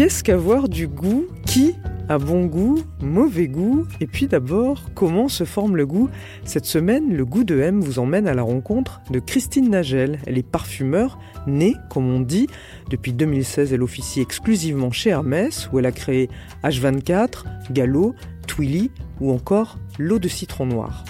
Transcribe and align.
Qu'est-ce 0.00 0.24
qu'avoir 0.24 0.70
du 0.70 0.88
goût? 0.88 1.26
Qui 1.44 1.74
a 2.08 2.16
bon 2.16 2.46
goût? 2.46 2.78
Mauvais 3.02 3.48
goût? 3.48 3.86
Et 4.00 4.06
puis 4.06 4.28
d'abord, 4.28 4.84
comment 4.94 5.28
se 5.28 5.44
forme 5.44 5.76
le 5.76 5.84
goût? 5.84 6.08
Cette 6.46 6.64
semaine, 6.64 7.14
le 7.14 7.26
goût 7.26 7.44
de 7.44 7.60
M 7.60 7.82
vous 7.82 7.98
emmène 7.98 8.26
à 8.26 8.32
la 8.32 8.40
rencontre 8.40 9.02
de 9.10 9.18
Christine 9.18 9.68
Nagel. 9.68 10.18
Elle 10.26 10.38
est 10.38 10.42
parfumeur, 10.42 11.18
née, 11.46 11.76
comme 11.90 12.08
on 12.10 12.20
dit. 12.20 12.46
Depuis 12.88 13.12
2016, 13.12 13.74
elle 13.74 13.82
officie 13.82 14.22
exclusivement 14.22 14.90
chez 14.90 15.10
Hermès, 15.10 15.68
où 15.70 15.78
elle 15.78 15.84
a 15.84 15.92
créé 15.92 16.30
H24, 16.64 17.44
Gallo, 17.70 18.14
Twilly 18.46 18.90
ou 19.20 19.30
encore 19.32 19.76
l'eau 19.98 20.18
de 20.18 20.28
citron 20.28 20.64
noir. 20.64 21.04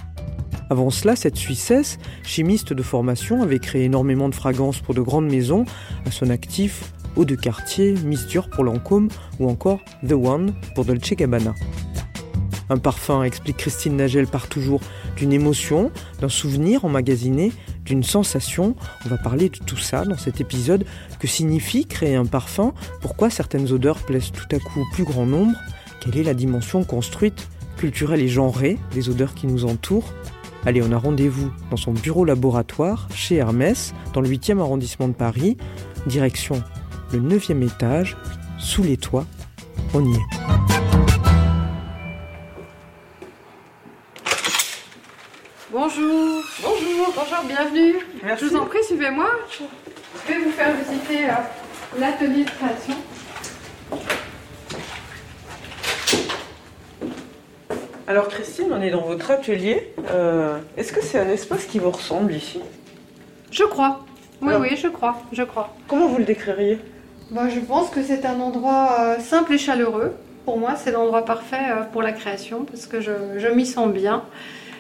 Avant 0.68 0.90
cela, 0.90 1.14
cette 1.14 1.36
Suissesse, 1.36 1.98
chimiste 2.24 2.72
de 2.72 2.82
formation, 2.82 3.40
avait 3.40 3.60
créé 3.60 3.84
énormément 3.84 4.28
de 4.28 4.34
fragrances 4.34 4.80
pour 4.80 4.94
de 4.94 5.00
grandes 5.00 5.30
maisons. 5.30 5.64
À 6.06 6.10
son 6.10 6.28
actif, 6.28 6.92
Eau 7.16 7.24
de 7.24 7.34
quartier, 7.34 7.92
Dior 7.92 8.48
pour 8.48 8.64
Lancôme 8.64 9.08
ou 9.38 9.48
encore 9.48 9.80
The 10.06 10.12
One 10.12 10.54
pour 10.74 10.84
Dolce 10.84 11.14
Gabbana. 11.14 11.54
Un 12.70 12.78
parfum, 12.78 13.24
explique 13.24 13.56
Christine 13.56 13.96
Nagel, 13.96 14.28
part 14.28 14.46
toujours 14.46 14.80
d'une 15.16 15.32
émotion, 15.32 15.90
d'un 16.20 16.28
souvenir 16.28 16.84
emmagasiné, 16.84 17.52
d'une 17.84 18.04
sensation. 18.04 18.76
On 19.04 19.08
va 19.08 19.18
parler 19.18 19.48
de 19.48 19.58
tout 19.58 19.76
ça 19.76 20.04
dans 20.04 20.16
cet 20.16 20.40
épisode. 20.40 20.86
Que 21.18 21.26
signifie 21.26 21.84
créer 21.84 22.14
un 22.14 22.26
parfum? 22.26 22.72
Pourquoi 23.00 23.28
certaines 23.28 23.72
odeurs 23.72 23.98
plaisent 23.98 24.30
tout 24.30 24.46
à 24.54 24.60
coup 24.60 24.82
au 24.82 24.94
plus 24.94 25.02
grand 25.02 25.26
nombre? 25.26 25.58
Quelle 26.00 26.16
est 26.16 26.22
la 26.22 26.34
dimension 26.34 26.84
construite, 26.84 27.48
culturelle 27.76 28.22
et 28.22 28.28
genrée 28.28 28.78
des 28.94 29.08
odeurs 29.08 29.34
qui 29.34 29.48
nous 29.48 29.64
entourent? 29.64 30.14
Allez, 30.64 30.80
on 30.80 30.92
a 30.92 30.96
rendez-vous 30.96 31.50
dans 31.72 31.76
son 31.76 31.92
bureau 31.92 32.24
laboratoire 32.24 33.08
chez 33.12 33.36
Hermès, 33.36 33.94
dans 34.12 34.20
le 34.20 34.28
8e 34.28 34.60
arrondissement 34.60 35.08
de 35.08 35.14
Paris. 35.14 35.56
Direction 36.06 36.62
le 37.12 37.20
9e 37.20 37.62
étage, 37.66 38.16
sous 38.58 38.82
les 38.82 38.96
toits. 38.96 39.26
On 39.94 40.04
y 40.04 40.14
est. 40.14 41.40
Bonjour, 45.72 46.42
bonjour, 46.62 47.14
bonjour, 47.14 47.44
bienvenue. 47.46 47.94
Merci. 48.24 48.44
Je 48.44 48.50
vous 48.50 48.56
en 48.56 48.66
prie, 48.66 48.82
suivez-moi. 48.84 49.30
Je 50.26 50.32
vais 50.32 50.38
vous 50.40 50.50
faire 50.50 50.74
visiter 50.76 51.26
euh, 51.30 51.98
l'atelier 51.98 52.44
de 52.44 52.50
création. 52.50 52.94
Alors 58.06 58.28
Christine, 58.28 58.66
on 58.72 58.80
est 58.82 58.90
dans 58.90 59.02
votre 59.02 59.30
atelier. 59.30 59.92
Euh, 60.10 60.58
Est-ce 60.76 60.92
que 60.92 61.00
c'est 61.02 61.18
un 61.18 61.28
espace 61.28 61.64
qui 61.66 61.78
vous 61.78 61.90
ressemble 61.90 62.32
ici? 62.34 62.60
Je 63.52 63.64
crois. 63.64 64.04
Oui, 64.42 64.48
Alors- 64.48 64.62
oui, 64.62 64.76
je 64.76 64.88
crois, 64.88 65.22
je 65.32 65.42
crois. 65.44 65.74
Comment 65.86 66.08
vous 66.08 66.18
le 66.18 66.24
décririez? 66.24 66.78
Bah, 67.30 67.48
je 67.48 67.60
pense 67.60 67.90
que 67.90 68.02
c'est 68.02 68.26
un 68.26 68.40
endroit 68.40 68.96
euh, 68.98 69.20
simple 69.20 69.52
et 69.52 69.58
chaleureux. 69.58 70.14
Pour 70.44 70.58
moi, 70.58 70.74
c'est 70.74 70.90
l'endroit 70.90 71.24
parfait 71.24 71.70
euh, 71.70 71.82
pour 71.84 72.02
la 72.02 72.10
création 72.10 72.64
parce 72.64 72.86
que 72.86 73.00
je, 73.00 73.12
je 73.38 73.46
m'y 73.46 73.66
sens 73.66 73.92
bien. 73.92 74.24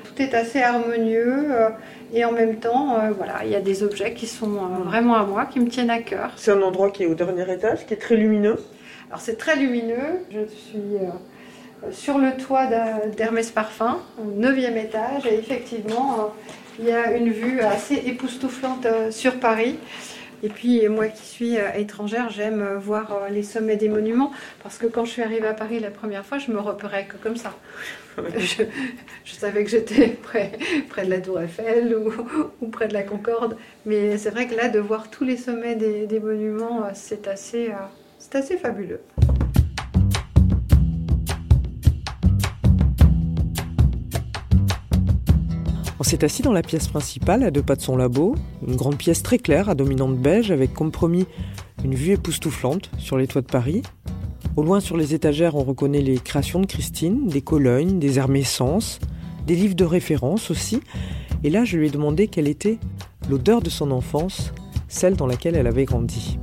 Tout 0.02 0.20
est 0.20 0.34
assez 0.34 0.60
harmonieux 0.60 1.44
euh, 1.48 1.68
et 2.12 2.24
en 2.24 2.32
même 2.32 2.56
temps, 2.56 2.96
voilà, 3.16 3.44
il 3.44 3.52
y 3.52 3.54
a 3.54 3.60
des 3.60 3.84
objets 3.84 4.14
qui 4.14 4.26
sont 4.26 4.48
vraiment 4.84 5.14
à 5.14 5.22
moi, 5.22 5.46
qui 5.46 5.60
me 5.60 5.68
tiennent 5.68 5.90
à 5.90 6.00
cœur. 6.00 6.32
C'est 6.34 6.50
un 6.50 6.60
endroit 6.60 6.90
qui 6.90 7.04
est 7.04 7.06
au 7.06 7.14
dernier 7.14 7.48
étage, 7.52 7.86
qui 7.86 7.94
est 7.94 7.98
très 7.98 8.16
lumineux. 8.16 8.56
Alors 9.08 9.20
c'est 9.20 9.36
très 9.36 9.54
lumineux. 9.54 10.24
Je 10.32 10.40
suis 10.48 10.98
sur 11.92 12.18
le 12.18 12.32
toit 12.32 12.66
d'Hermès 13.16 13.48
Parfum, 13.52 14.00
au 14.18 14.42
9e 14.42 14.76
étage, 14.76 15.24
et 15.24 15.38
effectivement, 15.38 16.34
il 16.80 16.86
y 16.86 16.90
a 16.90 17.12
une 17.12 17.30
vue 17.30 17.60
assez 17.60 17.94
époustouflante 17.94 18.88
sur 19.12 19.38
Paris. 19.38 19.78
Et 20.42 20.48
puis 20.48 20.88
moi 20.88 21.08
qui 21.08 21.26
suis 21.26 21.58
euh, 21.58 21.72
étrangère, 21.74 22.30
j'aime 22.30 22.62
euh, 22.62 22.78
voir 22.78 23.12
euh, 23.12 23.28
les 23.28 23.42
sommets 23.42 23.76
des 23.76 23.88
monuments, 23.88 24.32
parce 24.62 24.78
que 24.78 24.86
quand 24.86 25.04
je 25.04 25.10
suis 25.10 25.22
arrivée 25.22 25.46
à 25.46 25.54
Paris 25.54 25.80
la 25.80 25.90
première 25.90 26.24
fois, 26.24 26.38
je 26.38 26.50
me 26.50 26.58
repérais 26.58 27.06
que 27.06 27.16
comme 27.16 27.36
ça. 27.36 27.54
Je, 28.36 28.64
je 29.24 29.32
savais 29.32 29.64
que 29.64 29.70
j'étais 29.70 30.08
près, 30.08 30.52
près 30.90 31.06
de 31.06 31.10
la 31.10 31.20
Tour 31.20 31.40
Eiffel 31.40 31.94
ou, 31.96 32.12
ou 32.60 32.68
près 32.68 32.86
de 32.86 32.92
la 32.92 33.02
Concorde, 33.02 33.56
mais 33.86 34.18
c'est 34.18 34.30
vrai 34.30 34.46
que 34.46 34.54
là, 34.54 34.68
de 34.68 34.78
voir 34.78 35.10
tous 35.10 35.24
les 35.24 35.38
sommets 35.38 35.76
des, 35.76 36.06
des 36.06 36.20
monuments, 36.20 36.88
c'est 36.92 37.28
assez, 37.28 37.70
c'est 38.18 38.34
assez 38.34 38.58
fabuleux. 38.58 39.00
On 46.00 46.02
s'est 46.02 46.24
assis 46.24 46.40
dans 46.40 46.54
la 46.54 46.62
pièce 46.62 46.88
principale, 46.88 47.42
à 47.42 47.50
deux 47.50 47.62
pas 47.62 47.76
de 47.76 47.82
son 47.82 47.94
labo, 47.94 48.34
une 48.66 48.74
grande 48.74 48.96
pièce 48.96 49.22
très 49.22 49.36
claire 49.36 49.68
à 49.68 49.74
dominante 49.74 50.16
beige 50.16 50.50
avec 50.50 50.72
comme 50.72 50.90
promis 50.90 51.26
une 51.84 51.94
vue 51.94 52.12
époustouflante 52.12 52.90
sur 52.96 53.18
les 53.18 53.26
toits 53.26 53.42
de 53.42 53.46
Paris. 53.46 53.82
Au 54.56 54.62
loin 54.62 54.80
sur 54.80 54.96
les 54.96 55.12
étagères, 55.12 55.56
on 55.56 55.62
reconnaît 55.62 56.00
les 56.00 56.16
créations 56.16 56.60
de 56.60 56.66
Christine, 56.66 57.26
des 57.26 57.42
colognes, 57.42 57.98
des 57.98 58.18
hermescences, 58.18 58.98
des 59.46 59.54
livres 59.54 59.74
de 59.74 59.84
référence 59.84 60.50
aussi. 60.50 60.80
Et 61.44 61.50
là, 61.50 61.66
je 61.66 61.76
lui 61.76 61.88
ai 61.88 61.90
demandé 61.90 62.28
quelle 62.28 62.48
était 62.48 62.78
l'odeur 63.28 63.60
de 63.60 63.68
son 63.68 63.90
enfance, 63.90 64.54
celle 64.88 65.16
dans 65.16 65.26
laquelle 65.26 65.54
elle 65.54 65.66
avait 65.66 65.84
grandi. 65.84 66.38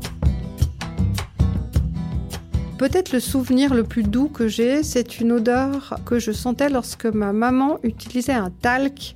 Peut-être 2.77 3.11
le 3.11 3.19
souvenir 3.19 3.73
le 3.73 3.83
plus 3.83 4.03
doux 4.03 4.27
que 4.27 4.47
j'ai, 4.47 4.83
c'est 4.83 5.19
une 5.19 5.31
odeur 5.31 5.99
que 6.05 6.19
je 6.19 6.31
sentais 6.31 6.69
lorsque 6.69 7.07
ma 7.07 7.33
maman 7.33 7.79
utilisait 7.81 8.33
un 8.33 8.51
talc 8.51 9.15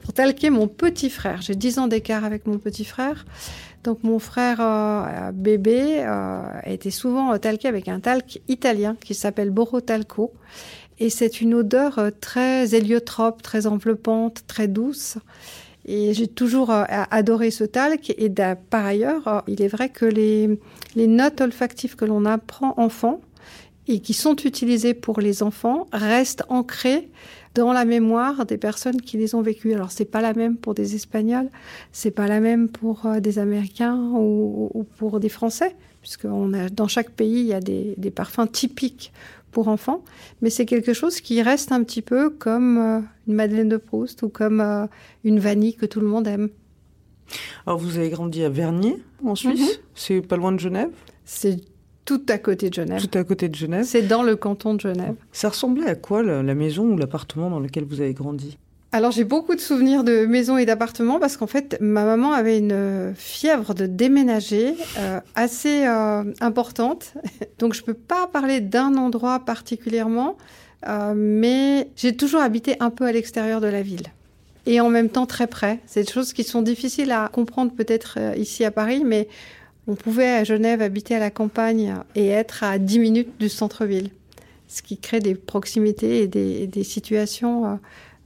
pour 0.00 0.14
talquer 0.14 0.48
mon 0.48 0.68
petit 0.68 1.10
frère. 1.10 1.42
J'ai 1.42 1.54
10 1.54 1.80
ans 1.80 1.86
d'écart 1.86 2.24
avec 2.24 2.46
mon 2.46 2.56
petit 2.56 2.86
frère. 2.86 3.26
Donc 3.82 4.02
mon 4.04 4.18
frère 4.18 4.56
euh, 4.60 5.32
bébé 5.32 6.02
euh, 6.02 6.40
était 6.64 6.90
souvent 6.90 7.34
euh, 7.34 7.36
talqué 7.36 7.68
avec 7.68 7.88
un 7.88 8.00
talc 8.00 8.40
italien 8.48 8.96
qui 8.98 9.14
s'appelle 9.14 9.50
Borotalco. 9.50 10.32
Et 10.98 11.10
c'est 11.10 11.40
une 11.40 11.54
odeur 11.54 11.98
euh, 11.98 12.10
très 12.10 12.74
héliotrope, 12.74 13.42
très 13.42 13.66
enveloppante, 13.66 14.44
très 14.46 14.68
douce. 14.68 15.18
Et 15.86 16.14
j'ai 16.14 16.26
toujours 16.26 16.70
euh, 16.70 16.84
adoré 16.88 17.50
ce 17.50 17.64
talc. 17.64 18.14
Et 18.16 18.30
par 18.70 18.86
ailleurs, 18.86 19.28
euh, 19.28 19.40
il 19.46 19.62
est 19.62 19.68
vrai 19.68 19.88
que 19.88 20.06
les, 20.06 20.58
notes 20.96 21.40
olfactives 21.40 21.96
que 21.96 22.04
l'on 22.04 22.24
apprend 22.24 22.74
enfant 22.76 23.20
et 23.86 24.00
qui 24.00 24.14
sont 24.14 24.36
utilisées 24.36 24.94
pour 24.94 25.20
les 25.20 25.42
enfants 25.42 25.86
restent 25.92 26.44
ancrées 26.48 27.10
dans 27.54 27.72
la 27.72 27.84
mémoire 27.84 28.46
des 28.46 28.56
personnes 28.56 29.00
qui 29.00 29.18
les 29.18 29.34
ont 29.34 29.42
vécues. 29.42 29.74
Alors 29.74 29.92
c'est 29.92 30.06
pas 30.06 30.22
la 30.22 30.32
même 30.32 30.56
pour 30.56 30.74
des 30.74 30.94
Espagnols, 30.94 31.50
c'est 31.92 32.10
pas 32.10 32.26
la 32.26 32.40
même 32.40 32.68
pour 32.68 33.06
euh, 33.06 33.20
des 33.20 33.38
Américains 33.38 33.96
ou, 33.96 34.70
ou 34.72 34.84
pour 34.84 35.20
des 35.20 35.28
Français, 35.28 35.76
puisque 36.00 36.24
a, 36.24 36.68
dans 36.72 36.88
chaque 36.88 37.10
pays 37.10 37.40
il 37.40 37.46
y 37.46 37.52
a 37.52 37.60
des 37.60 38.10
parfums 38.10 38.48
typiques 38.50 39.12
pour 39.54 39.68
enfants, 39.68 40.02
mais 40.42 40.50
c'est 40.50 40.66
quelque 40.66 40.92
chose 40.92 41.20
qui 41.22 41.40
reste 41.40 41.72
un 41.72 41.82
petit 41.82 42.02
peu 42.02 42.28
comme 42.28 42.76
euh, 42.78 43.00
une 43.26 43.34
Madeleine 43.34 43.68
de 43.70 43.78
Proust 43.78 44.22
ou 44.22 44.28
comme 44.28 44.60
euh, 44.60 44.86
une 45.24 45.38
vanille 45.38 45.74
que 45.74 45.86
tout 45.86 46.00
le 46.00 46.06
monde 46.06 46.26
aime. 46.26 46.50
Alors 47.66 47.78
vous 47.78 47.96
avez 47.96 48.10
grandi 48.10 48.44
à 48.44 48.50
Vernier, 48.50 49.02
en 49.24 49.34
Suisse, 49.34 49.80
c'est 49.94 50.20
pas 50.20 50.36
loin 50.36 50.52
de 50.52 50.58
Genève, 50.60 50.90
C'est 51.24 51.56
tout 52.04 52.20
à 52.28 52.36
côté 52.36 52.68
de 52.68 52.74
Genève. 52.74 53.00
tout 53.06 53.16
à 53.18 53.24
côté 53.24 53.48
de 53.48 53.54
Genève. 53.54 53.84
C'est 53.86 54.02
dans 54.06 54.22
le 54.22 54.36
canton 54.36 54.74
de 54.74 54.80
Genève. 54.80 55.14
Ça 55.32 55.48
ressemblait 55.48 55.86
à 55.86 55.94
quoi 55.94 56.22
la, 56.22 56.42
la 56.42 56.54
maison 56.54 56.84
ou 56.84 56.98
l'appartement 56.98 57.48
dans 57.48 57.60
lequel 57.60 57.84
vous 57.84 58.02
avez 58.02 58.12
grandi? 58.12 58.58
Alors 58.94 59.10
j'ai 59.10 59.24
beaucoup 59.24 59.56
de 59.56 59.60
souvenirs 59.60 60.04
de 60.04 60.24
maisons 60.24 60.56
et 60.56 60.66
d'appartements 60.66 61.18
parce 61.18 61.36
qu'en 61.36 61.48
fait 61.48 61.76
ma 61.80 62.04
maman 62.04 62.32
avait 62.32 62.58
une 62.58 63.12
fièvre 63.16 63.74
de 63.74 63.86
déménager 63.86 64.76
euh, 64.98 65.18
assez 65.34 65.84
euh, 65.84 66.22
importante. 66.40 67.14
Donc 67.58 67.74
je 67.74 67.82
peux 67.82 67.94
pas 67.94 68.28
parler 68.28 68.60
d'un 68.60 68.96
endroit 68.96 69.40
particulièrement, 69.40 70.36
euh, 70.86 71.12
mais 71.16 71.88
j'ai 71.96 72.14
toujours 72.16 72.40
habité 72.40 72.76
un 72.78 72.90
peu 72.90 73.04
à 73.04 73.10
l'extérieur 73.10 73.60
de 73.60 73.66
la 73.66 73.82
ville. 73.82 74.06
Et 74.64 74.80
en 74.80 74.90
même 74.90 75.08
temps 75.08 75.26
très 75.26 75.48
près. 75.48 75.80
C'est 75.86 76.04
des 76.04 76.12
choses 76.12 76.32
qui 76.32 76.44
sont 76.44 76.62
difficiles 76.62 77.10
à 77.10 77.28
comprendre 77.32 77.72
peut-être 77.72 78.18
euh, 78.20 78.36
ici 78.36 78.64
à 78.64 78.70
Paris, 78.70 79.02
mais 79.04 79.26
on 79.88 79.96
pouvait 79.96 80.30
à 80.30 80.44
Genève 80.44 80.82
habiter 80.82 81.16
à 81.16 81.18
la 81.18 81.32
campagne 81.32 81.96
et 82.14 82.28
être 82.28 82.62
à 82.62 82.78
10 82.78 83.00
minutes 83.00 83.40
du 83.40 83.48
centre-ville. 83.48 84.10
Ce 84.68 84.82
qui 84.82 84.98
crée 84.98 85.20
des 85.20 85.34
proximités 85.34 86.22
et 86.22 86.26
des, 86.28 86.84
situations 86.84 87.66
euh, 87.66 87.74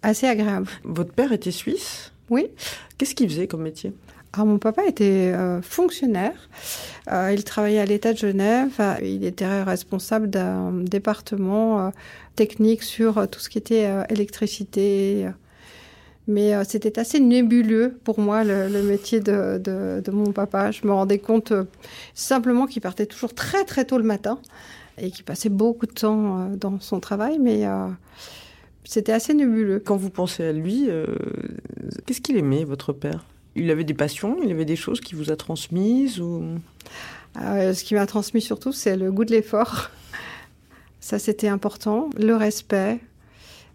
assez 0.02 0.26
agréables. 0.26 0.68
Votre 0.84 1.12
père 1.12 1.32
était 1.32 1.50
suisse? 1.50 2.12
Oui. 2.30 2.48
Qu'est-ce 2.96 3.14
qu'il 3.14 3.28
faisait 3.28 3.46
comme 3.46 3.62
métier? 3.62 3.92
Ah, 4.34 4.44
mon 4.44 4.58
papa 4.58 4.84
était 4.86 5.32
euh, 5.34 5.62
fonctionnaire. 5.62 6.48
Euh, 7.10 7.32
il 7.32 7.44
travaillait 7.44 7.80
à 7.80 7.86
l'État 7.86 8.12
de 8.12 8.18
Genève. 8.18 8.80
Il 9.02 9.24
était 9.24 9.62
responsable 9.62 10.28
d'un 10.28 10.72
département 10.72 11.80
euh, 11.80 11.90
technique 12.36 12.82
sur 12.82 13.26
tout 13.28 13.40
ce 13.40 13.48
qui 13.48 13.58
était 13.58 13.90
électricité. 14.10 15.28
Mais 16.26 16.52
c'était 16.66 16.98
assez 16.98 17.20
nébuleux 17.20 17.98
pour 18.04 18.20
moi, 18.20 18.44
le, 18.44 18.82
métier 18.82 19.20
de, 19.20 19.56
de, 19.58 20.10
mon 20.10 20.32
papa. 20.32 20.70
Je 20.72 20.86
me 20.86 20.92
rendais 20.92 21.18
compte 21.18 21.54
simplement 22.12 22.66
qu'il 22.66 22.82
partait 22.82 23.06
toujours 23.06 23.34
très 23.34 23.64
très 23.64 23.86
tôt 23.86 23.96
le 23.96 24.04
matin 24.04 24.38
et 24.98 25.10
qu'il 25.10 25.24
passait 25.24 25.48
beaucoup 25.48 25.86
de 25.86 25.92
temps 25.92 26.50
dans 26.50 26.80
son 26.80 27.00
travail. 27.00 27.38
Mais 27.38 27.64
c'était 28.88 29.12
assez 29.12 29.34
nébuleux. 29.34 29.82
Quand 29.84 29.96
vous 29.96 30.08
pensez 30.08 30.42
à 30.42 30.52
lui, 30.52 30.88
qu'est-ce 32.06 32.22
qu'il 32.22 32.38
aimait, 32.38 32.64
votre 32.64 32.94
père? 32.94 33.26
Il 33.54 33.70
avait 33.70 33.84
des 33.84 33.92
passions, 33.92 34.38
il 34.42 34.50
avait 34.50 34.64
des 34.64 34.76
choses 34.76 35.02
qui 35.02 35.14
vous 35.14 35.30
a 35.30 35.36
transmises 35.36 36.20
ou... 36.20 36.42
Euh, 37.40 37.74
ce 37.74 37.84
qui 37.84 37.94
m'a 37.94 38.06
transmis 38.06 38.40
surtout, 38.40 38.72
c'est 38.72 38.96
le 38.96 39.12
goût 39.12 39.26
de 39.26 39.32
l'effort. 39.32 39.90
Ça, 41.00 41.18
c'était 41.18 41.48
important. 41.48 42.08
Le 42.16 42.34
respect. 42.34 42.98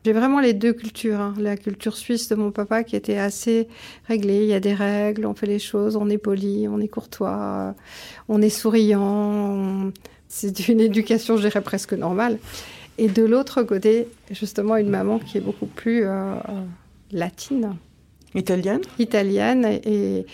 J'ai 0.04 0.13
vraiment 0.13 0.39
les 0.39 0.54
deux 0.54 0.74
cultures. 0.74 1.21
Hein. 1.21 1.36
La 1.38 1.57
culture 1.57 1.95
suisse 1.95 2.27
de 2.27 2.36
mon 2.36 2.51
papa 2.51 2.83
qui 2.83 2.95
était 2.95 3.18
assez 3.18 3.68
réglée. 4.07 4.44
Il 4.44 4.50
y 4.50 4.54
a 4.54 4.60
des 4.60 4.74
règles, 4.74 5.27
on 5.27 5.36
fait 5.36 5.45
les 5.45 5.60
choses, 5.60 5.95
on 5.95 6.10
est 6.10 6.18
poli, 6.18 6.68
on 6.68 6.80
est 6.80 6.88
courtois, 6.88 7.75
on 8.27 8.42
est 8.42 8.50
souriant. 8.50 9.92
C'est 10.27 10.68
une 10.68 10.80
éducation, 10.81 11.38
je 11.38 11.44
dirais, 11.44 11.62
presque 11.62 11.94
normale. 11.94 12.39
Et 12.97 13.07
de 13.07 13.23
l'autre 13.23 13.63
côté, 13.63 14.07
justement, 14.31 14.77
une 14.77 14.89
maman 14.89 15.19
qui 15.19 15.37
est 15.37 15.41
beaucoup 15.41 15.65
plus 15.65 16.03
euh, 16.05 16.35
latine. 17.11 17.75
Italienne? 18.35 18.81
Italienne 18.99 19.65
et 19.65 20.25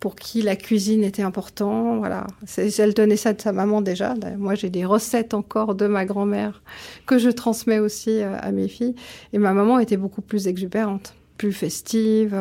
pour 0.00 0.14
qui 0.14 0.42
la 0.42 0.56
cuisine 0.56 1.04
était 1.04 1.22
important. 1.22 1.98
Voilà, 1.98 2.26
elle 2.58 2.94
tenait 2.94 3.16
ça 3.16 3.32
de 3.32 3.40
sa 3.40 3.52
maman 3.52 3.82
déjà. 3.82 4.14
Moi, 4.36 4.54
j'ai 4.54 4.70
des 4.70 4.84
recettes 4.84 5.34
encore 5.34 5.74
de 5.74 5.86
ma 5.86 6.04
grand-mère 6.04 6.62
que 7.06 7.18
je 7.18 7.30
transmets 7.30 7.78
aussi 7.78 8.22
euh, 8.22 8.36
à 8.40 8.52
mes 8.52 8.68
filles. 8.68 8.94
Et 9.32 9.38
ma 9.38 9.52
maman 9.52 9.78
était 9.78 9.96
beaucoup 9.96 10.22
plus 10.22 10.48
exubérante, 10.48 11.14
plus 11.38 11.52
festive. 11.52 12.36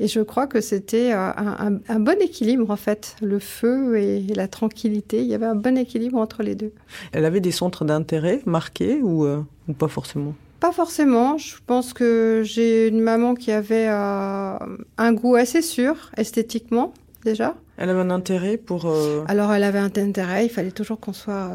Euh, 0.00 0.04
et 0.04 0.08
je 0.08 0.20
crois 0.20 0.46
que 0.46 0.60
c'était 0.60 1.12
euh, 1.12 1.30
un, 1.36 2.00
bon 2.00 2.20
équilibre, 2.20 2.70
en 2.70 2.76
fait, 2.76 3.16
le 3.22 3.38
feu 3.38 3.98
et 3.98 4.22
la 4.34 4.48
tranquillité. 4.48 5.20
Il 5.20 5.26
y 5.26 5.34
avait 5.34 5.46
un 5.46 5.54
bon 5.54 5.76
équilibre 5.76 6.18
entre 6.18 6.42
les 6.42 6.54
deux. 6.54 6.72
Elle 7.12 7.24
avait 7.24 7.40
des 7.40 7.52
centres 7.52 7.84
d'intérêt 7.84 8.42
marqués 8.46 9.00
ou, 9.02 9.26
ou 9.26 9.72
pas 9.72 9.88
forcément? 9.88 10.34
Pas 10.60 10.72
forcément. 10.72 11.36
Je 11.36 11.56
pense 11.66 11.92
que 11.92 12.42
j'ai 12.44 12.88
une 12.88 13.00
maman 13.00 13.34
qui 13.34 13.52
avait 13.52 13.88
euh, 13.88 14.58
un 14.96 15.12
goût 15.12 15.34
assez 15.34 15.60
sûr, 15.60 16.10
esthétiquement, 16.16 16.94
déjà. 17.24 17.54
Elle 17.76 17.90
avait 17.90 18.00
un 18.00 18.10
intérêt 18.10 18.56
pour... 18.56 18.86
Euh, 18.86 19.22
Alors, 19.28 19.52
elle 19.52 19.64
avait 19.64 19.78
un 19.78 19.90
intérêt. 19.96 20.46
Il 20.46 20.48
fallait 20.48 20.70
toujours 20.70 20.98
qu'on 20.98 21.12
soit 21.12 21.50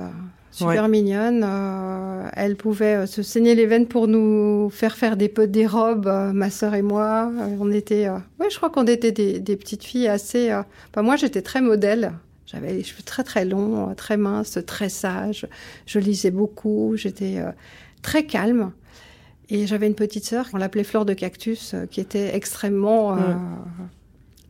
euh, 0.54 0.58
super 0.58 0.88
mignonne. 0.88 1.46
elle 2.34 2.56
pouvait 2.56 3.08
se 3.08 3.24
saigner 3.24 3.56
les 3.56 3.66
veines 3.66 3.88
pour 3.88 4.08
nous 4.08 4.70
faire 4.70 4.96
faire 4.96 5.18
des, 5.18 5.30
des 5.48 5.68
robes, 5.68 6.12
ma 6.34 6.50
sœur 6.50 6.74
et 6.74 6.82
moi. 6.82 7.32
On 7.60 7.72
était... 7.72 8.10
ouais, 8.10 8.50
je 8.50 8.58
crois 8.58 8.70
qu'on 8.70 8.88
était 8.88 9.12
des, 9.12 9.40
des, 9.40 9.56
petites 9.56 9.84
filles 9.84 10.08
assez... 10.08 10.56
Moi, 10.96 11.16
j'étais 11.16 11.42
très 11.42 11.62
modèle. 11.62 12.14
J'avais 12.46 12.74
les 12.74 12.84
cheveux 12.84 13.04
très 13.04 13.24
très 13.24 13.46
longs, 13.46 13.94
très 13.96 14.18
minces, 14.18 14.60
très 14.68 14.90
sages. 14.90 15.48
Je 15.86 16.00
lisais 16.00 16.32
beaucoup. 16.32 16.94
J'étais 16.98 17.42
très 18.02 18.26
calme. 18.26 18.72
Et 19.52 19.68
j'avais 19.68 19.88
une 19.88 19.96
petite 19.96 20.24
sœur, 20.24 20.48
on 20.54 20.58
l'appelait 20.58 20.86
Fleur 20.86 21.04
de 21.04 21.14
Cactus, 21.14 21.74
euh, 21.74 21.86
qui 21.86 22.00
était 22.00 22.34
extrêmement 22.34 23.18
euh, 23.18 23.34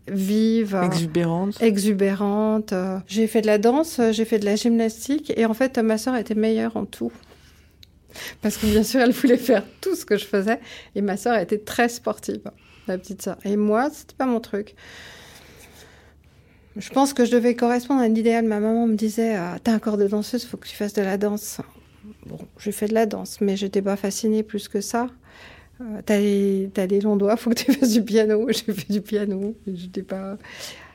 vive. 0.07 0.80
Exubérante. 0.83 1.62
Exubérante. 1.62 2.74
J'ai 3.07 3.27
fait 3.27 3.42
de 3.42 3.48
la 3.48 3.57
danse, 3.57 4.00
j'ai 4.12 4.25
fait 4.25 4.39
de 4.39 4.45
la 4.45 4.56
gymnastique, 4.56 5.33
et 5.36 5.45
en 5.45 5.53
fait, 5.53 5.77
ma 5.77 5.98
sœur 5.98 6.15
était 6.15 6.36
meilleure 6.36 6.77
en 6.77 6.86
tout. 6.86 7.12
Parce 8.42 8.57
que 8.57 8.65
bien 8.65 8.83
sûr, 8.83 9.00
elle 9.00 9.12
voulait 9.12 9.38
faire 9.38 9.63
tout 9.80 9.95
ce 9.95 10.06
que 10.06 10.18
je 10.18 10.25
faisais, 10.25 10.59
et 10.95 11.01
ma 11.01 11.18
sœur 11.18 11.38
était 11.38 11.59
très 11.59 11.89
sportive, 11.89 12.42
la 12.88 12.98
petite 12.98 13.21
sœur. 13.21 13.38
Et 13.45 13.56
moi, 13.56 13.89
c'était 13.92 14.15
pas 14.15 14.25
mon 14.25 14.39
truc. 14.39 14.75
Je 16.77 16.89
pense 16.89 17.13
que 17.13 17.25
je 17.25 17.31
devais 17.31 17.56
correspondre 17.56 18.01
à 18.01 18.06
un 18.06 18.15
idéal. 18.15 18.45
Ma 18.45 18.59
maman 18.59 18.88
me 18.88 18.95
disait 18.95 19.36
ah, 19.36 19.57
T'as 19.62 19.74
un 19.74 19.80
corps 19.80 19.98
de 19.98 20.07
danseuse, 20.07 20.45
faut 20.45 20.57
que 20.57 20.68
tu 20.68 20.75
fasses 20.75 20.94
de 20.94 21.01
la 21.01 21.18
danse. 21.18 21.59
Bon, 22.25 22.39
j'ai 22.59 22.71
fait 22.71 22.88
de 22.88 22.94
la 22.94 23.06
danse, 23.06 23.42
mais 23.42 23.57
j'étais 23.57 23.81
pas 23.81 23.98
fascinée 23.98 24.44
plus 24.44 24.68
que 24.68 24.80
ça. 24.80 25.07
Euh, 25.81 26.01
t'as 26.05 26.17
les, 26.87 27.01
longs 27.01 27.17
doigts, 27.17 27.35
faut 27.35 27.49
que 27.49 27.55
tu 27.55 27.73
fasses 27.73 27.93
du 27.93 28.03
piano. 28.03 28.47
J'ai 28.49 28.73
fait 28.73 28.91
du 28.91 29.01
piano. 29.01 29.55
J'étais 29.67 30.03
pas. 30.03 30.37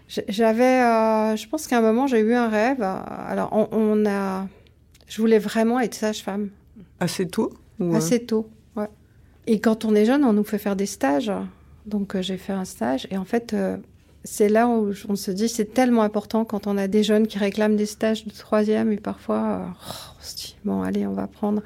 J'avais, 0.09 0.83
euh, 0.83 1.37
je 1.37 1.49
pense 1.49 1.67
qu'à 1.67 1.79
un 1.79 1.81
moment 1.81 2.07
j'ai 2.07 2.21
eu 2.21 2.35
un 2.35 2.49
rêve. 2.49 2.81
Alors 2.81 3.51
on, 3.53 4.07
a, 4.07 4.47
je 5.09 5.21
voulais 5.21 5.41
vraiment 5.41 5.81
être 5.81 5.95
sage-femme. 5.95 6.51
Assez 7.01 7.27
tôt. 7.27 7.53
Assez 7.93 8.25
tôt, 8.25 8.49
ouais. 8.77 8.89
Et 9.49 9.61
quand 9.61 9.85
on 9.85 9.95
est 9.95 10.05
jeune, 10.05 10.25
on 10.25 10.33
nous 10.33 10.45
fait 10.45 10.59
faire 10.59 10.77
des 10.77 10.87
stages. 10.87 11.33
Donc 11.87 12.15
euh, 12.15 12.23
j'ai 12.23 12.37
fait 12.37 12.53
un 12.53 12.65
stage 12.65 13.09
et 13.11 13.19
en 13.19 13.25
fait 13.25 13.55
c'est 14.27 14.49
là 14.49 14.69
où 14.69 14.93
on 15.09 15.17
se 15.17 15.31
dit 15.31 15.49
c'est 15.49 15.73
tellement 15.73 16.03
important 16.03 16.45
quand 16.45 16.67
on 16.67 16.77
a 16.77 16.89
des 16.89 17.03
jeunes 17.03 17.27
qui 17.27 17.39
réclament 17.39 17.77
des 17.77 17.87
stages 17.87 18.25
de 18.27 18.33
troisième 18.33 18.93
et 18.93 18.97
parfois 18.97 19.37
euh, 19.37 19.67
on 20.19 20.23
se 20.23 20.37
dit 20.37 20.57
bon 20.65 20.83
allez 20.83 21.07
on 21.07 21.13
va 21.13 21.27
prendre. 21.27 21.63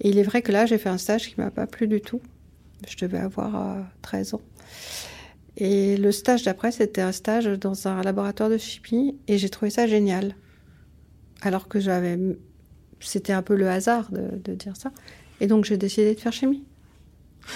Et 0.00 0.08
il 0.10 0.18
est 0.18 0.22
vrai 0.22 0.40
que 0.40 0.52
là 0.52 0.66
j'ai 0.66 0.78
fait 0.78 0.88
un 0.88 0.98
stage 0.98 1.28
qui 1.28 1.34
m'a 1.38 1.50
pas 1.50 1.66
plu 1.66 1.88
du 1.88 2.00
tout. 2.00 2.20
Je 2.86 2.96
devais 2.96 3.18
avoir 3.18 3.84
13 4.02 4.34
euh, 4.34 4.36
ans. 4.36 4.40
Et 5.56 5.96
le 5.96 6.12
stage 6.12 6.42
d'après 6.42 6.70
c'était 6.72 7.00
un 7.00 7.12
stage 7.12 7.46
dans 7.46 7.88
un 7.88 8.02
laboratoire 8.02 8.50
de 8.50 8.58
chimie 8.58 9.16
et 9.26 9.38
j'ai 9.38 9.48
trouvé 9.48 9.70
ça 9.70 9.86
génial. 9.86 10.34
Alors 11.40 11.68
que 11.68 11.80
j'avais 11.80 12.18
c'était 13.00 13.32
un 13.32 13.42
peu 13.42 13.54
le 13.56 13.68
hasard 13.68 14.10
de, 14.10 14.36
de 14.36 14.54
dire 14.54 14.76
ça. 14.76 14.92
Et 15.40 15.46
donc 15.46 15.64
j'ai 15.64 15.78
décidé 15.78 16.14
de 16.14 16.20
faire 16.20 16.32
chimie. 16.32 16.64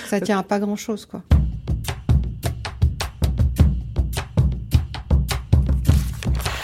Ça 0.06 0.20
tient 0.20 0.38
à 0.38 0.43
pas 0.43 0.61
grand 0.61 0.76
chose 0.76 1.06
quoi. 1.06 1.22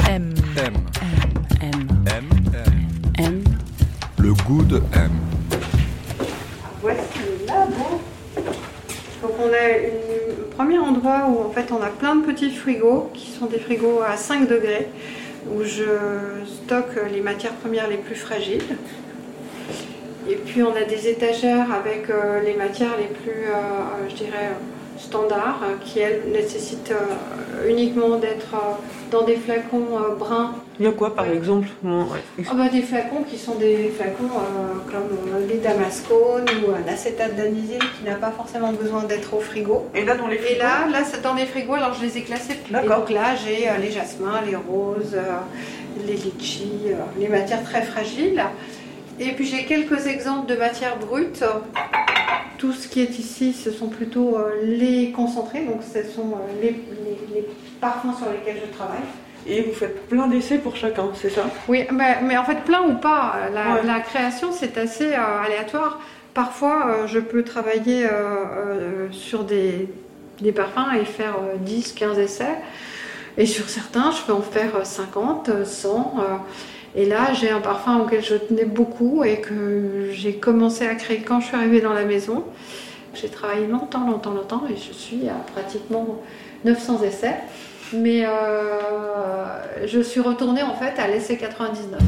M. 0.09 0.33
M. 0.57 0.75
M. 1.61 1.89
M. 2.07 2.25
M. 3.19 3.45
Le 4.19 4.33
goût 4.33 4.65
de 4.65 4.81
M. 4.95 5.11
Voici 6.81 7.19
le 7.19 7.47
labo. 7.47 8.01
Donc 9.23 9.36
on 9.47 9.53
a 9.53 9.57
un 9.57 10.57
premier 10.57 10.79
endroit 10.79 11.27
où 11.29 11.45
en 11.47 11.51
fait 11.51 11.73
on 11.73 11.83
a 11.83 11.89
plein 11.89 12.17
de 12.17 12.25
petits 12.25 12.51
frigos 12.51 13.11
qui 13.15 13.31
sont 13.31 13.47
des 13.47 13.59
frigos 13.59 14.01
à 14.07 14.17
5 14.17 14.49
degrés 14.49 14.89
où 15.53 15.63
je 15.63 15.85
stocke 16.45 16.99
les 17.13 17.21
matières 17.21 17.53
premières 17.53 17.89
les 17.89 17.99
plus 17.99 18.17
fragiles. 18.17 18.77
Et 20.29 20.35
puis 20.35 20.63
on 20.63 20.75
a 20.75 20.83
des 20.83 21.09
étagères 21.09 21.73
avec 21.73 22.11
euh, 22.11 22.41
les 22.41 22.55
matières 22.55 22.97
les 22.99 23.07
plus, 23.07 23.45
euh, 23.45 24.09
je 24.09 24.15
dirais, 24.17 24.51
standard 24.99 25.61
euh, 25.63 25.75
qui, 25.85 26.01
elle, 26.01 26.23
nécessite 26.33 26.91
euh, 26.91 27.69
uniquement 27.69 28.17
d'être 28.17 28.55
euh, 28.55 29.11
dans 29.11 29.23
des 29.23 29.37
flacons 29.37 29.87
bruns. 30.19 30.55
Il 30.79 30.85
y 30.85 30.89
a 30.89 30.93
quoi, 30.93 31.15
par 31.15 31.27
exemple? 31.27 31.69
Ah 31.85 32.55
bah, 32.55 32.69
Des 32.69 32.83
flacons 32.83 33.23
qui 33.29 33.39
sont 33.39 33.55
des 33.55 33.93
flacons 33.97 34.29
comme 34.91 35.49
les 35.49 35.59
damascones 35.59 36.45
ou 36.67 36.73
un 36.73 36.93
acétate 36.93 37.35
d'anisine 37.37 37.79
qui 37.99 38.05
n'a 38.05 38.17
pas 38.17 38.31
forcément 38.31 38.73
besoin 38.73 39.05
d'être 39.05 39.33
au 39.35 39.41
frigo. 39.41 39.87
Et 39.95 40.05
là, 40.05 40.17
dans 40.17 40.27
les 40.27 40.37
frigos 40.37 40.57
Et 40.57 40.59
là, 40.59 40.87
là 40.91 41.05
c'est 41.05 41.23
dans 41.23 41.35
les 41.35 41.47
frigos, 41.47 41.75
alors 41.75 41.95
je 41.95 42.05
les 42.05 42.19
ai 42.19 42.23
classés. 42.23 42.59
D'accord. 42.71 42.99
Donc 42.99 43.11
là, 43.11 43.37
j'ai 43.37 43.69
les 43.81 43.91
jasmins, 43.91 44.43
les 44.45 44.57
roses, 44.57 45.17
les 46.05 46.15
litchis, 46.15 46.91
les 47.19 47.29
matières 47.29 47.63
très 47.63 47.83
fragiles. 47.83 48.43
Et 49.19 49.33
puis 49.33 49.47
j'ai 49.47 49.65
quelques 49.65 50.07
exemples 50.07 50.47
de 50.47 50.57
matières 50.57 50.99
brutes 50.99 51.43
tout 52.59 52.73
ce 52.73 52.89
qui 52.89 53.01
est 53.01 53.19
ici, 53.19 53.53
ce 53.53 53.71
sont 53.71 53.89
plutôt 53.89 54.37
euh, 54.37 54.61
les 54.63 55.13
concentrés, 55.13 55.65
donc 55.65 55.83
ce 55.83 56.03
sont 56.03 56.33
euh, 56.33 56.63
les, 56.63 56.77
parfums 57.81 58.17
sur 58.17 58.31
lesquels 58.31 58.63
je 58.67 58.75
travaille. 58.75 59.05
Et 59.47 59.63
vous 59.63 59.73
faites 59.73 60.09
plein 60.09 60.27
d'essais 60.27 60.59
pour 60.59 60.75
chacun, 60.75 61.09
c'est 61.15 61.31
ça? 61.31 61.45
Oui, 61.69 61.87
mais, 61.93 62.37
en 62.37 62.45
fait 62.45 62.65
plein 62.65 62.83
ou 62.83 62.95
pas. 62.95 63.35
La, 63.53 64.01
création, 64.01 64.51
c'est 64.51 64.77
assez 64.79 65.13
euh, 65.13 65.45
aléatoire. 65.45 66.01
Parfois, 66.35 67.07
je 67.07 67.19
peux 67.19 67.45
travailler 67.45 68.07
sur 69.11 69.45
des, 69.45 69.89
des, 70.41 70.53
parfums 70.53 70.95
et 71.01 71.05
faire 71.05 71.37
10, 71.61 71.93
15 71.93 72.19
essais. 72.19 72.57
Et 73.39 73.47
sur 73.47 73.69
certains, 73.69 74.11
je 74.11 74.23
peux 74.23 74.33
en 74.33 74.43
faire 74.43 74.85
50, 74.85 75.65
100. 75.65 76.15
Et 76.97 77.05
là, 77.05 77.35
j'ai 77.35 77.51
un 77.51 77.61
parfum 77.61 77.99
auquel 77.99 78.25
je 78.25 78.37
tenais 78.37 78.65
beaucoup 78.65 79.23
et 79.23 79.43
que 79.43 80.09
j'ai 80.13 80.37
commencé 80.37 80.87
à 80.87 80.95
créer 80.95 81.21
quand 81.21 81.41
je 81.41 81.49
suis 81.49 81.57
arrivée 81.57 81.83
dans 81.83 81.93
la 81.93 82.05
maison. 82.05 82.45
J'ai 83.13 83.29
travaillé 83.29 83.67
longtemps, 83.67 84.07
longtemps, 84.07 84.33
longtemps 84.33 84.65
et 84.71 84.77
je 84.77 84.93
suis 84.93 85.29
à 85.29 85.35
pratiquement 85.53 86.23
900 86.65 87.03
essais. 87.03 87.37
Mais 87.93 88.25
euh, 88.25 89.87
je 89.87 90.01
suis 90.01 90.21
retournée 90.21 90.63
en 90.63 90.75
fait 90.75 90.99
à 90.99 91.07
l'essai 91.07 91.37
99. 91.37 92.01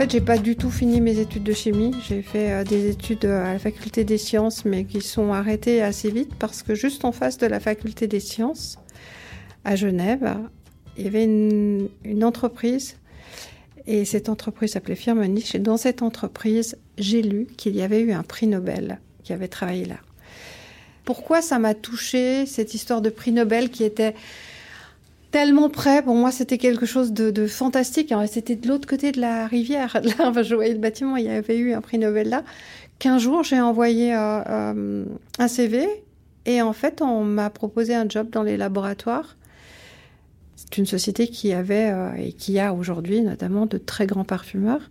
Fait, 0.00 0.10
j'ai 0.12 0.20
pas 0.22 0.38
du 0.38 0.56
tout 0.56 0.70
fini 0.70 0.98
mes 1.02 1.18
études 1.18 1.42
de 1.42 1.52
chimie. 1.52 1.94
J'ai 2.08 2.22
fait 2.22 2.52
euh, 2.52 2.64
des 2.64 2.88
études 2.88 3.26
euh, 3.26 3.44
à 3.44 3.52
la 3.52 3.58
faculté 3.58 4.02
des 4.02 4.16
sciences, 4.16 4.64
mais 4.64 4.84
qui 4.84 5.02
sont 5.02 5.32
arrêtées 5.32 5.82
assez 5.82 6.10
vite 6.10 6.34
parce 6.38 6.62
que 6.62 6.74
juste 6.74 7.04
en 7.04 7.12
face 7.12 7.36
de 7.36 7.46
la 7.46 7.60
faculté 7.60 8.06
des 8.06 8.20
sciences, 8.20 8.78
à 9.62 9.76
Genève, 9.76 10.38
il 10.96 11.04
y 11.04 11.06
avait 11.06 11.24
une, 11.24 11.90
une 12.04 12.24
entreprise. 12.24 12.96
Et 13.86 14.06
cette 14.06 14.30
entreprise 14.30 14.72
s'appelait 14.72 14.94
Firmenich. 14.94 15.54
Et 15.54 15.58
dans 15.58 15.76
cette 15.76 16.00
entreprise, 16.00 16.78
j'ai 16.96 17.20
lu 17.20 17.46
qu'il 17.58 17.76
y 17.76 17.82
avait 17.82 18.00
eu 18.00 18.12
un 18.12 18.22
prix 18.22 18.46
Nobel 18.46 19.00
qui 19.22 19.34
avait 19.34 19.48
travaillé 19.48 19.84
là. 19.84 19.96
Pourquoi 21.04 21.42
ça 21.42 21.58
m'a 21.58 21.74
touché 21.74 22.46
cette 22.46 22.72
histoire 22.72 23.02
de 23.02 23.10
prix 23.10 23.32
Nobel 23.32 23.68
qui 23.68 23.84
était 23.84 24.14
tellement 25.30 25.70
près. 25.70 26.02
Pour 26.02 26.14
moi, 26.14 26.30
c'était 26.30 26.58
quelque 26.58 26.86
chose 26.86 27.12
de, 27.12 27.46
fantastique. 27.46 28.12
C'était 28.30 28.56
de 28.56 28.68
l'autre 28.68 28.88
côté 28.88 29.12
de 29.12 29.20
la 29.20 29.46
rivière. 29.46 30.00
Là, 30.18 30.42
je 30.42 30.54
voyais 30.54 30.72
le 30.72 30.78
bâtiment, 30.78 31.16
il 31.16 31.26
y 31.26 31.28
avait 31.28 31.58
eu 31.58 31.72
un 31.72 31.80
prix 31.80 31.98
Nobel 31.98 32.28
là. 32.28 32.44
Qu'un 32.98 33.18
jour, 33.18 33.42
j'ai 33.42 33.60
envoyé 33.60 34.14
euh, 34.14 34.42
euh, 34.46 35.04
un 35.38 35.48
CV 35.48 35.86
et 36.44 36.60
en 36.60 36.72
fait, 36.72 37.00
on 37.00 37.24
m'a 37.24 37.48
proposé 37.48 37.94
un 37.94 38.08
job 38.08 38.28
dans 38.30 38.42
les 38.42 38.56
laboratoires. 38.56 39.36
C'est 40.56 40.76
une 40.76 40.86
société 40.86 41.28
qui 41.28 41.52
avait 41.54 41.90
euh, 41.90 42.12
et 42.14 42.32
qui 42.32 42.58
a 42.58 42.74
aujourd'hui 42.74 43.22
notamment 43.22 43.64
de 43.64 43.78
très 43.78 44.06
grands 44.06 44.24
parfumeurs. 44.24 44.90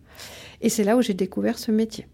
Et 0.61 0.69
c'est 0.69 0.83
là 0.83 0.97
où 0.97 1.01
j'ai 1.01 1.13
découvert 1.13 1.59
ce 1.59 1.71
métier. 1.71 2.07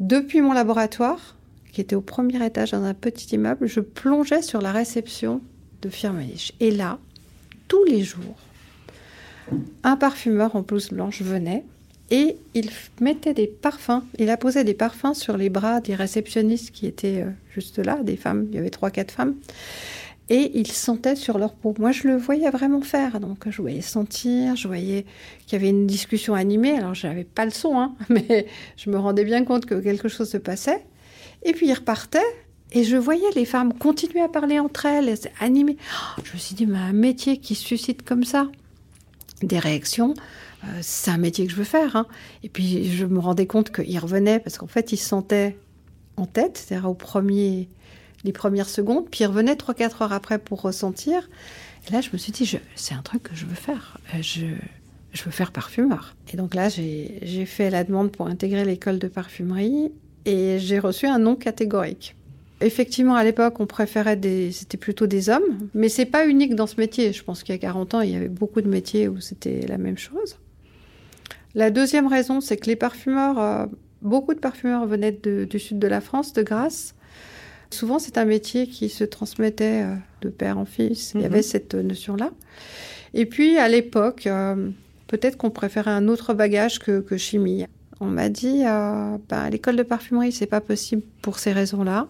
Depuis 0.00 0.40
mon 0.40 0.52
laboratoire, 0.52 1.36
qui 1.72 1.82
était 1.82 1.96
au 1.96 2.00
premier 2.00 2.44
étage 2.44 2.70
dans 2.70 2.82
un 2.84 2.94
petit 2.94 3.34
immeuble, 3.34 3.66
je 3.66 3.80
plongeais 3.80 4.40
sur 4.40 4.62
la 4.62 4.72
réception 4.72 5.42
de 5.82 5.90
Firmenich. 5.90 6.54
Et 6.60 6.70
là, 6.70 6.98
tous 7.68 7.84
les 7.84 8.02
jours, 8.02 8.36
un 9.82 9.96
parfumeur 9.96 10.56
en 10.56 10.62
blouse 10.62 10.90
blanche 10.90 11.22
venait 11.22 11.64
et 12.10 12.36
il 12.54 12.70
mettait 13.00 13.34
des 13.34 13.46
parfums, 13.46 14.02
il 14.18 14.30
apposait 14.30 14.64
des 14.64 14.74
parfums 14.74 15.14
sur 15.14 15.36
les 15.36 15.50
bras 15.50 15.80
des 15.80 15.94
réceptionnistes 15.94 16.70
qui 16.70 16.86
étaient 16.86 17.22
euh, 17.22 17.30
juste 17.52 17.78
là, 17.78 17.98
des 18.02 18.16
femmes, 18.16 18.46
il 18.50 18.54
y 18.54 18.58
avait 18.58 18.70
trois, 18.70 18.90
quatre 18.90 19.10
femmes, 19.10 19.34
et 20.28 20.52
il 20.54 20.70
sentait 20.70 21.16
sur 21.16 21.38
leur 21.38 21.54
peau. 21.54 21.74
Moi, 21.78 21.92
je 21.92 22.08
le 22.08 22.16
voyais 22.16 22.50
vraiment 22.50 22.80
faire, 22.80 23.20
donc 23.20 23.48
je 23.48 23.60
voyais 23.60 23.80
sentir, 23.80 24.56
je 24.56 24.68
voyais 24.68 25.04
qu'il 25.46 25.58
y 25.58 25.62
avait 25.62 25.70
une 25.70 25.86
discussion 25.86 26.34
animée, 26.34 26.76
alors 26.76 26.94
je 26.94 27.06
n'avais 27.06 27.24
pas 27.24 27.44
le 27.44 27.50
son, 27.50 27.78
hein, 27.78 27.94
mais 28.08 28.46
je 28.76 28.90
me 28.90 28.98
rendais 28.98 29.24
bien 29.24 29.44
compte 29.44 29.66
que 29.66 29.74
quelque 29.74 30.08
chose 30.08 30.30
se 30.30 30.38
passait, 30.38 30.84
et 31.42 31.52
puis 31.52 31.66
il 31.66 31.74
repartait, 31.74 32.18
et 32.72 32.84
je 32.84 32.96
voyais 32.96 33.30
les 33.34 33.44
femmes 33.44 33.72
continuer 33.72 34.20
à 34.20 34.28
parler 34.28 34.58
entre 34.58 34.86
elles, 34.86 35.14
animées. 35.40 35.76
Oh, 36.18 36.22
je 36.24 36.32
me 36.32 36.38
suis 36.38 36.54
dit, 36.54 36.66
mais 36.66 36.78
un 36.78 36.92
métier 36.92 37.38
qui 37.38 37.54
suscite 37.54 38.02
comme 38.02 38.24
ça 38.24 38.48
des 39.42 39.58
réactions, 39.58 40.14
euh, 40.64 40.78
c'est 40.80 41.10
un 41.10 41.18
métier 41.18 41.46
que 41.46 41.52
je 41.52 41.56
veux 41.56 41.64
faire. 41.64 41.94
Hein. 41.96 42.06
Et 42.42 42.48
puis 42.48 42.90
je 42.90 43.04
me 43.04 43.18
rendais 43.18 43.46
compte 43.46 43.70
qu'il 43.70 43.98
revenait 43.98 44.40
parce 44.40 44.58
qu'en 44.58 44.66
fait, 44.66 44.92
il 44.92 44.96
se 44.96 45.06
sentait 45.08 45.56
en 46.16 46.26
tête, 46.26 46.58
c'est-à-dire 46.58 46.88
au 46.88 46.94
premier, 46.94 47.68
les 48.24 48.32
premières 48.32 48.68
secondes, 48.68 49.08
puis 49.10 49.24
il 49.24 49.26
revenait 49.26 49.54
3-4 49.54 50.02
heures 50.02 50.12
après 50.12 50.38
pour 50.38 50.62
ressentir. 50.62 51.28
Et 51.86 51.92
là, 51.92 52.00
je 52.00 52.10
me 52.12 52.18
suis 52.18 52.32
dit, 52.32 52.50
c'est 52.74 52.94
un 52.94 53.02
truc 53.02 53.24
que 53.24 53.34
je 53.34 53.46
veux 53.46 53.54
faire. 53.54 53.98
Euh, 54.14 54.22
je, 54.22 54.46
je 55.12 55.24
veux 55.24 55.30
faire 55.30 55.52
parfumeur. 55.52 56.16
Et 56.32 56.36
donc 56.36 56.54
là, 56.54 56.68
j'ai 56.68 57.46
fait 57.46 57.70
la 57.70 57.84
demande 57.84 58.10
pour 58.10 58.26
intégrer 58.26 58.64
l'école 58.64 58.98
de 58.98 59.08
parfumerie 59.08 59.92
et 60.24 60.58
j'ai 60.58 60.78
reçu 60.78 61.06
un 61.06 61.18
nom 61.18 61.36
catégorique. 61.36 62.16
Effectivement, 62.60 63.14
à 63.14 63.24
l'époque, 63.24 63.60
on 63.60 63.66
préférait 63.66 64.16
des, 64.16 64.50
c'était 64.50 64.78
plutôt 64.78 65.06
des 65.06 65.28
hommes, 65.28 65.68
mais 65.74 65.90
c'est 65.90 66.06
pas 66.06 66.26
unique 66.26 66.54
dans 66.54 66.66
ce 66.66 66.76
métier. 66.78 67.12
Je 67.12 67.22
pense 67.22 67.42
qu'il 67.42 67.54
y 67.54 67.58
a 67.58 67.60
40 67.60 67.94
ans, 67.94 68.00
il 68.00 68.10
y 68.10 68.16
avait 68.16 68.28
beaucoup 68.28 68.62
de 68.62 68.68
métiers 68.68 69.08
où 69.08 69.20
c'était 69.20 69.66
la 69.66 69.76
même 69.76 69.98
chose. 69.98 70.38
La 71.54 71.70
deuxième 71.70 72.06
raison, 72.06 72.40
c'est 72.40 72.56
que 72.56 72.66
les 72.66 72.76
parfumeurs, 72.76 73.38
euh, 73.38 73.66
beaucoup 74.00 74.32
de 74.32 74.38
parfumeurs 74.40 74.86
venaient 74.86 75.12
du 75.12 75.58
sud 75.58 75.78
de 75.78 75.86
la 75.86 76.00
France, 76.00 76.32
de 76.32 76.42
Grasse. 76.42 76.94
Souvent, 77.70 77.98
c'est 77.98 78.16
un 78.16 78.24
métier 78.24 78.66
qui 78.66 78.88
se 78.88 79.04
transmettait 79.04 79.82
euh, 79.82 79.94
de 80.22 80.30
père 80.30 80.56
en 80.56 80.64
fils. 80.64 81.12
Il 81.14 81.20
y 81.20 81.24
mhm. 81.24 81.32
avait 81.32 81.42
cette 81.42 81.74
notion-là. 81.74 82.30
Et 83.12 83.26
puis, 83.26 83.58
à 83.58 83.68
l'époque, 83.68 84.26
euh, 84.26 84.70
peut-être 85.08 85.36
qu'on 85.36 85.50
préférait 85.50 85.90
un 85.90 86.08
autre 86.08 86.32
bagage 86.32 86.78
que, 86.78 87.00
que 87.00 87.16
chimie. 87.16 87.66
On 88.00 88.06
m'a 88.06 88.28
dit, 88.28 88.62
euh, 88.66 89.16
bah, 89.28 89.48
l'école 89.48 89.76
de 89.76 89.82
parfumerie, 89.82 90.30
c'est 90.30 90.46
pas 90.46 90.60
possible 90.60 91.02
pour 91.22 91.38
ces 91.38 91.52
raisons-là, 91.52 92.08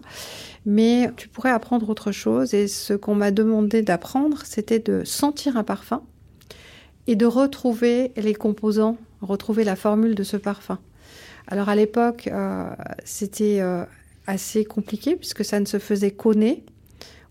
mais 0.65 1.09
tu 1.15 1.29
pourrais 1.29 1.51
apprendre 1.51 1.89
autre 1.89 2.11
chose. 2.11 2.53
Et 2.53 2.67
ce 2.67 2.93
qu'on 2.93 3.15
m'a 3.15 3.31
demandé 3.31 3.81
d'apprendre, 3.81 4.41
c'était 4.43 4.79
de 4.79 5.03
sentir 5.05 5.55
un 5.55 5.63
parfum 5.63 6.01
et 7.07 7.15
de 7.15 7.25
retrouver 7.25 8.11
les 8.17 8.33
composants, 8.33 8.97
retrouver 9.21 9.63
la 9.63 9.77
formule 9.77 10.13
de 10.13 10.23
ce 10.23 10.35
parfum. 10.35 10.79
Alors 11.47 11.69
à 11.69 11.75
l'époque, 11.75 12.27
euh, 12.27 12.69
c'était 13.05 13.61
euh, 13.61 13.85
assez 14.25 14.65
compliqué 14.65 15.15
puisque 15.15 15.45
ça 15.45 15.61
ne 15.61 15.65
se 15.65 15.79
faisait 15.79 16.11
qu'au 16.11 16.33
nez. 16.33 16.65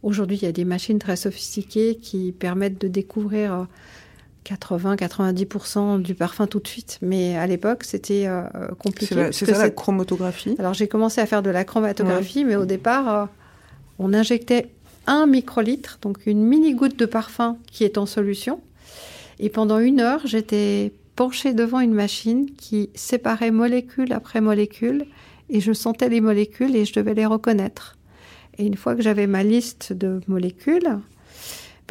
Aujourd'hui, 0.02 0.38
il 0.38 0.44
y 0.44 0.48
a 0.48 0.52
des 0.52 0.64
machines 0.64 0.98
très 0.98 1.16
sophistiquées 1.16 1.96
qui 1.96 2.32
permettent 2.32 2.80
de 2.80 2.88
découvrir 2.88 3.66
80-90% 4.46 6.00
du 6.00 6.14
parfum 6.14 6.46
tout 6.46 6.60
de 6.60 6.68
suite. 6.68 6.98
Mais 7.02 7.36
à 7.36 7.46
l'époque, 7.46 7.84
c'était 7.84 8.26
euh, 8.26 8.44
compliqué. 8.78 9.30
C'est 9.32 9.46
ça 9.46 9.58
la 9.58 9.70
chromatographie 9.70 10.54
Alors 10.58 10.74
j'ai 10.74 10.88
commencé 10.88 11.20
à 11.20 11.26
faire 11.26 11.42
de 11.42 11.50
la 11.50 11.64
chromatographie, 11.64 12.44
mais 12.44 12.56
au 12.56 12.64
départ, 12.64 13.14
euh, 13.14 13.26
on 13.98 14.14
injectait 14.14 14.70
un 15.06 15.26
microlitre, 15.26 15.98
donc 16.02 16.26
une 16.26 16.42
mini 16.42 16.74
goutte 16.74 16.98
de 16.98 17.06
parfum 17.06 17.56
qui 17.70 17.84
est 17.84 17.98
en 17.98 18.06
solution. 18.06 18.60
Et 19.38 19.50
pendant 19.50 19.78
une 19.78 20.00
heure, 20.00 20.20
j'étais 20.24 20.92
penchée 21.14 21.52
devant 21.52 21.80
une 21.80 21.94
machine 21.94 22.50
qui 22.56 22.90
séparait 22.94 23.50
molécule 23.50 24.12
après 24.12 24.40
molécule, 24.40 25.06
et 25.48 25.60
je 25.60 25.72
sentais 25.72 26.08
les 26.08 26.20
molécules 26.20 26.74
et 26.74 26.84
je 26.84 26.92
devais 26.92 27.14
les 27.14 27.26
reconnaître. 27.26 27.96
Et 28.58 28.66
une 28.66 28.76
fois 28.76 28.94
que 28.94 29.02
j'avais 29.02 29.26
ma 29.26 29.42
liste 29.42 29.92
de 29.92 30.20
molécules, 30.26 30.98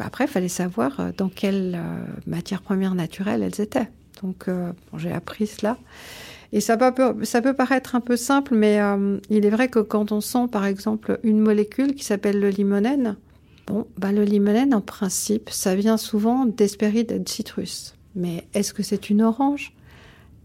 après, 0.04 0.24
il 0.24 0.30
fallait 0.30 0.48
savoir 0.48 1.00
euh, 1.00 1.10
dans 1.16 1.28
quelle 1.28 1.74
euh, 1.74 2.04
matière 2.26 2.62
première 2.62 2.94
naturelle 2.94 3.42
elles 3.42 3.60
étaient. 3.60 3.88
Donc, 4.22 4.48
euh, 4.48 4.72
j'ai 4.96 5.12
appris 5.12 5.46
cela. 5.46 5.78
Et 6.52 6.60
ça 6.60 6.76
peut, 6.76 7.24
ça 7.24 7.42
peut 7.42 7.54
paraître 7.54 7.94
un 7.94 8.00
peu 8.00 8.16
simple, 8.16 8.54
mais 8.54 8.78
il 9.30 9.44
est 9.44 9.50
vrai 9.50 9.68
que 9.68 9.80
quand 9.80 10.12
on 10.12 10.20
sent, 10.20 10.46
par 10.50 10.64
exemple, 10.64 11.18
une 11.24 11.40
molécule 11.40 11.94
qui 11.94 12.04
s'appelle 12.04 12.38
le 12.38 12.50
limonène, 12.50 13.16
bon, 13.66 13.86
bah, 13.98 14.12
le 14.12 14.22
limonène, 14.22 14.72
en 14.72 14.80
principe, 14.80 15.50
ça 15.50 15.74
vient 15.74 15.96
souvent 15.96 16.46
d'Hesperides 16.46 17.28
citrus. 17.28 17.94
Mais 18.14 18.46
est-ce 18.54 18.72
que 18.72 18.84
c'est 18.84 19.10
une 19.10 19.22
orange? 19.22 19.72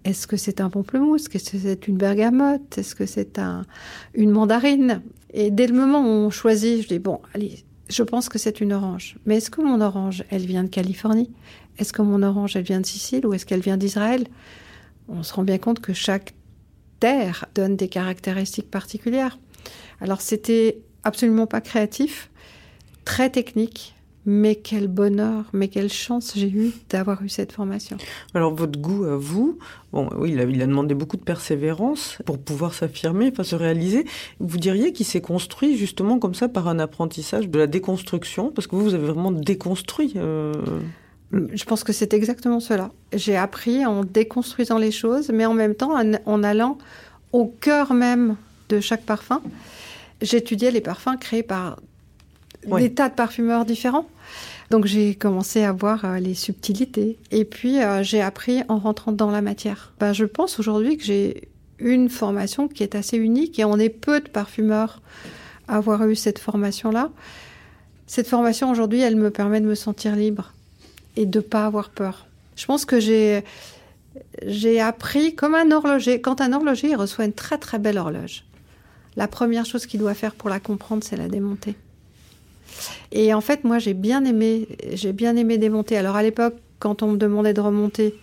Est-ce 0.03 0.25
que 0.25 0.37
c'est 0.37 0.59
un 0.59 0.71
pamplemousse? 0.71 1.27
Est-ce 1.33 1.51
que 1.51 1.57
c'est 1.59 1.87
une 1.87 1.97
bergamote? 1.97 2.79
Est-ce 2.79 2.95
que 2.95 3.05
c'est 3.05 3.37
un, 3.37 3.65
une 4.15 4.31
mandarine? 4.31 5.03
Et 5.33 5.51
dès 5.51 5.67
le 5.67 5.75
moment 5.75 6.01
où 6.01 6.25
on 6.25 6.31
choisit, 6.31 6.81
je 6.81 6.87
dis, 6.87 6.99
bon, 6.99 7.21
allez, 7.35 7.63
je 7.91 8.03
pense 8.03 8.29
que 8.29 8.39
c'est 8.39 8.61
une 8.61 8.73
orange. 8.73 9.17
Mais 9.25 9.37
est-ce 9.37 9.49
que 9.49 9.61
mon 9.61 9.81
orange, 9.81 10.23
elle 10.29 10.45
vient 10.45 10.63
de 10.63 10.69
Californie? 10.69 11.31
Est-ce 11.77 11.93
que 11.93 12.01
mon 12.01 12.23
orange, 12.23 12.55
elle 12.55 12.63
vient 12.63 12.81
de 12.81 12.85
Sicile 12.85 13.25
ou 13.25 13.33
est-ce 13.33 13.45
qu'elle 13.45 13.61
vient 13.61 13.77
d'Israël? 13.77 14.27
On 15.09 15.23
se 15.23 15.33
rend 15.33 15.43
bien 15.43 15.57
compte 15.57 15.79
que 15.79 15.93
chaque 15.93 16.33
terre 16.99 17.45
donne 17.55 17.75
des 17.75 17.89
caractéristiques 17.89 18.71
particulières. 18.71 19.39
Alors 19.99 20.21
c'était 20.21 20.79
absolument 21.03 21.47
pas 21.47 21.61
créatif, 21.61 22.29
très 23.05 23.29
technique, 23.29 23.95
mais 24.25 24.55
quel 24.55 24.87
bonheur, 24.87 25.45
mais 25.53 25.67
quelle 25.67 25.91
chance 25.91 26.33
j'ai 26.35 26.49
eu 26.49 26.71
d'avoir 26.89 27.23
eu 27.23 27.29
cette 27.29 27.51
formation. 27.51 27.97
Alors 28.33 28.53
votre 28.53 28.79
goût 28.79 29.05
à 29.05 29.15
vous, 29.15 29.57
bon, 29.91 30.09
oui, 30.17 30.31
il 30.31 30.39
a, 30.39 30.43
il 30.43 30.61
a 30.61 30.67
demandé 30.67 30.93
beaucoup 30.93 31.17
de 31.17 31.23
persévérance 31.23 32.19
pour 32.25 32.37
pouvoir 32.37 32.73
s'affirmer, 32.73 33.29
enfin 33.31 33.43
se 33.43 33.55
réaliser. 33.55 34.05
Vous 34.39 34.57
diriez 34.57 34.93
qu'il 34.93 35.05
s'est 35.05 35.21
construit 35.21 35.75
justement 35.75 36.19
comme 36.19 36.35
ça 36.35 36.47
par 36.47 36.67
un 36.67 36.77
apprentissage 36.79 37.49
de 37.49 37.57
la 37.57 37.67
déconstruction, 37.67 38.51
parce 38.51 38.67
que 38.67 38.75
vous, 38.75 38.83
vous 38.83 38.93
avez 38.93 39.07
vraiment 39.07 39.31
déconstruit. 39.31 40.13
Euh, 40.17 40.53
Je 41.31 41.63
pense 41.63 41.83
que 41.83 41.93
c'est 41.93 42.13
exactement 42.13 42.59
cela. 42.59 42.91
J'ai 43.13 43.37
appris 43.37 43.85
en 43.85 44.03
déconstruisant 44.03 44.77
les 44.77 44.91
choses, 44.91 45.29
mais 45.29 45.45
en 45.45 45.53
même 45.53 45.75
temps 45.75 45.93
en, 46.25 46.43
allant 46.43 46.77
au 47.31 47.45
cœur 47.45 47.93
même 47.93 48.35
de 48.69 48.79
chaque 48.79 49.03
parfum. 49.05 49.41
J'étudiais 50.21 50.71
les 50.71 50.81
parfums 50.81 51.17
créés 51.19 51.43
par 51.43 51.77
des 52.65 52.93
tas 52.93 53.09
de 53.09 53.15
parfumeurs 53.15 53.65
différents. 53.65 54.07
Donc 54.69 54.85
j'ai 54.85 55.15
commencé 55.15 55.63
à 55.63 55.73
voir 55.73 56.05
euh, 56.05 56.19
les 56.19 56.33
subtilités. 56.33 57.19
Et 57.31 57.45
puis 57.45 57.81
euh, 57.81 58.03
j'ai 58.03 58.21
appris 58.21 58.63
en 58.69 58.77
rentrant 58.77 59.11
dans 59.11 59.29
la 59.29 59.41
matière. 59.41 59.93
Ben, 59.99 60.13
je 60.13 60.25
pense 60.25 60.59
aujourd'hui 60.59 60.97
que 60.97 61.03
j'ai 61.03 61.49
une 61.79 62.09
formation 62.09 62.67
qui 62.67 62.83
est 62.83 62.95
assez 62.95 63.17
unique 63.17 63.59
et 63.59 63.65
on 63.65 63.77
est 63.77 63.89
peu 63.89 64.21
de 64.21 64.29
parfumeurs 64.29 65.01
à 65.67 65.77
avoir 65.77 66.07
eu 66.07 66.15
cette 66.15 66.39
formation-là. 66.39 67.09
Cette 68.07 68.27
formation 68.27 68.69
aujourd'hui, 68.69 69.01
elle 69.01 69.15
me 69.15 69.29
permet 69.29 69.61
de 69.61 69.65
me 69.65 69.75
sentir 69.75 70.15
libre 70.15 70.53
et 71.17 71.25
de 71.25 71.39
pas 71.39 71.65
avoir 71.65 71.89
peur. 71.89 72.27
Je 72.55 72.65
pense 72.65 72.85
que 72.85 72.99
j'ai 72.99 73.43
j'ai 74.45 74.81
appris 74.81 75.35
comme 75.35 75.55
un 75.55 75.71
horloger. 75.71 76.21
Quand 76.21 76.41
un 76.41 76.53
horloger 76.53 76.95
reçoit 76.95 77.25
une 77.25 77.33
très 77.33 77.57
très 77.57 77.79
belle 77.79 77.97
horloge, 77.97 78.45
la 79.15 79.27
première 79.27 79.65
chose 79.65 79.85
qu'il 79.85 79.99
doit 79.99 80.13
faire 80.13 80.35
pour 80.35 80.49
la 80.49 80.59
comprendre, 80.59 81.03
c'est 81.03 81.17
la 81.17 81.27
démonter. 81.27 81.75
Et 83.11 83.33
en 83.33 83.41
fait, 83.41 83.63
moi, 83.63 83.79
j'ai 83.79 83.93
bien 83.93 84.23
aimé, 84.25 84.67
j'ai 84.93 85.13
bien 85.13 85.35
aimé 85.35 85.57
démonter. 85.57 85.97
Alors 85.97 86.15
à 86.15 86.23
l'époque, 86.23 86.55
quand 86.79 87.03
on 87.03 87.11
me 87.11 87.17
demandait 87.17 87.53
de 87.53 87.61
remonter, 87.61 88.15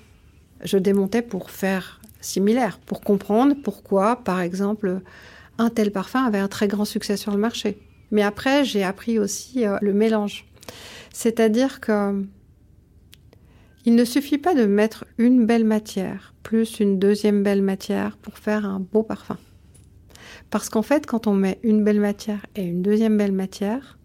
je 0.65 0.79
démontais 0.79 1.23
pour 1.23 1.51
faire 1.51 2.01
similaires 2.21 2.79
pour 2.79 3.01
comprendre 3.01 3.55
pourquoi, 3.63 4.17
par 4.17 4.41
exemple, 4.41 5.01
un 5.59 5.71
tel 5.71 5.93
parfum 5.93 6.25
avait 6.25 6.39
un 6.39 6.49
très 6.49 6.69
grand 6.69 6.85
succès 6.85 7.17
sur 7.17 7.33
le 7.33 7.39
marché. 7.39 7.79
Mais 8.11 8.23
après, 8.23 8.65
j'ai 8.65 8.83
appris 8.83 9.19
aussi 9.19 9.67
euh, 9.67 9.77
le 9.81 9.93
mélange. 9.93 10.47
C'est-à-dire 11.13 11.81
que 11.81 12.25
il 13.85 13.95
ne 13.95 14.05
suffit 14.05 14.39
pas 14.39 14.55
de 14.55 14.67
mettre 14.67 15.07
une 15.17 15.47
belle 15.47 15.65
matière 15.65 16.35
plus 16.49 16.81
une 16.81 16.99
deuxième 16.99 17.43
belle 17.43 17.61
matière 17.61 18.17
pour 18.17 18.39
faire 18.39 18.65
un 18.65 18.81
beau 18.81 19.03
parfum. 19.03 19.37
Parce 20.49 20.71
qu'en 20.71 20.81
fait, 20.81 21.05
quand 21.05 21.27
on 21.27 21.35
met 21.35 21.59
une 21.63 21.85
belle 21.85 22.01
matière 22.01 22.47
et 22.57 22.63
une 22.63 22.81
deuxième 22.81 23.19
belle 23.19 23.33
matière, 23.33 23.98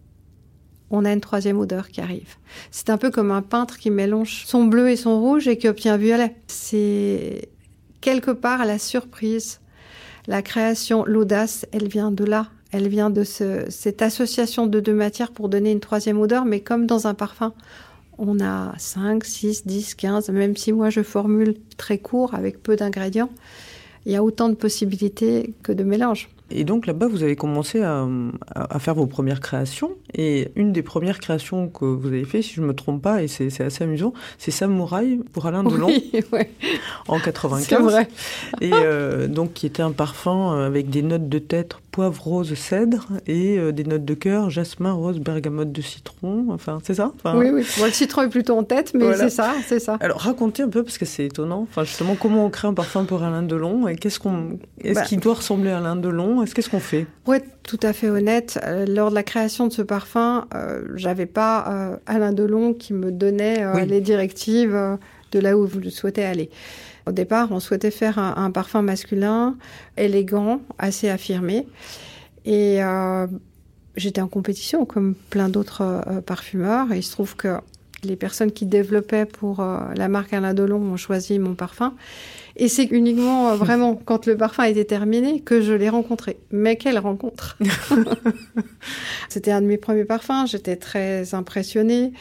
on 0.94 1.04
a 1.04 1.12
une 1.12 1.20
troisième 1.20 1.58
odeur 1.58 1.88
qui 1.88 2.00
arrive. 2.00 2.36
C'est 2.70 2.90
un 2.90 2.98
peu 2.98 3.10
comme 3.10 3.30
un 3.30 3.42
peintre 3.42 3.78
qui 3.78 3.90
mélange 3.90 4.44
son 4.46 4.64
bleu 4.64 4.90
et 4.90 4.96
son 4.96 5.20
rouge 5.20 5.48
et 5.48 5.58
qui 5.58 5.68
obtient 5.68 5.96
violet. 5.96 6.36
C'est 6.46 7.48
quelque 8.00 8.30
part 8.30 8.64
la 8.64 8.78
surprise, 8.78 9.60
la 10.26 10.42
création, 10.42 11.04
l'audace, 11.04 11.66
elle 11.72 11.88
vient 11.88 12.10
de 12.10 12.24
là. 12.24 12.48
Elle 12.70 12.88
vient 12.88 13.10
de 13.10 13.22
cette 13.24 14.02
association 14.02 14.66
de 14.66 14.80
deux 14.80 14.94
matières 14.94 15.30
pour 15.30 15.48
donner 15.48 15.70
une 15.70 15.80
troisième 15.80 16.18
odeur, 16.20 16.44
mais 16.44 16.60
comme 16.60 16.86
dans 16.86 17.06
un 17.06 17.14
parfum, 17.14 17.52
on 18.18 18.40
a 18.40 18.74
5, 18.78 19.24
6, 19.24 19.66
10, 19.66 19.94
15, 19.94 20.28
même 20.30 20.56
si 20.56 20.72
moi 20.72 20.90
je 20.90 21.02
formule 21.02 21.56
très 21.76 21.98
court 21.98 22.34
avec 22.34 22.62
peu 22.62 22.74
d'ingrédients, 22.74 23.30
il 24.06 24.12
y 24.12 24.16
a 24.16 24.24
autant 24.24 24.48
de 24.48 24.54
possibilités 24.54 25.54
que 25.62 25.72
de 25.72 25.84
mélanges. 25.84 26.28
Et 26.54 26.64
donc 26.64 26.86
là-bas, 26.86 27.08
vous 27.08 27.22
avez 27.22 27.36
commencé 27.36 27.82
à, 27.82 28.06
faire 28.78 28.94
vos 28.94 29.06
premières 29.06 29.40
créations. 29.40 29.90
Et 30.16 30.48
une 30.54 30.72
des 30.72 30.82
premières 30.82 31.18
créations 31.18 31.68
que 31.68 31.84
vous 31.84 32.08
avez 32.08 32.24
fait, 32.24 32.42
si 32.42 32.54
je 32.54 32.60
ne 32.60 32.66
me 32.66 32.74
trompe 32.74 33.02
pas, 33.02 33.22
et 33.22 33.28
c'est 33.28 33.60
assez 33.60 33.84
amusant, 33.84 34.12
c'est 34.38 34.52
Samouraï 34.52 35.20
pour 35.32 35.46
Alain 35.46 35.64
Delon 35.64 35.88
oui, 35.88 36.12
ouais. 36.32 36.50
en 37.08 37.18
95. 37.18 37.66
C'est 37.66 37.76
vrai. 37.76 38.08
Et 38.60 38.70
euh, 38.72 39.26
donc 39.26 39.52
qui 39.54 39.66
était 39.66 39.82
un 39.82 39.92
parfum 39.92 40.58
avec 40.64 40.90
des 40.90 41.02
notes 41.02 41.28
de 41.28 41.38
tête 41.38 41.74
poivre, 41.94 42.20
rose, 42.24 42.54
cèdre 42.54 43.06
et 43.28 43.56
euh, 43.56 43.70
des 43.70 43.84
notes 43.84 44.04
de 44.04 44.14
cœur, 44.14 44.50
jasmin, 44.50 44.90
rose, 44.90 45.20
bergamote 45.20 45.70
de 45.70 45.80
citron. 45.80 46.46
Enfin, 46.50 46.80
c'est 46.82 46.94
ça? 46.94 47.12
Oui, 47.24 47.50
oui. 47.50 47.64
le 47.84 47.90
citron 47.92 48.22
est 48.22 48.28
plutôt 48.28 48.58
en 48.58 48.64
tête, 48.64 48.94
mais 48.94 49.14
c'est 49.14 49.30
ça, 49.30 49.54
c'est 49.64 49.78
ça. 49.78 49.96
Alors, 50.00 50.18
racontez 50.18 50.64
un 50.64 50.68
peu, 50.68 50.82
parce 50.82 50.98
que 50.98 51.04
c'est 51.04 51.26
étonnant. 51.26 51.62
Enfin, 51.70 51.84
justement, 51.84 52.16
comment 52.20 52.46
on 52.46 52.50
crée 52.50 52.66
un 52.66 52.74
parfum 52.74 53.04
pour 53.04 53.22
Alain 53.22 53.44
Delon 53.44 53.86
et 53.86 53.94
qu'est-ce 53.94 54.18
qu'on, 54.18 54.58
est-ce 54.82 54.94
bah. 54.94 55.02
qu'il 55.02 55.20
doit 55.20 55.34
ressembler 55.34 55.70
à 55.70 55.78
Alain 55.78 55.94
Delon 55.94 56.42
Est-ce 56.44 56.54
qu'est-ce 56.54 56.70
qu'on 56.70 56.80
fait? 56.80 57.06
Pour 57.24 57.34
être 57.34 57.48
tout 57.62 57.80
à 57.82 57.92
fait 57.92 58.08
honnête, 58.08 58.58
euh, 58.64 58.86
lors 58.86 59.10
de 59.10 59.14
la 59.14 59.22
création 59.22 59.66
de 59.66 59.72
ce 59.72 59.82
parfum, 59.82 60.46
euh, 60.54 60.82
j'avais 60.94 61.26
pas 61.26 61.98
Alain 62.06 62.32
Delon 62.32 62.74
qui 62.74 62.92
me 62.92 63.10
donnait 63.10 63.84
les 63.86 64.00
directives 64.00 64.78
de 65.32 65.38
là 65.38 65.58
où 65.58 65.66
vous 65.66 65.90
souhaitez 65.90 66.24
aller. 66.24 66.50
Au 67.06 67.12
départ, 67.12 67.52
on 67.52 67.60
souhaitait 67.60 67.90
faire 67.90 68.18
un, 68.18 68.50
parfum 68.50 68.82
masculin, 68.82 69.56
élégant, 69.96 70.60
assez 70.78 71.10
affirmé. 71.10 71.66
Et 72.46 72.82
euh, 72.82 73.26
j'étais 73.96 74.22
en 74.22 74.28
compétition 74.28 74.86
comme 74.86 75.14
plein 75.14 75.50
d'autres 75.50 75.82
euh, 75.82 76.20
parfumeurs. 76.22 76.92
Et 76.92 76.98
il 76.98 77.02
se 77.02 77.12
trouve 77.12 77.36
que 77.36 77.58
les 78.04 78.16
personnes 78.16 78.52
qui 78.52 78.64
développaient 78.64 79.26
pour 79.26 79.60
euh, 79.60 79.80
la 79.96 80.08
marque 80.08 80.32
Alain 80.32 80.54
Delon 80.54 80.80
ont 80.80 80.96
choisi 80.96 81.38
mon 81.38 81.54
parfum. 81.54 81.94
Et 82.56 82.68
c'est 82.68 82.84
uniquement 82.84 83.56
vraiment 83.56 83.96
quand 83.96 84.26
le 84.26 84.36
parfum 84.36 84.62
était 84.64 84.84
terminé 84.84 85.40
que 85.40 85.60
je 85.60 85.72
l'ai 85.72 85.88
rencontré. 85.88 86.38
Mais 86.52 86.76
quelle 86.76 86.98
rencontre 86.98 87.58
C'était 89.28 89.50
un 89.50 89.60
de 89.60 89.66
mes 89.66 89.76
premiers 89.76 90.04
parfums. 90.04 90.46
J'étais 90.46 90.76
très 90.76 91.34
impressionnée. 91.34 92.12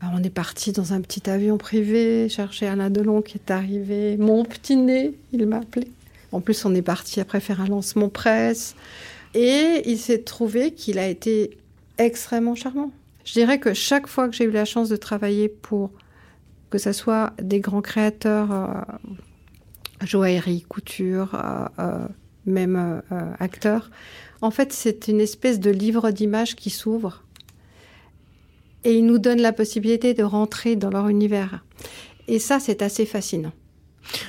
Bah, 0.00 0.08
on 0.14 0.22
est 0.22 0.30
parti 0.30 0.72
dans 0.72 0.92
un 0.92 1.00
petit 1.00 1.28
avion 1.30 1.56
privé 1.56 2.28
chercher 2.28 2.66
Alain 2.66 2.90
Delon 2.90 3.22
qui 3.22 3.38
est 3.38 3.50
arrivé. 3.50 4.16
Mon 4.18 4.44
petit 4.44 4.76
nez, 4.76 5.14
il 5.32 5.46
m'a 5.46 5.58
appelé. 5.58 5.88
En 6.32 6.40
plus, 6.40 6.64
on 6.66 6.74
est 6.74 6.82
parti 6.82 7.20
après 7.20 7.40
faire 7.40 7.62
un 7.62 7.66
lancement 7.66 8.10
presse. 8.10 8.76
Et 9.34 9.82
il 9.86 9.98
s'est 9.98 10.22
trouvé 10.22 10.72
qu'il 10.72 10.98
a 10.98 11.08
été 11.08 11.56
extrêmement 11.96 12.54
charmant. 12.54 12.90
Je 13.24 13.32
dirais 13.32 13.58
que 13.58 13.74
chaque 13.74 14.06
fois 14.06 14.28
que 14.28 14.34
j'ai 14.34 14.44
eu 14.44 14.50
la 14.50 14.64
chance 14.64 14.88
de 14.88 14.96
travailler 14.96 15.48
pour 15.48 15.90
que 16.70 16.78
ce 16.78 16.92
soit 16.92 17.32
des 17.40 17.60
grands 17.60 17.80
créateurs, 17.80 18.52
euh, 18.52 19.08
joaillerie, 20.06 20.62
couture, 20.62 21.34
euh, 21.34 21.66
euh, 21.78 22.08
même 22.46 23.02
acteurs, 23.38 23.90
en 24.40 24.50
fait, 24.50 24.72
c'est 24.72 25.08
une 25.08 25.20
espèce 25.20 25.60
de 25.60 25.70
livre 25.70 26.10
d'images 26.10 26.56
qui 26.56 26.70
s'ouvre 26.70 27.24
et 28.84 28.94
ils 28.94 29.04
nous 29.04 29.18
donnent 29.18 29.42
la 29.42 29.52
possibilité 29.52 30.14
de 30.14 30.22
rentrer 30.22 30.76
dans 30.76 30.88
leur 30.88 31.08
univers. 31.08 31.64
Et 32.26 32.38
ça, 32.38 32.58
c'est 32.60 32.80
assez 32.80 33.04
fascinant. 33.04 33.52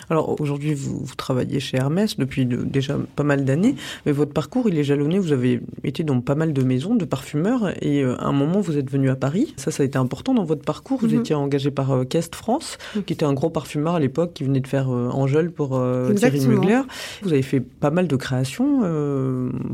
Alors 0.10 0.40
aujourd'hui, 0.40 0.74
vous, 0.74 1.06
travaillez 1.18 1.60
chez 1.60 1.78
Hermès 1.78 2.18
depuis 2.18 2.46
déjà 2.46 2.98
pas 3.16 3.24
mal 3.24 3.46
d'années, 3.46 3.76
mais 4.06 4.12
votre 4.12 4.34
parcours, 4.34 4.70
il 4.70 4.78
est 4.78 4.84
jalonné. 4.84 5.20
Vous 5.20 5.32
avez 5.32 5.62
été 5.84 6.04
dans 6.04 6.22
pas 6.22 6.36
mal 6.36 6.54
de 6.54 6.64
maisons 6.64 6.96
de 6.96 7.06
parfumeurs 7.06 7.72
et 7.82 8.04
euh, 8.04 8.16
à 8.20 8.26
un 8.26 8.32
moment, 8.32 8.60
vous 8.62 8.78
êtes 8.78 8.90
venu 8.90 9.10
à 9.10 9.16
Paris. 9.16 9.54
Ça, 9.58 9.72
ça 9.72 9.84
a 9.84 9.86
été 9.86 9.98
important 9.98 10.34
dans 10.34 10.44
votre 10.44 10.64
parcours. 10.64 11.00
Vous 11.00 11.10
mhm. 11.10 11.20
étiez 11.20 11.36
engagé 11.36 11.72
par 11.72 11.92
euh, 11.92 12.04
Kest 12.04 12.36
France, 12.36 12.78
mhm. 12.96 13.04
qui 13.04 13.14
était 13.14 13.26
un 13.26 13.34
gros 13.34 13.50
parfumeur 13.50 13.96
à 13.96 14.00
l'époque, 14.00 14.34
qui 14.34 14.44
venait 14.44 14.60
de 14.60 14.68
faire 14.68 14.94
euh, 14.94 15.10
Angèle 15.10 15.52
pour 15.52 15.70
Thierry 16.16 16.46
Mugler. 16.48 16.82
Vous 17.22 17.34
avez 17.34 17.42
fait 17.42 17.60
pas 17.60 17.92
mal 17.92 18.08
de 18.08 18.16
créations 18.16 18.82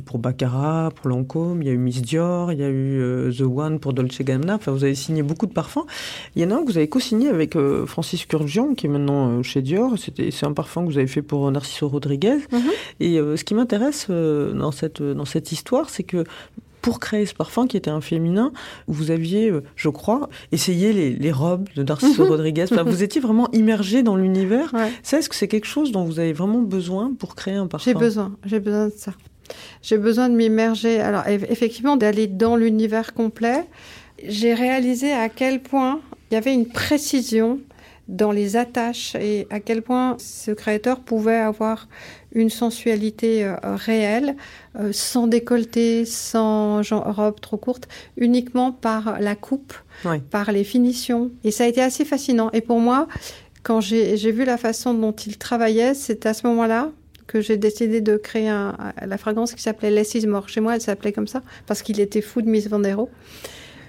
pour 0.05 0.19
Baccarat, 0.19 0.91
pour 0.95 1.09
Lancôme. 1.09 1.61
Il 1.61 1.67
y 1.67 1.71
a 1.71 1.73
eu 1.73 1.77
Miss 1.77 2.01
Dior, 2.01 2.51
il 2.51 2.59
y 2.59 2.63
a 2.63 2.69
eu 2.69 3.31
The 3.35 3.41
One 3.41 3.79
pour 3.79 3.93
Dolce 3.93 4.21
Gabbana. 4.21 4.55
Enfin, 4.55 4.71
vous 4.71 4.83
avez 4.83 4.95
signé 4.95 5.23
beaucoup 5.23 5.45
de 5.45 5.53
parfums. 5.53 5.85
Il 6.35 6.41
y 6.41 6.45
en 6.45 6.51
a 6.51 6.55
un 6.55 6.61
que 6.63 6.71
vous 6.71 6.77
avez 6.77 6.87
co-signé 6.87 7.29
avec 7.29 7.57
Francis 7.85 8.25
Kurgian, 8.25 8.73
qui 8.75 8.85
est 8.85 8.89
maintenant 8.89 9.41
chez 9.43 9.61
Dior 9.61 9.94
c'est 9.97 10.45
un 10.45 10.53
parfum 10.53 10.85
que 10.85 10.91
vous 10.91 10.97
avez 10.97 11.07
fait 11.07 11.21
pour 11.21 11.49
Narciso 11.51 11.87
Rodriguez. 11.87 12.37
Mhm. 12.51 12.61
Et 12.99 13.19
euh, 13.19 13.37
ce 13.37 13.43
qui 13.43 13.53
m'intéresse 13.53 14.07
euh, 14.09 14.53
dans, 14.53 14.71
cette, 14.71 15.01
dans 15.01 15.25
cette 15.25 15.51
histoire, 15.51 15.89
c'est 15.89 16.03
que 16.03 16.23
pour 16.81 16.99
créer 16.99 17.25
ce 17.25 17.33
parfum 17.33 17.65
qui 17.65 17.77
était 17.77 17.89
un 17.89 18.01
féminin, 18.01 18.51
vous 18.87 19.09
aviez, 19.09 19.49
euh, 19.49 19.63
je 19.75 19.89
crois, 19.89 20.29
essayé 20.51 20.93
les, 20.93 21.31
robes 21.31 21.67
de 21.75 21.83
Narciso 21.83 22.23
mhm. 22.23 22.29
Rodriguez. 22.29 22.65
vous 22.85 23.03
étiez 23.03 23.19
vraiment 23.19 23.49
immergé 23.53 24.03
dans 24.03 24.15
l'univers. 24.15 24.71
Ça, 25.01 25.17
est-ce 25.17 25.29
que 25.29 25.35
c'est 25.35 25.47
quelque 25.47 25.67
chose 25.67 25.91
dont 25.91 26.03
vous 26.03 26.19
avez 26.19 26.33
vraiment 26.33 26.61
besoin 26.61 27.13
pour 27.17 27.35
créer 27.35 27.55
un 27.55 27.67
parfum? 27.67 27.89
J'ai 27.89 27.97
besoin, 27.97 28.35
j'ai 28.45 28.59
besoin 28.59 28.87
de 28.87 28.93
ça. 28.95 29.13
J'ai 29.81 29.97
besoin 29.97 30.29
de 30.29 30.35
m'immerger. 30.35 30.99
Alors, 30.99 31.27
effectivement, 31.27 31.97
d'aller 31.97 32.27
dans 32.27 32.55
l'univers 32.55 33.13
complet. 33.13 33.65
J'ai 34.27 34.53
réalisé 34.53 35.11
à 35.11 35.29
quel 35.29 35.61
point 35.61 35.99
il 36.29 36.35
y 36.35 36.37
avait 36.37 36.53
une 36.53 36.67
précision 36.67 37.59
dans 38.07 38.31
les 38.31 38.55
attaches 38.55 39.15
et 39.15 39.47
à 39.49 39.59
quel 39.59 39.81
point 39.81 40.15
ce 40.19 40.51
créateur 40.51 40.99
pouvait 40.99 41.35
avoir 41.35 41.87
une 42.33 42.49
sensualité 42.49 43.45
euh, 43.45 43.55
réelle, 43.63 44.35
euh, 44.77 44.91
sans 44.91 45.27
décolleté, 45.27 46.05
sans 46.05 46.81
robe 46.91 47.39
trop 47.39 47.57
courte, 47.57 47.87
uniquement 48.17 48.71
par 48.71 49.19
la 49.19 49.35
coupe, 49.35 49.73
par 50.29 50.51
les 50.51 50.63
finitions. 50.63 51.31
Et 51.43 51.51
ça 51.51 51.63
a 51.63 51.67
été 51.67 51.81
assez 51.81 52.05
fascinant. 52.05 52.51
Et 52.51 52.61
pour 52.61 52.79
moi, 52.79 53.07
quand 53.63 53.81
j'ai 53.81 54.31
vu 54.31 54.45
la 54.45 54.57
façon 54.57 54.93
dont 54.93 55.13
il 55.13 55.37
travaillait, 55.37 55.95
c'est 55.95 56.25
à 56.27 56.33
ce 56.33 56.45
moment-là 56.47 56.91
que 57.25 57.41
j'ai 57.41 57.57
décidé 57.57 58.01
de 58.01 58.17
créer 58.17 58.49
la 58.49 59.17
fragrance 59.17 59.55
qui 59.55 59.61
s'appelait 59.63 59.89
Less 59.89 60.13
is 60.13 60.27
More. 60.27 60.47
Chez 60.47 60.61
moi, 60.61 60.75
elle 60.75 60.81
s'appelait 60.81 61.11
comme 61.11 61.27
ça 61.27 61.41
parce 61.65 61.81
qu'il 61.81 61.99
était 61.99 62.21
fou 62.21 62.43
de 62.43 62.49
Miss 62.49 62.67
Vandero. 62.67 63.09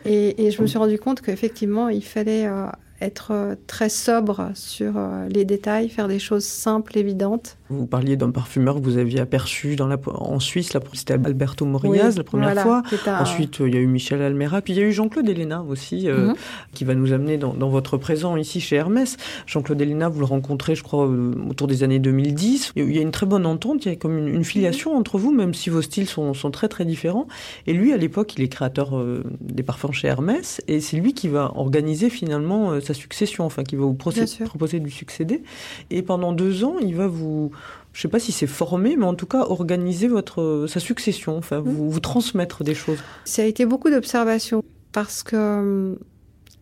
Et, 0.07 0.47
et, 0.47 0.51
je 0.51 0.63
me 0.63 0.67
suis 0.67 0.79
rendu 0.79 0.99
compte 0.99 1.21
qu'effectivement, 1.21 1.89
il 1.89 2.05
fallait 2.05 2.47
euh, 2.47 2.67
être 3.01 3.29
euh, 3.33 3.55
très 3.67 3.89
sobre 3.89 4.51
sur 4.55 4.97
euh, 4.97 5.29
les 5.29 5.45
détails, 5.45 5.89
faire 5.89 6.09
des 6.09 6.19
choses 6.19 6.45
simples, 6.45 6.97
évidentes. 6.97 7.59
Vous 7.69 7.87
parliez 7.87 8.17
d'un 8.17 8.31
parfumeur 8.31 8.77
que 8.77 8.81
vous 8.81 8.97
aviez 8.97 9.21
aperçu 9.21 9.77
dans 9.77 9.87
la, 9.87 9.99
en 10.07 10.39
Suisse, 10.41 10.73
c'était 10.95 11.15
Alberto 11.15 11.65
Morillas 11.65 12.15
la 12.17 12.25
première 12.25 12.59
fois. 12.61 12.83
Ensuite, 13.07 13.59
il 13.61 13.75
y 13.75 13.77
a 13.77 13.81
eu 13.81 13.87
Michel 13.87 14.23
Almera, 14.23 14.63
puis 14.63 14.73
il 14.73 14.79
y 14.79 14.83
a 14.83 14.87
eu 14.87 14.93
Jean-Claude 14.93 15.29
Elena 15.29 15.63
aussi, 15.69 16.09
euh, 16.09 16.29
mhm. 16.29 16.35
qui 16.73 16.85
va 16.85 16.95
nous 16.95 17.13
amener 17.13 17.39
dans, 17.39 17.69
votre 17.69 17.97
présent 17.97 18.37
ici 18.37 18.61
chez 18.61 18.77
Hermès. 18.77 19.17
Jean-Claude 19.47 19.81
Elena, 19.81 20.09
vous 20.09 20.21
le 20.21 20.27
rencontrez, 20.27 20.75
je 20.75 20.85
crois, 20.85 21.09
autour 21.51 21.67
des 21.67 21.83
années 21.83 21.99
2010. 21.99 22.73
Il 22.77 22.95
y 22.95 22.99
a 22.99 23.03
une 23.03 23.11
très 23.11 23.27
bonne 23.27 23.47
entente, 23.47 23.85
il 23.85 23.89
y 23.89 23.93
a 23.93 23.97
comme 23.97 24.17
une, 24.17 24.45
filiation 24.45 24.93
mhm. 24.93 25.01
entre 25.01 25.19
vous, 25.19 25.33
même 25.33 25.53
si 25.53 25.69
vos 25.69 25.83
styles 25.83 26.07
sont, 26.07 26.35
sont 26.35 26.53
très 26.53 26.69
très 26.69 26.85
différents. 26.85 27.27
Et 27.67 27.73
lui, 27.73 27.93
à 27.93 27.97
l'époque, 27.97 28.35
il 28.37 28.45
est 28.45 28.49
créateur 28.49 28.93
des 29.41 29.65
parfums 29.65 29.93
chez 29.93 30.07
Hermès, 30.07 30.63
et 30.69 30.81
c'est 30.81 30.97
lui 30.97 31.15
qui 31.15 31.27
va 31.27 31.53
organiser 31.57 32.11
finalement 32.11 32.81
sa 32.87 32.95
succession, 32.95 33.45
enfin, 33.45 33.65
qui 33.65 33.77
va 33.77 33.85
vous 33.85 33.95
proposer 33.95 34.79
de 34.79 34.85
lui 34.85 34.93
succéder. 34.93 35.43
Et 35.91 36.03
pendant 36.03 36.33
deux 36.33 36.65
ans, 36.65 36.77
il 36.81 36.95
va 36.95 37.07
vous, 37.07 37.51
je 37.93 37.99
ne 37.99 38.03
sais 38.03 38.09
pas 38.09 38.19
si 38.19 38.33
c'est 38.33 38.47
former, 38.47 38.97
mais 38.97 39.07
en 39.07 39.15
tout 39.15 39.27
cas 39.27 39.43
organiser 39.43 40.09
votre 40.09 40.67
sa 40.69 40.81
succession, 40.81 41.37
enfin, 41.37 41.61
vous, 41.61 41.85
mmh. 41.85 41.89
vous 41.89 42.01
transmettre 42.01 42.65
des 42.65 42.75
choses. 42.75 42.99
Ça 43.25 43.43
a 43.43 43.45
été 43.45 43.67
beaucoup 43.67 43.91
d'observations 43.91 44.63
parce 44.93 45.23
que 45.23 45.37
hum, 45.37 45.99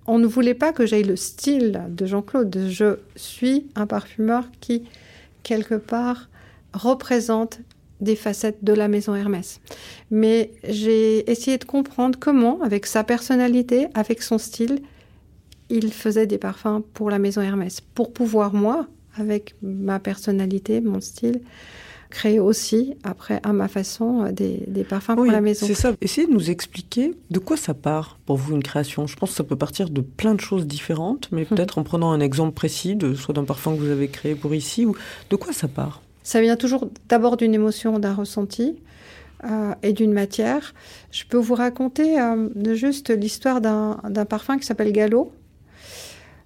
on 0.06 0.18
ne 0.18 0.26
voulait 0.26 0.54
pas 0.54 0.72
que 0.72 0.86
j'aille 0.86 1.04
le 1.04 1.16
style 1.16 1.82
de 1.88 2.06
Jean-Claude. 2.06 2.66
Je 2.68 2.98
suis 3.16 3.66
un 3.74 3.86
parfumeur 3.86 4.44
qui, 4.60 4.84
quelque 5.42 5.76
part, 5.76 6.28
représente 6.72 7.60
des 8.00 8.16
facettes 8.16 8.62
de 8.62 8.72
la 8.72 8.88
maison 8.88 9.14
Hermès. 9.14 9.60
Mais 10.10 10.50
j'ai 10.68 11.30
essayé 11.30 11.58
de 11.58 11.64
comprendre 11.64 12.18
comment, 12.18 12.60
avec 12.62 12.86
sa 12.86 13.04
personnalité, 13.04 13.86
avec 13.94 14.22
son 14.22 14.38
style, 14.38 14.80
il 15.70 15.92
faisait 15.92 16.26
des 16.26 16.38
parfums 16.38 16.82
pour 16.94 17.10
la 17.10 17.18
maison 17.18 17.40
Hermès, 17.40 17.80
pour 17.80 18.12
pouvoir, 18.12 18.54
moi, 18.54 18.86
avec 19.16 19.54
ma 19.62 19.98
personnalité, 19.98 20.80
mon 20.80 21.00
style, 21.00 21.40
créer 22.10 22.38
aussi, 22.38 22.94
après, 23.02 23.40
à 23.42 23.52
ma 23.52 23.66
façon, 23.66 24.24
euh, 24.24 24.32
des, 24.32 24.62
des 24.68 24.84
parfums 24.84 25.14
pour 25.16 25.24
la 25.24 25.40
maison. 25.40 25.66
c'est 25.66 25.74
ça. 25.74 25.92
Essayez 26.00 26.26
de 26.28 26.32
nous 26.32 26.48
expliquer 26.50 27.12
de 27.30 27.38
quoi 27.40 27.56
ça 27.56 27.74
part 27.74 28.18
pour 28.26 28.36
vous 28.36 28.54
une 28.54 28.62
création. 28.62 29.06
Je 29.08 29.16
pense 29.16 29.30
que 29.30 29.36
ça 29.36 29.42
peut 29.44 29.56
partir 29.56 29.90
de 29.90 30.00
plein 30.00 30.34
de 30.34 30.40
choses 30.40 30.66
différentes, 30.66 31.28
mais 31.32 31.42
Mhm. 31.42 31.46
peut-être 31.48 31.78
en 31.78 31.82
prenant 31.82 32.12
un 32.12 32.20
exemple 32.20 32.52
précis, 32.54 32.94
de, 32.94 33.14
soit 33.14 33.34
d'un 33.34 33.44
parfum 33.44 33.74
que 33.74 33.80
vous 33.80 33.90
avez 33.90 34.08
créé 34.08 34.34
pour 34.36 34.54
ici, 34.54 34.86
ou 34.86 34.94
de 35.30 35.36
quoi 35.36 35.52
ça 35.52 35.66
part? 35.66 36.02
Ça 36.22 36.40
vient 36.40 36.56
toujours 36.56 36.88
d'abord 37.08 37.36
d'une 37.36 37.52
émotion, 37.54 37.98
d'un 37.98 38.14
ressenti 38.14 38.76
euh, 39.44 39.72
et 39.82 39.92
d'une 39.92 40.12
matière. 40.12 40.72
Je 41.10 41.24
peux 41.28 41.36
vous 41.36 41.54
raconter 41.54 42.18
euh, 42.20 42.74
juste 42.74 43.10
l'histoire 43.10 43.60
d'un 43.60 43.98
d'un 44.08 44.24
parfum 44.24 44.56
qui 44.58 44.64
s'appelle 44.66 44.92
Gallo. 44.92 45.32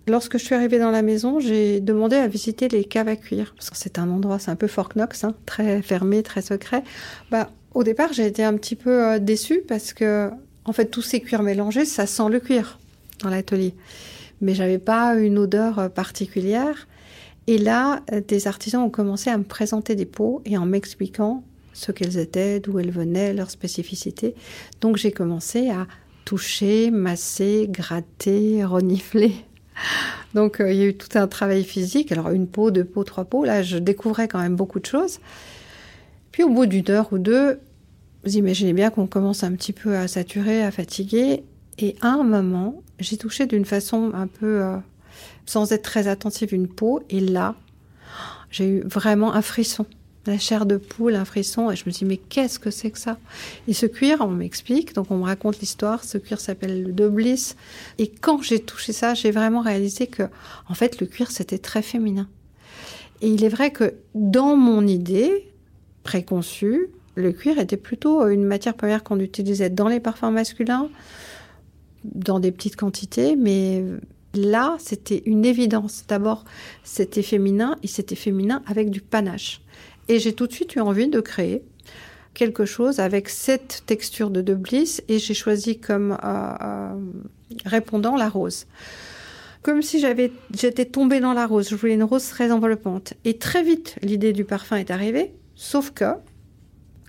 Lorsque 0.08 0.38
je 0.38 0.44
suis 0.44 0.54
arrivée 0.54 0.78
dans 0.78 0.90
la 0.90 1.02
maison, 1.02 1.38
j'ai 1.38 1.80
demandé 1.80 2.16
à 2.16 2.26
visiter 2.28 2.68
les 2.68 2.84
caves 2.84 3.08
à 3.08 3.16
cuire. 3.16 3.54
Parce 3.56 3.70
que 3.70 3.76
c'est 3.76 3.98
un 3.98 4.08
endroit, 4.08 4.38
c'est 4.38 4.50
un 4.50 4.56
peu 4.56 4.66
Fort 4.66 4.90
Knox, 4.94 5.24
hein, 5.24 5.34
très 5.44 5.82
fermé, 5.82 6.22
très 6.22 6.40
secret. 6.40 6.82
Bah, 7.30 7.50
au 7.74 7.84
départ, 7.84 8.12
j'ai 8.12 8.26
été 8.26 8.42
un 8.42 8.56
petit 8.56 8.76
peu 8.76 9.04
euh, 9.04 9.18
déçue 9.18 9.62
parce 9.68 9.92
que, 9.92 10.30
en 10.64 10.72
fait, 10.72 10.86
tous 10.86 11.02
ces 11.02 11.20
cuirs 11.20 11.42
mélangés, 11.42 11.84
ça 11.84 12.06
sent 12.06 12.28
le 12.30 12.40
cuir 12.40 12.78
dans 13.20 13.28
l'atelier. 13.28 13.74
Mais 14.40 14.54
j'avais 14.54 14.78
pas 14.78 15.14
une 15.14 15.38
odeur 15.38 15.78
euh, 15.78 15.88
particulière. 15.88 16.88
Et 17.46 17.58
là, 17.58 18.02
euh, 18.12 18.20
des 18.26 18.46
artisans 18.46 18.82
ont 18.82 18.90
commencé 18.90 19.30
à 19.30 19.36
me 19.36 19.44
présenter 19.44 19.94
des 19.94 20.06
pots 20.06 20.42
et 20.44 20.56
en 20.56 20.64
m'expliquant 20.64 21.44
ce 21.74 21.92
qu'elles 21.92 22.18
étaient, 22.18 22.60
d'où 22.60 22.78
elles 22.78 22.90
venaient, 22.90 23.32
leurs 23.32 23.50
spécificités. 23.50 24.34
Donc 24.80 24.96
j'ai 24.96 25.12
commencé 25.12 25.70
à 25.70 25.86
toucher, 26.24 26.90
masser, 26.90 27.68
gratter, 27.70 28.64
renifler. 28.64 29.32
Donc 30.34 30.60
euh, 30.60 30.72
il 30.72 30.78
y 30.78 30.82
a 30.82 30.86
eu 30.86 30.96
tout 30.96 31.18
un 31.18 31.26
travail 31.26 31.64
physique. 31.64 32.12
Alors 32.12 32.30
une 32.30 32.46
peau, 32.46 32.70
deux 32.70 32.84
peaux, 32.84 33.04
trois 33.04 33.24
peaux. 33.24 33.44
Là, 33.44 33.62
je 33.62 33.78
découvrais 33.78 34.28
quand 34.28 34.40
même 34.40 34.56
beaucoup 34.56 34.80
de 34.80 34.86
choses. 34.86 35.20
Puis 36.32 36.42
au 36.42 36.50
bout 36.50 36.66
d'une 36.66 36.88
heure 36.90 37.12
ou 37.12 37.18
deux, 37.18 37.60
vous 38.24 38.36
imaginez 38.36 38.72
bien 38.72 38.90
qu'on 38.90 39.06
commence 39.06 39.42
un 39.44 39.52
petit 39.52 39.72
peu 39.72 39.96
à 39.96 40.08
saturer, 40.08 40.62
à 40.62 40.70
fatiguer. 40.70 41.44
Et 41.78 41.96
à 42.00 42.08
un 42.08 42.24
moment, 42.24 42.82
j'ai 42.98 43.16
touché 43.16 43.46
d'une 43.46 43.64
façon 43.64 44.10
un 44.14 44.26
peu, 44.26 44.62
euh, 44.62 44.76
sans 45.46 45.72
être 45.72 45.82
très 45.82 46.08
attentive, 46.08 46.52
une 46.52 46.68
peau. 46.68 47.00
Et 47.10 47.20
là, 47.20 47.54
j'ai 48.50 48.68
eu 48.68 48.80
vraiment 48.80 49.34
un 49.34 49.42
frisson. 49.42 49.86
La 50.28 50.36
chair 50.38 50.66
de 50.66 50.76
poule, 50.76 51.14
un 51.14 51.24
frisson. 51.24 51.70
Et 51.70 51.76
je 51.76 51.84
me 51.86 51.90
dit, 51.90 52.04
mais 52.04 52.18
qu'est-ce 52.18 52.58
que 52.58 52.70
c'est 52.70 52.90
que 52.90 52.98
ça? 52.98 53.18
Et 53.66 53.72
ce 53.72 53.86
cuir, 53.86 54.18
on 54.20 54.28
m'explique, 54.28 54.94
donc 54.94 55.10
on 55.10 55.16
me 55.16 55.24
raconte 55.24 55.58
l'histoire. 55.60 56.04
Ce 56.04 56.18
cuir 56.18 56.38
s'appelle 56.38 56.82
le 56.82 56.92
Doblis. 56.92 57.54
Et 57.96 58.08
quand 58.08 58.42
j'ai 58.42 58.60
touché 58.60 58.92
ça, 58.92 59.14
j'ai 59.14 59.30
vraiment 59.30 59.62
réalisé 59.62 60.06
que, 60.06 60.24
en 60.68 60.74
fait, 60.74 61.00
le 61.00 61.06
cuir, 61.06 61.30
c'était 61.30 61.56
très 61.56 61.80
féminin. 61.80 62.28
Et 63.22 63.30
il 63.30 63.42
est 63.42 63.48
vrai 63.48 63.70
que 63.70 63.94
dans 64.14 64.54
mon 64.54 64.86
idée 64.86 65.48
préconçue, 66.02 66.88
le 67.14 67.32
cuir 67.32 67.58
était 67.58 67.78
plutôt 67.78 68.28
une 68.28 68.44
matière 68.44 68.74
première 68.74 69.04
qu'on 69.04 69.20
utilisait 69.20 69.70
dans 69.70 69.88
les 69.88 69.98
parfums 69.98 70.30
masculins, 70.30 70.90
dans 72.04 72.38
des 72.38 72.52
petites 72.52 72.76
quantités, 72.76 73.34
mais 73.34 73.82
là, 74.34 74.76
c'était 74.78 75.22
une 75.24 75.46
évidence. 75.46 76.04
D'abord, 76.06 76.44
c'était 76.84 77.22
féminin, 77.22 77.76
et 77.82 77.86
c'était 77.86 78.14
féminin 78.14 78.62
avec 78.66 78.90
du 78.90 79.00
panache. 79.00 79.62
Et 80.08 80.18
j'ai 80.18 80.32
tout 80.32 80.46
de 80.46 80.52
suite 80.52 80.74
eu 80.74 80.80
envie 80.80 81.08
de 81.08 81.20
créer 81.20 81.62
quelque 82.34 82.64
chose 82.64 83.00
avec 83.00 83.28
cette 83.28 83.82
texture 83.86 84.30
de 84.30 84.40
Deblis, 84.40 85.00
et 85.08 85.18
j'ai 85.18 85.34
choisi 85.34 85.78
comme 85.78 86.12
euh, 86.12 86.52
euh, 86.62 86.94
répondant 87.64 88.16
la 88.16 88.28
rose. 88.28 88.66
Comme 89.62 89.82
si 89.82 89.98
j'avais, 89.98 90.32
j'étais 90.54 90.84
tombée 90.84 91.20
dans 91.20 91.32
la 91.32 91.46
rose. 91.46 91.68
Je 91.68 91.74
voulais 91.74 91.94
une 91.94 92.04
rose 92.04 92.28
très 92.28 92.52
enveloppante. 92.52 93.14
Et 93.24 93.38
très 93.38 93.62
vite, 93.64 93.96
l'idée 94.02 94.32
du 94.32 94.44
parfum 94.44 94.76
est 94.76 94.90
arrivée. 94.90 95.34
Sauf 95.56 95.90
que, 95.90 96.04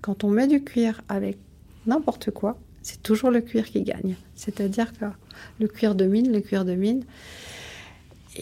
quand 0.01 0.23
on 0.23 0.29
met 0.29 0.47
du 0.47 0.63
cuir 0.63 1.01
avec 1.09 1.37
n'importe 1.85 2.31
quoi, 2.31 2.57
c'est 2.81 3.03
toujours 3.03 3.29
le 3.29 3.41
cuir 3.41 3.65
qui 3.65 3.83
gagne. 3.83 4.15
C'est-à-dire 4.35 4.91
que 4.93 5.05
le 5.59 5.67
cuir 5.67 5.93
domine, 5.93 6.31
le 6.31 6.41
cuir 6.41 6.65
domine. 6.65 7.03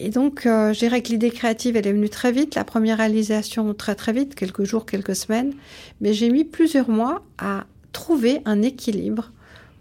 Et 0.00 0.10
donc, 0.10 0.46
euh, 0.46 0.72
je 0.72 0.78
dirais 0.78 1.02
que 1.02 1.08
l'idée 1.08 1.30
créative, 1.30 1.76
elle 1.76 1.86
est 1.86 1.92
venue 1.92 2.08
très 2.08 2.32
vite. 2.32 2.54
La 2.54 2.64
première 2.64 2.98
réalisation, 2.98 3.74
très 3.74 3.94
très 3.94 4.12
vite, 4.12 4.34
quelques 4.34 4.64
jours, 4.64 4.86
quelques 4.86 5.16
semaines. 5.16 5.54
Mais 6.00 6.12
j'ai 6.12 6.30
mis 6.30 6.44
plusieurs 6.44 6.88
mois 6.88 7.22
à 7.38 7.66
trouver 7.92 8.40
un 8.44 8.62
équilibre 8.62 9.32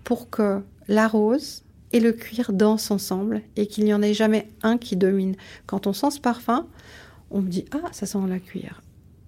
pour 0.03 0.29
que 0.29 0.61
la 0.87 1.07
rose 1.07 1.63
et 1.93 1.99
le 1.99 2.11
cuir 2.13 2.51
dansent 2.51 2.91
ensemble 2.91 3.41
et 3.55 3.67
qu'il 3.67 3.85
n'y 3.85 3.93
en 3.93 4.01
ait 4.01 4.13
jamais 4.13 4.49
un 4.63 4.77
qui 4.77 4.95
domine. 4.95 5.35
Quand 5.65 5.87
on 5.87 5.93
sent 5.93 6.11
ce 6.11 6.19
parfum, 6.19 6.67
on 7.29 7.41
me 7.41 7.49
dit 7.49 7.65
Ah, 7.71 7.89
ça 7.91 8.05
sent 8.05 8.19
la 8.27 8.39
cuir. 8.39 8.81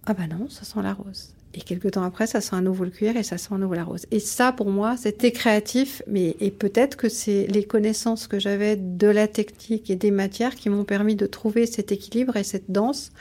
Ah 0.05 0.13
bah 0.13 0.27
non, 0.27 0.49
ça 0.49 0.63
sent 0.65 0.81
la 0.81 0.93
rose. 0.93 1.35
Et 1.55 1.61
quelques 1.61 1.91
temps 1.91 2.03
après, 2.03 2.27
ça 2.27 2.41
sent 2.41 2.55
à 2.55 2.61
nouveau 2.61 2.83
le 2.83 2.91
cuir 2.91 3.17
et 3.17 3.23
ça 3.23 3.37
sent 3.37 3.55
à 3.55 3.57
nouveau 3.57 3.73
la 3.73 3.83
rose. 3.83 4.05
Et 4.11 4.19
ça, 4.19 4.51
pour 4.51 4.69
moi, 4.69 4.97
c'était 4.97 5.31
créatif, 5.31 6.03
mais 6.05 6.35
et 6.39 6.51
peut-être 6.51 6.95
que 6.95 7.09
c'est 7.09 7.47
les 7.47 7.63
connaissances 7.63 8.27
que 8.27 8.39
j'avais 8.39 8.75
de 8.75 9.07
la 9.07 9.27
technique 9.27 9.89
et 9.89 9.95
des 9.95 10.11
matières 10.11 10.55
qui 10.55 10.69
m'ont 10.69 10.83
permis 10.83 11.15
de 11.15 11.25
trouver 11.25 11.65
cet 11.65 11.91
équilibre 11.91 12.37
et 12.37 12.43
cette 12.43 12.71
danse 12.71 13.11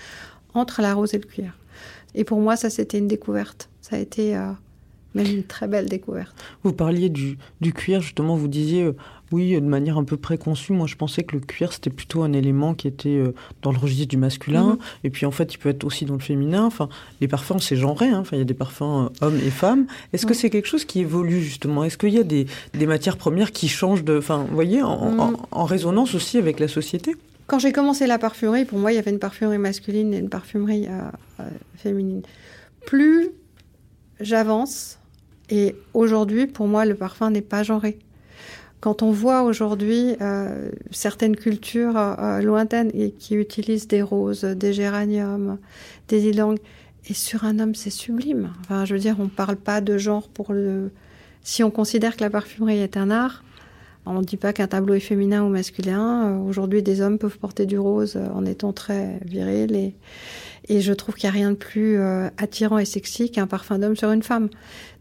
entre 0.52 0.82
la 0.82 0.92
rose 0.92 1.14
et 1.14 1.18
le 1.18 1.24
cuir. 1.24 1.56
Et 2.14 2.24
pour 2.24 2.40
moi, 2.40 2.56
ça, 2.56 2.68
c'était 2.68 2.98
une 2.98 3.08
découverte. 3.08 3.70
Ça 3.80 3.96
a 3.96 3.98
été 3.98 4.36
euh, 4.36 4.50
même 5.14 5.26
une 5.26 5.44
très 5.44 5.68
belle 5.68 5.88
découverte. 5.88 6.34
Vous 6.62 6.72
parliez 6.72 7.08
du, 7.08 7.38
du 7.60 7.72
cuir, 7.72 8.02
justement, 8.02 8.36
vous 8.36 8.48
disiez, 8.48 8.82
euh, 8.82 8.96
oui, 9.32 9.54
de 9.54 9.60
manière 9.60 9.98
un 9.98 10.04
peu 10.04 10.16
préconçue, 10.16 10.72
moi 10.72 10.86
je 10.86 10.94
pensais 10.96 11.22
que 11.22 11.34
le 11.36 11.40
cuir 11.40 11.72
c'était 11.72 11.90
plutôt 11.90 12.22
un 12.22 12.32
élément 12.32 12.74
qui 12.74 12.88
était 12.88 13.10
euh, 13.10 13.34
dans 13.62 13.72
le 13.72 13.78
registre 13.78 14.08
du 14.08 14.16
masculin, 14.16 14.70
Mhm. 14.70 14.78
et 15.04 15.10
puis 15.10 15.26
en 15.26 15.30
fait 15.30 15.52
il 15.54 15.58
peut 15.58 15.68
être 15.68 15.84
aussi 15.84 16.04
dans 16.06 16.14
le 16.14 16.20
féminin. 16.20 16.64
Enfin, 16.64 16.88
les 17.20 17.28
parfums 17.28 17.58
c'est 17.60 17.76
genré, 17.76 18.06
hein. 18.08 18.20
enfin, 18.20 18.36
il 18.36 18.38
y 18.38 18.42
a 18.42 18.46
des 18.46 18.54
parfums 18.54 18.82
euh, 19.22 19.26
hommes 19.26 19.36
et 19.44 19.50
femmes. 19.50 19.86
Est-ce 20.12 20.24
que 20.26 20.34
c'est 20.34 20.50
quelque 20.50 20.66
chose 20.68 20.84
qui 20.84 21.00
évolue 21.00 21.40
justement? 21.42 21.84
Est-ce 21.84 21.98
qu'il 21.98 22.14
y 22.14 22.18
a 22.18 22.22
des, 22.24 22.46
des 22.74 22.86
matières 22.86 23.16
premières 23.18 23.52
qui 23.52 23.68
changent 23.68 24.04
de. 24.04 24.16
Enfin, 24.18 24.44
vous 24.48 24.54
voyez, 24.54 24.82
en, 24.82 24.88
en- 24.90 25.30
Mhm. 25.32 25.36
en 25.50 25.64
résonance 25.64 26.14
aussi 26.14 26.38
avec 26.38 26.58
la 26.60 26.68
société? 26.68 27.14
Quand 27.46 27.58
j'ai 27.58 27.72
commencé 27.72 28.06
la 28.06 28.18
parfumerie, 28.18 28.64
pour 28.66 28.78
moi, 28.78 28.92
il 28.92 28.96
y 28.96 28.98
avait 28.98 29.10
une 29.10 29.18
parfumerie 29.18 29.56
masculine 29.58 30.12
et 30.12 30.18
une 30.18 30.28
parfumerie 30.28 30.86
euh, 30.88 31.00
euh, 31.40 31.48
féminine. 31.76 32.20
Plus 32.86 33.28
j'avance, 34.20 34.98
et 35.50 35.74
aujourd'hui, 35.94 36.46
pour 36.46 36.66
moi, 36.66 36.84
le 36.84 36.94
parfum 36.94 37.30
n'est 37.30 37.40
pas 37.40 37.62
genré. 37.62 37.98
Quand 38.80 39.02
on 39.02 39.10
voit 39.10 39.42
aujourd'hui 39.42 40.16
euh, 40.20 40.70
certaines 40.90 41.36
cultures 41.36 41.96
euh, 41.96 42.40
lointaines 42.40 42.90
et 42.94 43.10
qui 43.10 43.34
utilisent 43.34 43.88
des 43.88 44.02
roses, 44.02 44.44
des 44.44 44.72
géraniums, 44.72 45.58
des 46.06 46.28
ylang, 46.28 46.56
et 47.08 47.14
sur 47.14 47.44
un 47.44 47.58
homme, 47.58 47.74
c'est 47.74 47.90
sublime. 47.90 48.52
Enfin, 48.60 48.84
je 48.84 48.94
veux 48.94 49.00
dire, 49.00 49.16
on 49.18 49.24
ne 49.24 49.28
parle 49.28 49.56
pas 49.56 49.80
de 49.80 49.98
genre 49.98 50.28
pour 50.28 50.52
le. 50.52 50.90
Si 51.42 51.64
on 51.64 51.70
considère 51.70 52.16
que 52.16 52.20
la 52.20 52.30
parfumerie 52.30 52.78
est 52.78 52.96
un 52.96 53.10
art, 53.10 53.42
on 54.10 54.20
ne 54.20 54.24
dit 54.24 54.36
pas 54.36 54.52
qu'un 54.52 54.66
tableau 54.66 54.94
est 54.94 55.00
féminin 55.00 55.44
ou 55.44 55.48
masculin. 55.48 56.32
Euh, 56.32 56.48
Aujourd'hui, 56.48 56.82
des 56.82 57.00
hommes 57.00 57.18
peuvent 57.18 57.38
porter 57.38 57.66
du 57.66 57.78
rose 57.78 58.16
euh, 58.16 58.26
en 58.32 58.46
étant 58.46 58.72
très 58.72 59.20
viril. 59.24 59.92
Et, 60.68 60.80
je 60.80 60.92
trouve 60.92 61.14
qu'il 61.14 61.28
n'y 61.30 61.36
a 61.36 61.38
rien 61.38 61.50
de 61.50 61.56
plus 61.56 61.98
euh, 61.98 62.28
attirant 62.36 62.78
et 62.78 62.84
sexy 62.84 63.30
qu'un 63.30 63.46
parfum 63.46 63.78
d'homme 63.78 63.96
sur 63.96 64.10
une 64.10 64.22
femme. 64.22 64.48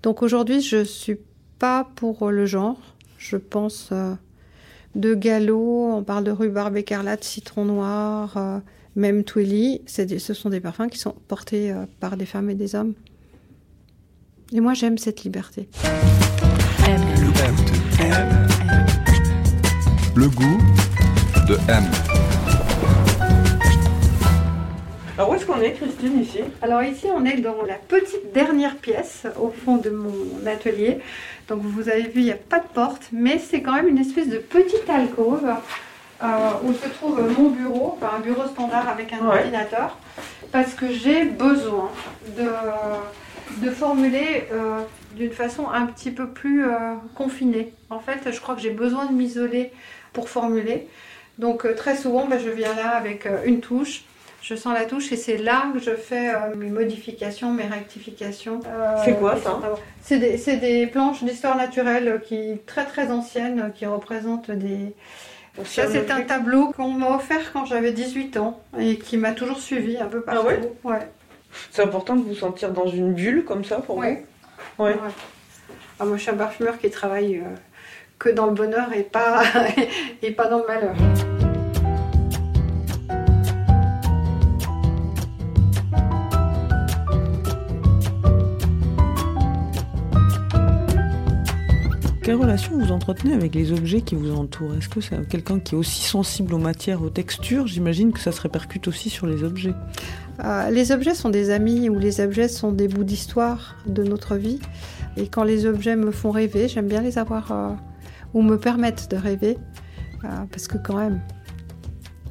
Donc 0.03 0.23
aujourd'hui, 0.23 0.61
je 0.61 0.83
suis 0.83 1.17
pas 1.59 1.89
pour 1.95 2.31
le 2.31 2.45
genre. 2.45 2.77
Je 3.17 3.37
pense 3.37 3.89
euh, 3.91 4.13
de 4.95 5.13
galop, 5.13 5.91
on 5.93 6.03
parle 6.03 6.23
de 6.23 6.31
rhubarbe 6.31 6.77
écarlate, 6.77 7.23
citron 7.23 7.65
noir, 7.65 8.37
euh, 8.37 8.59
même 8.95 9.23
Twilly. 9.23 9.81
Ce 9.87 10.33
sont 10.33 10.49
des 10.49 10.59
parfums 10.59 10.89
qui 10.89 10.97
sont 10.99 11.15
portés 11.27 11.71
euh, 11.71 11.85
par 11.99 12.17
des 12.17 12.25
femmes 12.25 12.49
et 12.49 12.55
des 12.55 12.75
hommes. 12.75 12.93
Et 14.53 14.59
moi, 14.59 14.73
j'aime 14.73 14.97
cette 14.97 15.23
liberté. 15.23 15.67
Le 20.15 20.29
goût 20.29 20.57
de 21.47 21.57
M. 21.69 21.83
Alors 25.17 25.31
où 25.31 25.33
est-ce 25.33 25.45
qu'on 25.47 25.59
est, 25.61 25.71
Christine, 25.71 26.21
ici? 26.21 26.41
Alors 26.61 26.83
ici, 26.83 27.07
on 27.11 27.25
est 27.25 27.37
dans 27.37 27.63
la 27.63 27.73
petite 27.75 28.31
dernière 28.33 28.75
pièce 28.75 29.25
au 29.41 29.49
fond 29.49 29.77
de 29.77 29.89
mon 29.89 30.13
atelier. 30.45 30.99
Donc 31.47 31.61
vous 31.63 31.89
avez 31.89 32.03
vu, 32.03 32.19
il 32.19 32.25
n'y 32.25 32.31
a 32.31 32.35
pas 32.35 32.59
de 32.59 32.67
porte, 32.67 33.07
mais 33.11 33.39
c'est 33.39 33.61
quand 33.63 33.73
même 33.73 33.87
une 33.87 33.97
espèce 33.97 34.29
de 34.29 34.37
petite 34.37 34.87
alcôve 34.87 35.47
euh, 36.23 36.27
où 36.63 36.71
se 36.73 36.87
trouve 36.89 37.19
mon 37.35 37.49
bureau, 37.49 37.97
enfin 37.97 38.17
un 38.17 38.19
bureau 38.19 38.45
standard 38.47 38.87
avec 38.89 39.11
un 39.11 39.25
Ouais. 39.27 39.37
ordinateur, 39.39 39.97
parce 40.51 40.75
que 40.75 40.91
j'ai 40.91 41.25
besoin 41.25 41.89
de, 42.37 43.65
de 43.65 43.71
formuler 43.71 44.45
euh, 44.51 44.81
d'une 45.15 45.31
façon 45.31 45.67
un 45.67 45.87
petit 45.87 46.11
peu 46.11 46.27
plus 46.27 46.65
euh, 46.65 46.93
confinée. 47.15 47.73
En 47.89 47.99
fait, 47.99 48.31
je 48.31 48.39
crois 48.39 48.53
que 48.53 48.61
j'ai 48.61 48.69
besoin 48.69 49.07
de 49.07 49.13
m'isoler 49.13 49.71
pour 50.13 50.29
formuler. 50.29 50.87
Donc 51.39 51.65
très 51.75 51.95
souvent, 51.95 52.25
ben, 52.27 52.39
je 52.39 52.49
viens 52.51 52.75
là 52.75 52.89
avec 52.89 53.27
une 53.45 53.61
touche. 53.61 54.03
Je 54.41 54.55
sens 54.55 54.73
la 54.73 54.85
touche 54.85 55.11
et 55.11 55.17
c'est 55.17 55.37
là 55.37 55.65
que 55.73 55.79
je 55.79 55.91
fais 55.91 56.29
euh, 56.33 56.55
mes 56.55 56.69
modifications, 56.69 57.51
mes 57.51 57.65
rectifications. 57.65 58.61
Euh, 58.65 58.95
C'est 59.03 59.19
quoi, 59.19 59.35
ça 59.37 59.59
C'est 60.01 60.19
des, 60.19 60.57
des 60.57 60.87
planches 60.87 61.23
d'histoire 61.23 61.57
naturelle 61.57 62.21
qui 62.25 62.59
très 62.65 62.85
très 62.85 63.11
anciennes, 63.11 63.71
qui 63.75 63.85
représentent 63.85 64.51
des 64.51 64.93
Ça, 65.65 65.87
c'est 65.91 66.09
un 66.11 66.21
tableau 66.21 66.71
qu'on 66.71 66.89
m'a 66.89 67.09
offert 67.15 67.51
quand 67.51 67.65
j'avais 67.65 67.91
18 67.91 68.37
ans 68.37 68.61
et 68.79 68.97
qui 68.97 69.17
m'a 69.17 69.33
toujours 69.33 69.59
suivi 69.59 69.97
un 69.97 70.05
peu 70.05 70.21
partout. 70.21 70.41
Ah 70.43 70.47
ouais 70.47 70.61
ouais. 70.83 70.99
C'est 71.71 71.81
important 71.81 72.15
de 72.15 72.21
vous 72.23 72.35
sentir 72.35 72.71
dans 72.71 72.87
une 72.87 73.13
bulle 73.13 73.43
comme 73.43 73.65
ça 73.65 73.77
pour 73.77 73.97
Ouais. 73.97 74.23
vous 74.77 74.85
Ouais. 74.85 74.91
Ouais. 74.93 74.97
Ah, 75.99 76.05
moi, 76.05 76.15
je 76.17 76.21
suis 76.21 76.31
un 76.31 76.35
parfumeur 76.35 76.77
qui 76.77 76.89
travaille 76.91 77.37
euh, 77.37 77.55
que 78.19 78.29
dans 78.29 78.45
le 78.45 78.53
bonheur 78.53 78.93
et 78.93 79.01
pas, 79.03 79.41
et 80.21 80.31
pas 80.31 80.47
dans 80.47 80.59
le 80.59 80.67
malheur. 80.67 80.93
Quelle 92.27 92.35
relation 92.35 92.77
vous 92.77 92.91
entretenez 92.91 93.33
avec 93.33 93.55
les 93.55 93.71
objets 93.71 94.01
qui 94.01 94.15
vous 94.15 94.35
entourent? 94.35 94.75
Est-ce 94.75 94.89
que 94.89 94.99
c'est 94.99 95.25
quelqu'un 95.29 95.61
qui 95.61 95.75
est 95.75 95.77
aussi 95.77 96.01
sensible 96.01 96.53
aux 96.53 96.57
matières, 96.57 97.01
aux 97.01 97.09
textures? 97.09 97.67
J'imagine 97.67 98.11
que 98.11 98.19
ça 98.19 98.33
se 98.33 98.41
répercute 98.41 98.89
aussi 98.89 99.09
sur 99.09 99.27
les 99.27 99.45
objets. 99.45 99.73
Euh, 100.43 100.69
les 100.69 100.91
objets 100.91 101.15
sont 101.15 101.29
des 101.29 101.51
amis 101.51 101.87
ou 101.87 101.97
les 101.97 102.19
objets 102.19 102.49
sont 102.49 102.73
des 102.73 102.89
bouts 102.89 103.05
d'histoire 103.05 103.77
de 103.85 104.03
notre 104.03 104.35
vie. 104.35 104.59
Et 105.15 105.29
quand 105.29 105.45
les 105.45 105.65
objets 105.65 105.95
me 105.95 106.11
font 106.11 106.31
rêver, 106.31 106.67
j'aime 106.67 106.89
bien 106.89 107.01
les 107.01 107.17
avoir 107.17 107.51
euh, 107.53 107.69
ou 108.33 108.41
me 108.41 108.57
permettent 108.57 109.09
de 109.09 109.15
rêver. 109.15 109.57
euh, 110.25 110.27
parce 110.51 110.67
que 110.67 110.77
quand 110.77 110.97
même, 110.97 111.21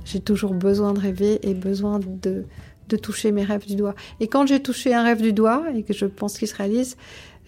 j'ai 0.05 0.21
toujours 0.21 0.53
besoin 0.53 0.93
de 0.93 1.01
rêver 1.01 1.39
et 1.49 1.55
besoin 1.55 2.01
de, 2.01 2.45
de 2.91 2.97
toucher 2.99 3.33
mes 3.33 3.45
rêves 3.45 3.67
du 3.67 3.77
doigt. 3.77 3.95
Et 4.21 4.29
quand 4.29 4.47
j'ai 4.47 4.61
touché 4.61 4.93
un 4.93 5.05
rêve 5.05 5.23
du 5.23 5.33
doigt 5.33 5.65
et 5.75 5.85
que 5.85 5.95
je 5.95 6.05
pense 6.05 6.37
qu'il 6.37 6.49
se 6.49 6.55
réalise, 6.55 6.99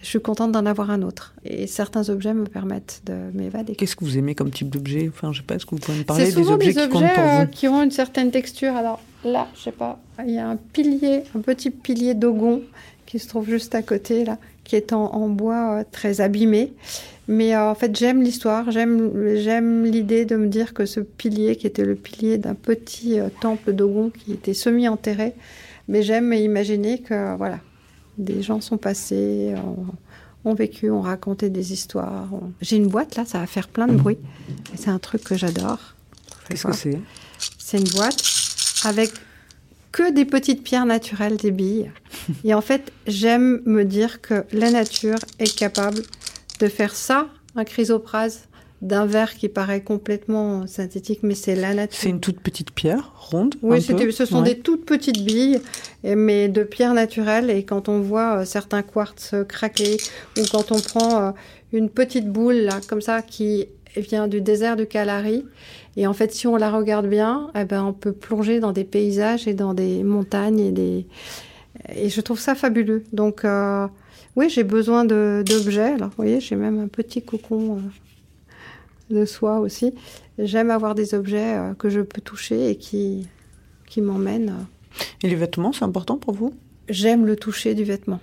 je 0.01 0.07
suis 0.07 0.21
contente 0.21 0.51
d'en 0.51 0.65
avoir 0.65 0.91
un 0.91 1.01
autre. 1.01 1.33
Et 1.43 1.67
certains 1.67 2.09
objets 2.09 2.33
me 2.33 2.45
permettent 2.45 3.01
de 3.05 3.15
m'évader. 3.33 3.75
Qu'est-ce 3.75 3.95
que 3.95 4.05
vous 4.05 4.17
aimez 4.17 4.35
comme 4.35 4.51
type 4.51 4.69
d'objet? 4.69 5.09
Enfin, 5.09 5.31
je 5.33 5.39
sais 5.39 5.45
pas, 5.45 5.55
est-ce 5.55 5.65
que 5.65 5.71
vous 5.71 5.81
pouvez 5.81 5.99
me 5.99 6.03
parler 6.03 6.25
C'est 6.25 6.35
des 6.35 6.43
souvent 6.43 6.53
objets 6.55 6.73
des 6.73 6.81
qui 6.81 6.89
comptent 6.89 7.03
objets 7.03 7.13
pour 7.13 7.23
euh, 7.23 7.39
vous? 7.41 7.47
qui 7.51 7.67
ont 7.67 7.83
une 7.83 7.91
certaine 7.91 8.31
texture. 8.31 8.75
Alors 8.75 8.99
là, 9.23 9.47
je 9.55 9.61
sais 9.61 9.71
pas, 9.71 9.99
il 10.25 10.33
y 10.33 10.39
a 10.39 10.47
un 10.47 10.55
pilier, 10.55 11.23
un 11.35 11.41
petit 11.41 11.69
pilier 11.69 12.13
d'ogon 12.13 12.61
qui 13.05 13.19
se 13.19 13.27
trouve 13.27 13.49
juste 13.49 13.73
à 13.75 13.81
côté 13.81 14.23
là, 14.23 14.37
qui 14.63 14.75
est 14.75 14.93
en, 14.93 15.05
en 15.13 15.29
bois 15.29 15.79
euh, 15.79 15.83
très 15.91 16.21
abîmé. 16.21 16.73
Mais 17.27 17.55
euh, 17.55 17.71
en 17.71 17.75
fait, 17.75 17.95
j'aime 17.95 18.21
l'histoire, 18.21 18.71
j'aime 18.71 19.35
j'aime 19.37 19.83
l'idée 19.83 20.25
de 20.25 20.35
me 20.35 20.47
dire 20.47 20.73
que 20.73 20.85
ce 20.85 20.99
pilier, 20.99 21.55
qui 21.55 21.67
était 21.67 21.85
le 21.85 21.95
pilier 21.95 22.37
d'un 22.37 22.55
petit 22.55 23.19
euh, 23.19 23.29
temple 23.41 23.73
d'ogon 23.73 24.11
qui 24.11 24.33
était 24.33 24.53
semi-enterré, 24.53 25.33
mais 25.87 26.03
j'aime 26.03 26.33
imaginer 26.33 26.99
que 26.99 27.35
voilà, 27.35 27.59
des 28.19 28.41
gens 28.43 28.61
sont 28.61 28.77
passés. 28.77 29.53
ont- 29.57 29.85
ont 30.45 30.53
vécu, 30.53 30.89
ont 30.89 31.01
raconté 31.01 31.49
des 31.49 31.73
histoires. 31.73 32.33
ont- 32.33 32.53
J'ai 32.61 32.77
une 32.77 32.87
boîte 32.87 33.17
là, 33.17 33.25
ça 33.25 33.39
va 33.39 33.45
faire 33.45 33.67
plein 33.67 33.87
de 33.87 33.95
bruit. 33.95 34.17
Et 34.73 34.77
C'est 34.77 34.89
un 34.89 34.97
truc 34.99 35.21
que 35.23 35.35
j'adore. 35.35 35.95
Qu'est-ce 36.47 36.65
que 36.67 36.73
c'est? 36.73 36.97
C'est 37.57 37.77
une 37.77 37.89
boîte 37.89 38.21
avec 38.85 39.11
que 39.91 40.13
des 40.13 40.23
petites 40.25 40.63
pierres 40.63 40.85
naturelles, 40.85 41.35
des 41.35 41.51
billes. 41.51 41.91
Et 42.45 42.53
en 42.53 42.61
fait, 42.61 42.93
j'aime 43.05 43.61
me 43.65 43.83
dire 43.83 44.21
que 44.21 44.45
la 44.53 44.71
nature 44.71 45.17
est 45.39 45.53
capable 45.53 46.01
de 46.61 46.67
faire 46.69 46.95
ça, 46.95 47.27
un 47.57 47.65
chrysoprase, 47.65 48.47
d'un 48.81 49.05
verre 49.05 49.33
qui 49.35 49.49
paraît 49.49 49.81
complètement 49.81 50.65
synthétique, 50.67 51.19
mais 51.23 51.35
c'est 51.35 51.55
la 51.55 51.73
nature. 51.73 51.99
C'est 51.99 52.09
une 52.09 52.19
toute 52.21 52.39
petite 52.39 52.71
pierre, 52.71 53.11
ronde 53.17 53.55
un 53.63 53.67
Oui, 53.67 53.81
c'était- 53.81 54.09
ce 54.11 54.25
sont 54.25 54.39
Ouais. 54.43 54.55
des 54.55 54.59
toutes 54.59 54.85
petites 54.85 55.23
billes, 55.25 55.59
mais 56.03 56.47
de 56.47 56.63
pierre 56.63 56.93
naturelle. 56.93 57.49
Et 57.49 57.63
quand 57.63 57.89
on 57.89 57.99
voit 57.99 58.39
euh, 58.39 58.45
certains 58.45 58.81
quartz 58.81 59.35
craquer, 59.47 59.97
ou 60.37 60.41
quand 60.51 60.71
on 60.71 60.79
prend 60.79 61.21
euh, 61.21 61.31
une 61.73 61.89
petite 61.89 62.29
boule 62.29 62.55
là, 62.55 62.79
comme 62.87 63.01
ça, 63.01 63.21
qui 63.21 63.65
vient 63.97 64.27
du 64.27 64.39
désert 64.39 64.77
du 64.77 64.85
Kalahari, 64.85 65.45
et 65.97 66.07
en 66.07 66.13
fait, 66.13 66.31
si 66.31 66.47
on 66.47 66.55
la 66.55 66.71
regarde 66.71 67.07
bien, 67.07 67.49
eh 67.59 67.65
ben, 67.65 67.83
on 67.83 67.91
peut 67.93 68.13
plonger 68.13 68.59
dans 68.61 68.71
des 68.71 68.85
paysages 68.85 69.47
et 69.47 69.53
dans 69.53 69.73
des 69.73 70.03
montagnes 70.03 70.59
et 70.59 70.71
des. 70.71 71.05
Et 71.95 72.09
je 72.09 72.21
trouve 72.21 72.39
ça 72.39 72.55
fabuleux. 72.55 73.03
Donc, 73.11 73.43
euh, 73.43 73.87
oui, 74.37 74.49
j'ai 74.49 74.63
besoin 74.63 75.03
de- 75.05 75.43
d'objets. 75.45 75.93
Alors, 75.95 76.09
vous 76.09 76.15
voyez, 76.17 76.39
j'ai 76.39 76.55
même 76.55 76.79
un 76.79 76.87
petit 76.87 77.21
cocon 77.21 77.77
euh, 77.77 77.79
de 79.09 79.25
soie 79.25 79.59
aussi. 79.59 79.93
J'aime 80.37 80.71
avoir 80.71 80.95
des 80.95 81.13
objets 81.13 81.55
euh, 81.57 81.73
que 81.73 81.89
je 81.89 82.01
peux 82.01 82.21
toucher 82.21 82.69
et 82.71 82.75
qui, 82.75 83.27
qui 83.87 84.01
m'emmènent. 84.01 84.49
euh. 84.49 85.03
Et 85.23 85.29
les 85.29 85.35
vêtements, 85.35 85.73
c'est 85.73 85.85
important 85.85 86.17
pour 86.17 86.33
vous? 86.33 86.53
J'aime 86.89 87.25
le 87.25 87.35
toucher 87.35 87.75
du 87.75 87.83
vêtement. 87.83 88.19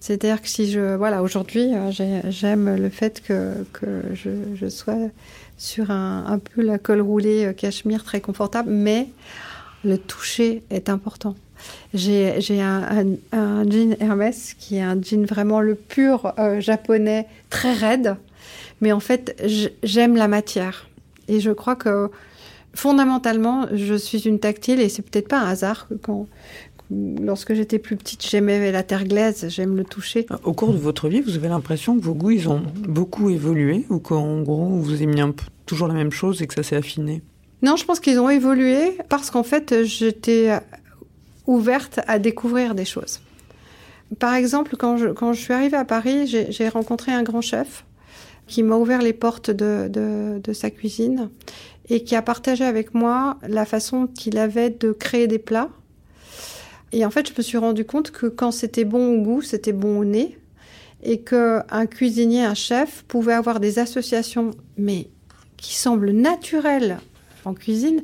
C'est-à-dire 0.00 0.40
que 0.40 0.48
si 0.48 0.70
je. 0.70 0.96
Voilà, 0.96 1.22
aujourd'hui, 1.22 1.74
euh, 1.74 1.90
j'ai- 1.90 2.22
j'aime 2.30 2.74
le 2.76 2.88
fait 2.88 3.20
que, 3.22 3.54
que 3.72 4.02
je, 4.14 4.30
je 4.54 4.68
sois 4.68 4.96
sur 5.58 5.90
un, 5.90 6.24
un 6.26 6.38
pull 6.38 6.70
à 6.70 6.78
col 6.78 7.00
roulé 7.02 7.52
cachemire 7.56 8.02
très 8.02 8.20
confortable, 8.22 8.70
mais 8.70 9.08
le 9.84 9.98
toucher 9.98 10.62
est 10.70 10.88
important. 10.88 11.36
J'ai 11.92 12.40
j'ai 12.40 12.62
un, 12.62 12.82
un- 13.32 13.38
un 13.38 13.70
jean 13.70 13.94
Hermès 14.00 14.54
qui 14.58 14.76
est 14.76 14.80
un 14.82 14.98
jean 15.02 15.26
vraiment 15.26 15.60
le 15.60 15.74
pur 15.74 16.32
euh, 16.38 16.60
japonais, 16.60 17.26
très 17.50 17.74
raide, 17.74 18.16
mais 18.80 18.92
en 18.92 19.00
fait, 19.00 19.40
j'aime 19.82 20.16
la 20.16 20.28
matière. 20.28 20.88
Et 21.28 21.40
je 21.40 21.50
crois 21.50 21.76
que 21.76 22.10
fondamentalement, 22.74 23.66
je 23.72 23.94
suis 23.94 24.20
une 24.20 24.38
tactile 24.38 24.80
et 24.80 24.88
c'est 24.88 25.02
peut-être 25.02 25.28
pas 25.28 25.40
un 25.40 25.48
hasard 25.48 25.88
que 25.88 25.94
quand, 25.94 26.26
lorsque 26.90 27.54
j'étais 27.54 27.78
plus 27.78 27.96
petite, 27.96 28.26
j'aimais 28.26 28.72
la 28.72 28.82
terre 28.82 29.04
glaise, 29.04 29.46
j'aime 29.48 29.76
le 29.76 29.84
toucher. 29.84 30.26
Au 30.44 30.52
cours 30.52 30.72
de 30.72 30.78
votre 30.78 31.08
vie, 31.08 31.20
vous 31.20 31.36
avez 31.36 31.48
l'impression 31.48 31.98
que 31.98 32.02
vos 32.02 32.14
goûts, 32.14 32.32
ils 32.32 32.48
ont 32.48 32.62
beaucoup 32.88 33.30
évolué 33.30 33.86
ou 33.90 33.98
qu'en 33.98 34.42
gros, 34.42 34.68
vous 34.68 35.02
aimiez 35.02 35.22
un 35.22 35.30
peu 35.30 35.44
toujours 35.66 35.88
la 35.88 35.94
même 35.94 36.12
chose 36.12 36.42
et 36.42 36.46
que 36.46 36.54
ça 36.54 36.62
s'est 36.62 36.76
affiné? 36.76 37.22
Non, 37.62 37.76
je 37.76 37.84
pense 37.84 38.00
qu'ils 38.00 38.18
ont 38.18 38.30
évolué 38.30 38.96
parce 39.08 39.30
qu'en 39.30 39.42
fait, 39.42 39.84
j'étais 39.84 40.50
ouverte 41.46 42.00
à 42.06 42.18
découvrir 42.18 42.74
des 42.74 42.84
choses. 42.84 43.20
Par 44.18 44.34
exemple, 44.34 44.76
quand 44.76 44.96
je, 44.96 45.08
quand 45.08 45.32
je 45.32 45.40
suis 45.40 45.52
arrivée 45.52 45.76
à 45.76 45.84
Paris, 45.84 46.26
j'ai 46.26 46.68
rencontré 46.68 47.12
un 47.12 47.22
grand 47.22 47.42
chef 47.42 47.84
qui 48.50 48.64
m'a 48.64 48.76
ouvert 48.76 49.00
les 49.00 49.12
portes 49.12 49.50
de, 49.50 50.40
sa 50.52 50.70
cuisine 50.70 51.30
et 51.88 52.02
qui 52.02 52.16
a 52.16 52.22
partagé 52.22 52.64
avec 52.64 52.94
moi 52.94 53.38
la 53.46 53.64
façon 53.64 54.08
qu'il 54.08 54.38
avait 54.38 54.70
de 54.70 54.90
créer 54.90 55.28
des 55.28 55.38
plats. 55.38 55.70
Et 56.92 57.04
en 57.04 57.10
fait, 57.10 57.28
je 57.28 57.32
me 57.38 57.42
suis 57.42 57.58
rendu 57.58 57.84
compte 57.84 58.10
que 58.10 58.26
quand 58.26 58.50
c'était 58.50 58.84
bon 58.84 59.14
au 59.14 59.22
goût, 59.22 59.40
c'était 59.40 59.72
bon 59.72 60.00
au 60.00 60.04
nez 60.04 60.36
et 61.04 61.20
que 61.20 61.60
un 61.70 61.86
cuisinier, 61.86 62.42
un 62.42 62.54
chef 62.54 63.04
pouvait 63.04 63.32
avoir 63.32 63.60
des 63.60 63.78
associations 63.78 64.50
mais 64.76 65.06
qui 65.56 65.74
semblent 65.76 66.10
naturelles 66.10 66.98
en 67.44 67.54
cuisine 67.54 68.02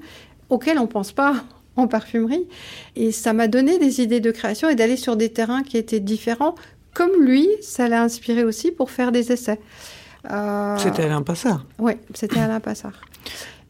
auxquelles 0.49 0.79
on 0.79 0.87
pense 0.87 1.13
pas 1.13 1.45
en 1.77 1.89
parfumerie 1.89 2.47
et 2.95 3.11
ça 3.11 3.33
m'a 3.33 3.49
donné 3.49 3.79
des 3.79 4.01
idées 4.01 4.21
de 4.21 4.31
création 4.31 4.71
et 4.71 4.77
d'aller 4.77 4.97
sur 4.97 5.17
des 5.17 5.29
terrains 5.29 5.63
qui 5.63 5.77
étaient 5.77 6.01
différents 6.01 6.55
comme 6.95 7.23
lui, 7.23 7.49
ça 7.61 7.89
l'a 7.89 8.03
inspiré 8.03 8.43
aussi 8.43 8.71
pour 8.71 8.91
faire 8.91 9.13
des 9.13 9.31
essais. 9.31 9.61
Euh, 10.31 10.77
C'était 10.79 11.03
Alain 11.05 11.23
Passard. 11.23 11.65
oui, 11.79 11.93
c'était 12.15 12.39
Alain 12.41 12.61
Passard. 12.61 13.01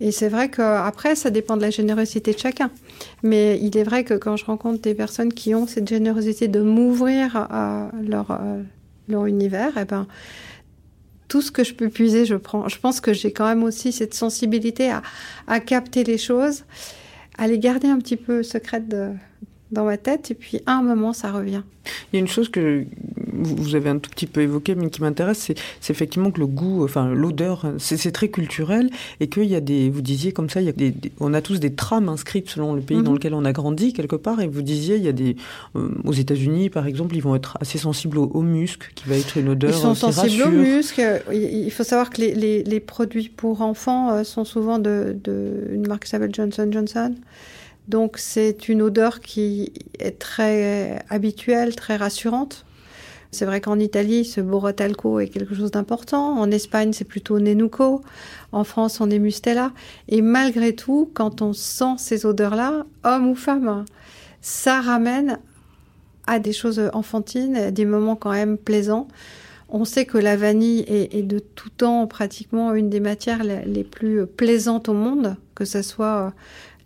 Et 0.01 0.11
c'est 0.12 0.29
vrai 0.29 0.51
qu'après, 0.51 1.14
ça 1.16 1.31
dépend 1.31 1.57
de 1.57 1.62
la 1.62 1.71
générosité 1.71 2.33
de 2.35 2.38
chacun. 2.38 2.71
Mais 3.23 3.59
il 3.62 3.77
est 3.79 3.83
vrai 3.85 4.05
que 4.05 4.12
quand 4.14 4.37
je 4.37 4.45
rencontre 4.45 4.83
des 4.83 4.95
personnes 4.95 5.33
qui 5.33 5.55
ont 5.55 5.66
cette 5.66 5.88
générosité 5.88 6.49
de 6.49 6.61
m'ouvrir 6.61 7.35
à 7.37 7.90
leur, 8.07 8.31
euh, 8.31 8.62
leur 9.09 9.25
univers, 9.27 9.73
eh 9.81 9.87
ben, 9.87 10.07
tout 11.29 11.40
ce 11.40 11.51
que 11.51 11.64
je 11.64 11.73
peux 11.75 11.88
puiser, 11.88 12.27
je 12.27 12.35
prends. 12.35 12.69
Je 12.69 12.79
pense 12.79 13.01
que 13.01 13.12
j'ai 13.14 13.33
quand 13.33 13.47
même 13.47 13.62
aussi 13.64 13.90
cette 13.90 14.12
sensibilité 14.14 14.90
à, 14.90 15.03
à 15.47 15.61
capter 15.61 16.05
les 16.05 16.19
choses, 16.19 16.64
à 17.38 17.47
les 17.49 17.59
garder 17.59 17.88
un 17.88 17.99
petit 17.99 18.16
peu 18.16 18.42
secrètes 18.42 18.88
de- 18.88 19.12
dans 19.73 19.85
ma 19.85 19.97
tête, 19.97 20.31
et 20.31 20.35
puis 20.35 20.61
à 20.66 20.75
un 20.75 20.83
moment, 20.83 21.12
ça 21.12 21.33
revient. 21.33 21.62
Il 22.12 22.16
y 22.16 22.19
a 22.19 22.21
une 22.21 22.29
chose 22.29 22.49
que 22.49 22.85
vous 23.38 23.75
avez 23.75 23.90
un 23.90 23.99
tout 23.99 24.11
petit 24.11 24.27
peu 24.27 24.40
évoquée, 24.42 24.75
mais 24.75 24.90
qui 24.90 25.01
m'intéresse, 25.03 25.38
c'est 25.38 25.59
c'est 25.81 25.92
effectivement 25.92 26.31
que 26.31 26.40
le 26.40 26.46
goût, 26.46 26.85
enfin 26.85 27.09
l'odeur, 27.12 27.64
c'est 27.79 27.96
c'est 27.96 28.12
très 28.12 28.29
culturel 28.29 28.90
et 29.20 29.29
qu'il 29.29 29.44
y 29.44 29.55
a 29.55 29.61
des, 29.61 29.90
vous 29.90 30.03
disiez 30.03 30.33
comme 30.33 30.49
ça, 30.51 30.61
il 30.61 30.66
y 30.66 30.68
a 30.68 30.72
des, 30.72 30.90
des- 30.90 31.12
on 31.20 31.35
a 31.35 31.40
tous 31.42 31.61
des 31.61 31.72
trames 31.75 32.09
inscrites 32.09 32.49
selon 32.51 32.75
le 32.75 32.81
pays 32.81 32.96
dans 33.03 33.11
Mhm. 33.11 33.14
lequel 33.14 33.35
on 33.35 33.44
a 33.44 33.53
grandi 33.53 33.92
quelque 33.92 34.16
part. 34.16 34.40
Et 34.40 34.46
vous 34.49 34.62
disiez, 34.62 34.96
il 34.96 35.03
y 35.05 35.09
a 35.09 35.12
des, 35.12 35.37
euh, 35.77 35.90
aux 36.05 36.12
États-Unis 36.12 36.70
par 36.70 36.87
exemple, 36.87 37.14
ils 37.16 37.22
vont 37.22 37.35
être 37.37 37.57
assez 37.61 37.79
sensibles 37.79 38.18
au, 38.18 38.25
au 38.35 38.42
musc, 38.42 38.92
qui 38.94 39.09
va 39.09 39.16
être 39.16 39.37
une 39.37 39.49
odeur. 39.51 39.70
Ils 39.70 39.75
sont 39.81 39.94
qui 39.94 40.01
sensibles 40.12 40.42
au 40.42 40.46
rassure. 40.46 40.51
musc. 40.51 41.03
Il 41.33 41.42
il 41.66 41.70
faut 41.70 41.85
savoir 41.85 42.11
que 42.11 42.20
les, 42.20 42.35
les- 42.35 42.62
les 42.64 42.81
produits 42.81 43.29
pour 43.29 43.62
enfants 43.62 44.11
euh, 44.11 44.25
sont 44.25 44.44
souvent 44.44 44.79
de, 44.79 45.16
de 45.25 45.68
une 45.72 45.87
marque 45.87 46.05
qui 46.05 46.11
s'appelle 46.11 46.35
Johnson 46.35 46.68
Johnson. 46.70 47.14
Donc 47.88 48.18
c'est 48.18 48.68
une 48.68 48.83
odeur 48.83 49.20
qui 49.20 49.72
est 50.01 50.18
très 50.18 51.05
habituelle, 51.09 51.77
très 51.77 51.96
rassurante. 51.96 52.65
C'est 53.30 53.44
vrai 53.44 53.60
qu'en 53.60 53.78
Italie, 53.78 54.24
ce 54.24 54.40
Borotalco 54.40 55.20
est 55.20 55.28
quelque 55.28 55.54
chose 55.54 55.70
d'important. 55.70 56.38
En 56.38 56.50
Espagne, 56.50 56.92
c'est 56.92 57.04
plutôt 57.04 57.38
Nenuco. 57.38 58.02
En 58.52 58.64
France, 58.64 59.00
on 59.00 59.10
est 59.10 59.18
Mustela. 59.18 59.72
Et 60.08 60.22
malgré 60.22 60.74
tout, 60.74 61.10
quand 61.14 61.42
on 61.42 61.52
sent 61.52 61.96
ces 61.98 62.26
odeurs-là, 62.26 62.86
homme 63.04 63.28
ou 63.28 63.34
femme, 63.34 63.84
ça 64.40 64.80
ramène 64.80 65.38
à 66.26 66.38
des 66.38 66.52
choses 66.52 66.82
enfantines, 66.92 67.56
à 67.56 67.70
des 67.70 67.84
moments 67.84 68.16
quand 68.16 68.32
même 68.32 68.58
plaisants. 68.58 69.08
On 69.68 69.84
sait 69.84 70.04
que 70.04 70.18
la 70.18 70.36
vanille 70.36 70.84
est, 70.86 71.22
de 71.22 71.40
tout 71.40 71.70
temps 71.70 72.06
pratiquement 72.06 72.72
une 72.74 72.88
des 72.88 73.00
matières 73.00 73.42
les, 73.42 73.84
plus 73.84 74.24
plaisantes 74.26 74.88
au 74.88 74.94
monde, 74.94 75.36
que 75.56 75.64
ce 75.64 75.82
soit 75.82 76.32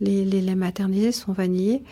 les, 0.01 0.25
les 0.25 0.41
laits 0.41 0.57
maternisés 0.57 1.13
sont 1.13 1.33
vanillés. 1.33 1.83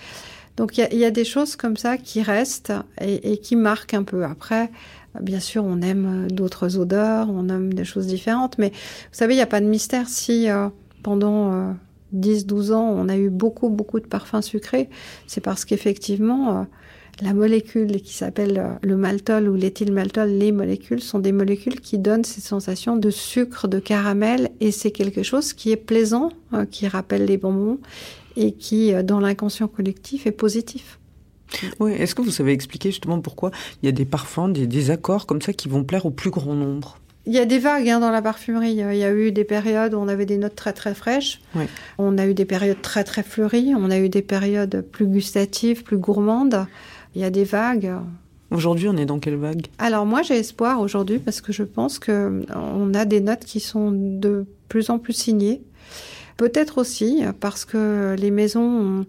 Donc 0.58 0.76
il 0.76 0.98
y, 0.98 1.04
a, 1.04 1.10
des 1.12 1.24
choses 1.24 1.54
comme 1.54 1.76
ça 1.76 1.96
qui 1.96 2.20
restent 2.20 2.72
et, 3.00 3.38
qui 3.38 3.54
marquent 3.54 3.94
un 3.94 4.02
peu. 4.02 4.24
Après, 4.24 4.72
bien 5.20 5.38
sûr, 5.38 5.62
on 5.64 5.80
aime 5.82 6.26
d'autres 6.32 6.78
odeurs, 6.78 7.30
on 7.30 7.48
aime 7.48 7.72
des 7.72 7.84
choses 7.84 8.08
différentes, 8.08 8.58
mais 8.58 8.70
vous 8.70 9.12
savez, 9.12 9.34
il 9.34 9.36
n'y 9.36 9.42
a 9.42 9.46
pas 9.46 9.60
de 9.60 9.66
mystère 9.66 10.08
si 10.08 10.50
euh, 10.50 10.68
pendant 11.04 11.76
10-12 12.12 12.70
euh, 12.72 12.74
ans, 12.74 12.88
on 12.90 13.08
a 13.08 13.16
eu 13.16 13.30
beaucoup, 13.30 13.68
beaucoup 13.68 14.00
de 14.00 14.06
parfums 14.06 14.42
sucrés, 14.42 14.88
c'est 15.28 15.40
parce 15.40 15.64
qu'effectivement, 15.64 16.58
euh, 16.58 16.64
la 17.20 17.34
molécule 17.34 18.00
qui 18.00 18.14
s'appelle 18.14 18.58
euh, 18.58 18.74
le 18.82 18.96
maltol 18.96 19.48
ou 19.48 19.54
l'éthylmaltol, 19.56 20.28
les 20.28 20.52
molécules 20.52 21.02
sont 21.02 21.18
des 21.18 21.32
molécules 21.32 21.80
qui 21.80 21.98
donnent 21.98 22.24
cette 22.24 22.44
sensation 22.44 22.96
de 22.96 23.10
sucre, 23.10 23.66
de 23.66 23.80
caramel, 23.80 24.50
et 24.60 24.70
c'est 24.70 24.92
quelque 24.92 25.22
chose 25.22 25.52
qui 25.52 25.72
est 25.72 25.76
plaisant, 25.76 26.30
euh, 26.52 26.64
qui 26.64 26.86
rappelle 26.86 27.24
les 27.24 27.36
bonbons, 27.36 27.78
et 28.38 28.52
qui, 28.52 28.94
euh, 28.94 29.02
dans 29.02 29.20
l'inconscient 29.20 29.68
collectif, 29.68 30.26
est 30.26 30.32
positif. 30.32 30.98
Oui, 31.80 31.92
est-ce 31.92 32.14
que 32.14 32.22
vous 32.22 32.30
savez 32.30 32.52
expliquer 32.52 32.90
justement 32.90 33.20
pourquoi 33.20 33.50
il 33.82 33.86
y 33.86 33.88
a 33.88 33.92
des 33.92 34.04
parfums, 34.04 34.48
des, 34.52 34.90
accords 34.90 35.26
comme 35.26 35.42
ça 35.42 35.52
qui 35.52 35.68
vont 35.68 35.82
plaire 35.82 36.06
au 36.06 36.10
plus 36.10 36.30
grand 36.30 36.54
nombre? 36.54 36.98
Il 37.26 37.32
y 37.32 37.38
a 37.38 37.46
des 37.46 37.58
vagues 37.58 37.88
hein, 37.88 38.00
dans 38.00 38.10
la 38.10 38.22
parfumerie. 38.22 38.70
Il 38.70 38.76
y 38.76 39.04
a 39.04 39.12
eu 39.12 39.32
des 39.32 39.44
périodes 39.44 39.92
où 39.92 39.98
on 39.98 40.08
avait 40.08 40.24
des 40.24 40.38
notes 40.38 40.54
très 40.54 40.72
très 40.72 40.94
fraîches. 40.94 41.40
On 41.98 42.16
a 42.16 42.26
eu 42.26 42.32
des 42.32 42.46
périodes 42.46 42.80
très 42.80 43.04
très 43.04 43.22
fleuries. 43.22 43.74
On 43.76 43.90
a 43.90 43.98
eu 43.98 44.08
des 44.08 44.22
périodes 44.22 44.82
plus 44.92 45.06
gustatives, 45.06 45.82
plus 45.82 45.98
gourmandes. 45.98 46.66
Il 47.14 47.20
y 47.20 47.24
a 47.24 47.30
des 47.30 47.44
vagues. 47.44 47.92
Aujourd'hui, 48.50 48.88
on 48.88 48.96
est 48.96 49.04
dans 49.04 49.18
quelle 49.18 49.36
vague? 49.36 49.66
Alors 49.78 50.06
moi, 50.06 50.22
j'ai 50.22 50.38
espoir 50.38 50.80
aujourd'hui 50.80 51.18
parce 51.18 51.42
que 51.42 51.52
je 51.52 51.64
pense 51.64 51.98
que 51.98 52.12
euh, 52.12 52.44
on 52.54 52.94
a 52.94 53.04
des 53.04 53.20
notes 53.20 53.44
qui 53.44 53.60
sont 53.60 53.90
de 53.92 54.46
plus 54.68 54.88
en 54.88 54.98
plus 54.98 55.12
signées. 55.12 55.62
Peut-être 56.38 56.78
aussi 56.78 57.22
parce 57.40 57.66
que 57.66 58.16
les 58.18 58.30
maisons 58.30 59.04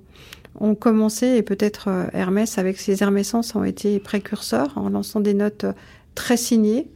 ont, 0.60 0.76
commencé 0.76 1.28
et 1.38 1.42
peut-être 1.42 1.88
euh, 1.88 2.08
Hermès 2.12 2.58
avec 2.58 2.78
ses 2.80 3.02
Hermessences 3.02 3.56
ont 3.56 3.64
été 3.64 4.00
précurseurs 4.00 4.78
en 4.78 4.90
lançant 4.90 5.22
des 5.22 5.34
notes 5.34 5.66
très 6.16 6.36
signées. 6.36 6.90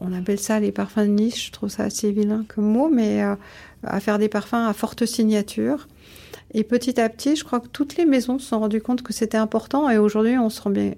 On 0.00 0.12
appelle 0.12 0.38
ça 0.38 0.58
les 0.60 0.72
parfums 0.72 1.00
de 1.00 1.06
niche. 1.06 1.46
Je 1.46 1.52
trouve 1.52 1.68
ça 1.68 1.84
assez 1.84 2.10
vilain 2.10 2.44
comme 2.48 2.64
mot, 2.64 2.88
mais 2.88 3.22
euh, 3.22 3.34
à 3.84 4.00
faire 4.00 4.18
des 4.18 4.28
parfums 4.28 4.54
à 4.54 4.72
forte 4.72 5.04
signature. 5.04 5.88
Et 6.54 6.64
petit 6.64 7.00
à 7.00 7.08
petit, 7.08 7.36
je 7.36 7.44
crois 7.44 7.60
que 7.60 7.68
toutes 7.68 7.96
les 7.96 8.04
maisons 8.04 8.38
se 8.38 8.48
sont 8.48 8.60
rendues 8.60 8.82
compte 8.82 9.02
que 9.02 9.12
c'était 9.12 9.38
important. 9.38 9.88
Et 9.88 9.98
aujourd'hui, 9.98 10.36
on 10.36 10.48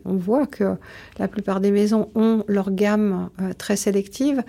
on 0.04 0.16
voit 0.16 0.46
que 0.46 0.74
la 1.18 1.28
plupart 1.28 1.60
des 1.60 1.70
maisons 1.70 2.10
ont 2.14 2.44
leur 2.48 2.72
gamme 2.72 3.28
euh, 3.40 3.52
très 3.52 3.76
sélective, 3.76 4.42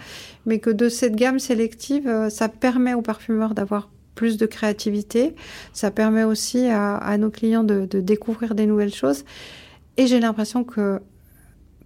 mais 0.45 0.59
que 0.59 0.69
de 0.69 0.89
cette 0.89 1.15
gamme 1.15 1.39
sélective, 1.39 2.07
euh, 2.07 2.29
ça 2.29 2.49
permet 2.49 2.93
aux 2.93 3.01
parfumeurs 3.01 3.53
d'avoir 3.53 3.89
plus 4.15 4.37
de 4.37 4.45
créativité. 4.45 5.35
Ça 5.73 5.91
permet 5.91 6.23
aussi 6.23 6.65
à, 6.67 7.17
nos 7.17 7.29
clients 7.29 7.63
de, 7.63 7.85
découvrir 7.85 8.55
des 8.55 8.65
nouvelles 8.65 8.93
choses. 8.93 9.25
Et 9.97 10.07
j'ai 10.07 10.19
l'impression 10.19 10.63
que 10.63 10.99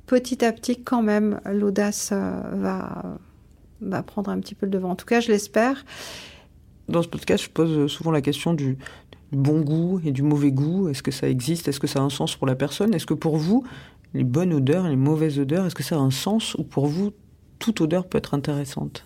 petit 0.06 0.44
à 0.46 0.52
petit, 0.52 0.82
quand 0.82 1.04
même, 1.04 1.40
l'audace 1.46 2.10
euh, 2.12 2.42
va, 2.54 3.20
va 3.82 4.02
prendre 4.02 4.32
un 4.32 4.40
petit 4.40 4.56
peu 4.56 4.66
le 4.66 4.72
devant. 4.72 4.92
En 4.92 4.96
tout 4.96 5.06
cas, 5.06 5.20
je 5.20 5.28
l'espère. 5.28 5.86
Dans 6.88 7.04
ce 7.04 7.08
podcast, 7.08 7.44
je 7.44 7.50
pose 7.52 7.92
souvent 7.92 8.10
la 8.10 8.22
question 8.22 8.56
du, 8.56 8.80
bon 9.32 9.62
goût 9.62 10.02
et 10.04 10.12
du 10.12 10.24
mauvais 10.24 10.52
goût 10.52 10.90
Est-ce 10.90 11.04
que 11.04 11.12
ça 11.12 11.30
existe? 11.30 11.68
Est-ce 11.68 11.80
que 11.80 11.88
ça 11.88 12.00
a 12.00 12.02
un 12.02 12.10
sens 12.10 12.36
pour 12.36 12.48
la 12.48 12.56
personne? 12.56 12.94
Est-ce 12.94 13.06
que 13.06 13.14
pour 13.14 13.38
vous, 13.38 13.64
les 14.14 14.24
bonnes 14.24 14.54
odeurs, 14.54 14.88
les 14.88 14.96
mauvaises 14.96 15.40
odeurs, 15.40 15.66
est-ce 15.66 15.76
que 15.76 15.84
ça 15.84 15.96
a 15.96 16.00
un 16.00 16.12
sens 16.12 16.56
ou 16.56 16.64
pour 16.64 16.88
vous, 16.88 17.12
toute 17.60 17.82
odeur 17.82 18.08
peut 18.08 18.18
être 18.18 18.34
intéressante? 18.34 19.06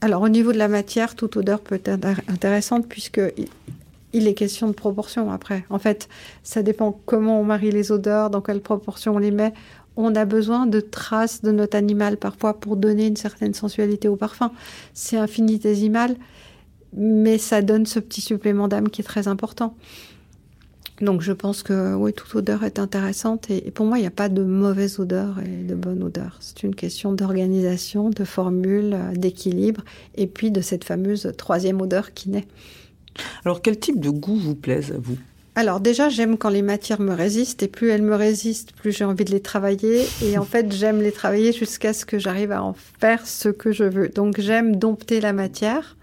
Alors 0.00 0.22
au 0.22 0.28
niveau 0.28 0.52
de 0.52 0.58
la 0.58 0.68
matière, 0.68 1.14
toute 1.14 1.36
odeur 1.36 1.60
peut 1.60 1.80
être 1.84 2.06
intéressante 2.28 2.86
puisque 2.88 3.20
il 4.12 4.28
est 4.28 4.34
question 4.34 4.68
de 4.68 4.72
proportion 4.72 5.30
après. 5.30 5.64
En 5.70 5.78
fait, 5.78 6.08
ça 6.42 6.62
dépend 6.62 7.00
comment 7.06 7.40
on 7.40 7.44
marie 7.44 7.70
les 7.70 7.90
odeurs, 7.90 8.30
dans 8.30 8.40
quelle 8.40 8.60
proportion 8.60 9.16
on 9.16 9.18
les 9.18 9.30
met. 9.30 9.52
On 9.96 10.14
a 10.14 10.24
besoin 10.24 10.66
de 10.66 10.80
traces 10.80 11.42
de 11.42 11.52
notre 11.52 11.76
animal 11.76 12.16
parfois 12.16 12.58
pour 12.60 12.76
donner 12.76 13.06
une 13.06 13.16
certaine 13.16 13.54
sensualité 13.54 14.08
au 14.08 14.16
parfum. 14.16 14.52
C'est 14.92 15.16
infinitésimal 15.16 16.16
mais 16.96 17.38
ça 17.38 17.62
donne 17.62 17.86
ce 17.86 17.98
petit 17.98 18.20
supplément 18.20 18.68
d'âme 18.68 18.88
qui 18.88 19.00
est 19.00 19.04
très 19.04 19.28
important. 19.28 19.74
Donc 21.00 21.22
je 21.22 21.32
pense 21.32 21.62
que 21.64 21.94
oui, 21.94 22.12
toute 22.12 22.34
odeur 22.36 22.62
est 22.62 22.78
intéressante 22.78 23.50
et, 23.50 23.70
pour 23.72 23.84
moi, 23.84 23.98
il 23.98 24.02
n'y 24.02 24.06
a 24.06 24.12
pas 24.12 24.28
de 24.28 24.44
mauvaise 24.44 25.00
odeur 25.00 25.40
et 25.40 25.64
de 25.64 25.74
bonne 25.74 26.02
odeur. 26.02 26.36
C'est 26.40 26.62
une 26.62 26.74
question 26.74 27.12
d'organisation, 27.12 28.10
de 28.10 28.24
formule, 28.24 28.96
d'équilibre 29.14 29.82
et 30.14 30.28
puis 30.28 30.50
de 30.52 30.60
cette 30.60 30.84
fameuse 30.84 31.32
troisième 31.36 31.80
odeur 31.80 32.14
qui 32.14 32.30
naît. 32.30 32.46
Alors 33.44 33.60
quel 33.60 33.78
type 33.78 34.00
de 34.00 34.10
goût 34.10 34.36
vous 34.36 34.54
plaise 34.54 34.92
à 34.92 34.98
vous? 34.98 35.16
Alors 35.56 35.78
déjà, 35.78 36.08
j'aime 36.08 36.36
quand 36.36 36.48
les 36.48 36.62
matières 36.62 37.00
me 37.00 37.12
résistent 37.12 37.62
et 37.62 37.68
plus 37.68 37.88
elles 37.88 38.02
me 38.02 38.16
résistent, 38.16 38.72
plus 38.72 38.90
j'ai 38.90 39.04
envie 39.04 39.24
de 39.24 39.30
les 39.30 39.40
travailler. 39.40 40.04
Et 40.22 40.36
en 40.36 40.44
fait, 40.44 40.72
j'aime 40.72 41.00
les 41.00 41.12
travailler 41.12 41.52
jusqu'à 41.52 41.92
ce 41.92 42.04
que 42.04 42.18
j'arrive 42.18 42.50
à 42.50 42.62
en 42.62 42.74
faire 43.00 43.24
ce 43.26 43.48
que 43.48 43.70
je 43.70 43.84
veux. 43.84 44.08
Donc 44.08 44.40
j'aime 44.40 44.76
dompter 44.76 45.20
la 45.20 45.32
matière 45.32 45.96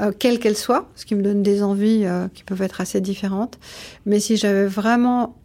euh, 0.00 0.12
quelle 0.16 0.38
qu'elle 0.38 0.56
soit, 0.56 0.90
ce 0.96 1.04
qui 1.04 1.14
me 1.14 1.22
donne 1.22 1.42
des 1.42 1.62
envies 1.62 2.04
euh, 2.04 2.28
qui 2.32 2.42
peuvent 2.42 2.62
être 2.62 2.80
assez 2.80 3.00
différentes. 3.00 3.58
Mais 4.06 4.20
si 4.20 4.36
j'avais 4.36 4.66
vraiment 4.66 5.36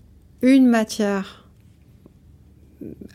une 0.42 0.68
matière 0.68 1.48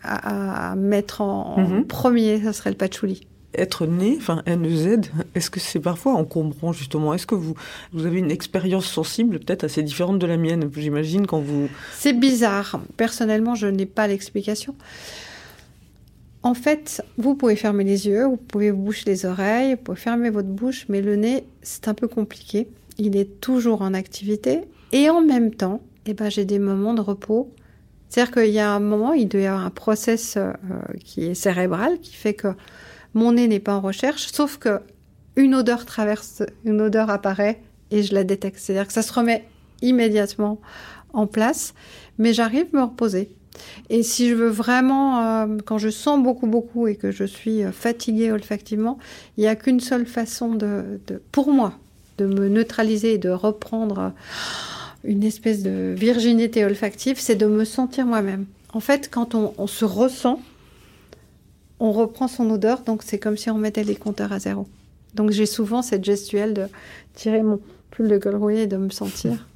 à, 0.03 0.75
mettre 0.77 1.23
en, 1.23 1.59
mhm. 1.59 1.87
premier, 1.87 2.43
ça 2.43 2.53
serait 2.53 2.71
le 2.71 2.77
patchouli 2.77 3.27
être 3.57 3.87
né, 3.87 4.17
enfin 4.19 4.43
NEZ, 4.49 4.99
est-ce 5.37 5.49
que 5.49 5.61
c'est 5.61 5.79
parfois 5.79 6.15
encombrant 6.15 6.73
justement 6.73 7.15
Est-ce 7.15 7.25
que 7.25 7.37
vous, 7.37 7.55
vous 7.93 8.05
avez 8.05 8.19
une 8.19 8.33
expérience 8.33 8.85
sensible 8.85 9.39
peut-être 9.39 9.63
assez 9.63 9.85
différente 9.85 10.19
de 10.19 10.27
la 10.27 10.37
mienne, 10.37 10.69
j'imagine, 10.77 11.25
quand 11.25 11.39
vous... 11.39 11.69
C'est 11.97 12.15
bizarre. 12.15 12.81
Personnellement, 12.97 13.55
je 13.55 13.69
n'ai 13.69 13.87
pas 13.87 14.09
l'explication. 14.09 14.75
En 16.45 16.53
fait, 16.53 17.03
vous 17.17 17.35
pouvez 17.35 17.57
fermer 17.57 17.85
les 17.85 18.07
yeux, 18.07 18.27
vous 18.27 18.37
pouvez 18.37 18.71
vous 18.71 18.83
boucher 18.83 19.05
les 19.07 19.25
oreilles, 19.25 19.77
vous 19.77 19.83
pouvez 19.83 19.97
fermer 19.97 20.29
votre 20.29 20.51
bouche, 20.51 20.85
mais 20.91 21.01
le 21.01 21.17
nez, 21.17 21.47
c'est 21.63 21.89
un 21.89 21.95
peu 21.95 22.07
compliqué. 22.07 22.69
Il 22.99 23.17
est 23.17 23.41
toujours 23.41 23.81
en 23.81 23.95
activité 23.95 24.61
et 24.93 25.09
en 25.09 25.23
même 25.23 25.55
temps, 25.55 25.81
eh 26.05 26.13
ben, 26.13 26.31
j'ai 26.31 26.45
des 26.45 26.59
moments 26.59 26.93
de 26.93 27.01
repos. 27.01 27.51
C'est-à-dire 28.11 28.35
qu'il 28.35 28.53
y 28.53 28.59
a 28.59 28.71
un 28.71 28.79
moment, 28.79 29.15
il 29.15 29.27
doit 29.27 29.41
y 29.41 29.47
avoir 29.47 29.65
un 29.65 29.71
process 29.71 30.37
euh, 30.37 30.53
qui 31.03 31.25
est 31.25 31.35
cérébral, 31.35 31.99
qui 32.01 32.15
fait 32.15 32.35
que 32.35 32.49
mon 33.15 33.33
nez 33.33 33.49
n'est 33.49 33.59
pas 33.59 33.77
en 33.77 33.81
recherche, 33.81 34.27
sauf 34.31 34.59
que 34.59 34.81
une 35.37 35.55
odeur 35.55 35.87
traverse, 35.87 36.43
une 36.67 36.83
odeur 36.83 37.09
apparaît 37.09 37.63
et 37.91 38.03
je 38.03 38.13
la 38.13 38.23
détecte. 38.23 38.59
C'est-à-dire 38.59 38.87
que 38.87 38.93
ça 38.93 39.01
se 39.01 39.15
remet 39.15 39.47
immédiatement 39.81 40.61
en 41.15 41.27
place, 41.27 41.73
mais 42.19 42.35
j'arrive 42.35 42.67
à 42.75 42.77
me 42.77 42.83
reposer. 42.83 43.35
Et 43.91 44.03
si 44.03 44.29
je 44.29 44.35
veux 44.35 44.49
vraiment, 44.49 45.21
euh, 45.21 45.59
quand 45.65 45.79
je 45.79 45.89
sens 45.89 46.23
beaucoup, 46.23 46.47
beaucoup 46.47 46.87
et 46.87 46.97
que 46.97 47.11
je 47.11 47.25
suis 47.25 47.65
euh, 47.65 47.73
fatiguée 47.73 48.33
olfactivement, 48.33 48.99
il 49.37 49.43
n'y 49.43 49.47
a 49.47 49.57
qu'une 49.57 49.81
seule 49.81 50.07
façon 50.07 50.55
de, 50.55 51.01
pour 51.33 51.51
moi, 51.51 51.75
de 52.19 52.27
me 52.27 52.49
neutraliser 52.49 53.15
et 53.15 53.19
de 53.19 53.31
reprendre 53.31 53.99
euh, 53.99 54.09
une 55.05 55.23
espèce 55.23 55.63
de 55.63 55.95
virginité 55.97 56.65
olfactive, 56.65 57.19
c'est 57.19 57.35
de 57.35 57.47
me 57.47 57.65
sentir 57.65 58.07
moi-même. 58.07 58.47
En 58.73 58.81
fait, 58.81 59.11
quand 59.11 59.35
on, 59.35 59.67
se 59.67 59.85
ressent, 59.85 60.41
on 61.79 61.93
reprend 61.93 62.27
son 62.27 62.51
odeur, 62.51 62.81
donc 62.81 63.03
c'est 63.03 63.19
comme 63.19 63.37
si 63.37 63.51
on 63.51 63.59
mettait 63.59 63.85
les 63.85 63.95
compteurs 63.95 64.33
à 64.33 64.39
zéro. 64.39 64.67
Donc 65.15 65.31
j'ai 65.31 65.47
souvent 65.47 65.83
cette 65.83 66.05
gestuelle 66.05 66.55
de 66.55 66.67
tirer 67.15 67.43
mon 67.43 67.61
pull 67.91 68.09
de 68.09 68.19
col 68.19 68.35
rouillé 68.35 68.63
et 68.63 68.67
de 68.67 68.77
me 68.77 68.91
sentir. 68.91 69.47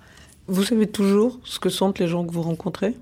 Vous 0.47 0.63
savez 0.63 0.87
toujours 0.87 1.41
ce 1.45 1.59
que 1.59 1.69
sentent 1.69 1.99
les 1.99 2.07
gens 2.07 2.25
que 2.25 2.33
vous 2.33 2.43
rencontrez? 2.43 2.95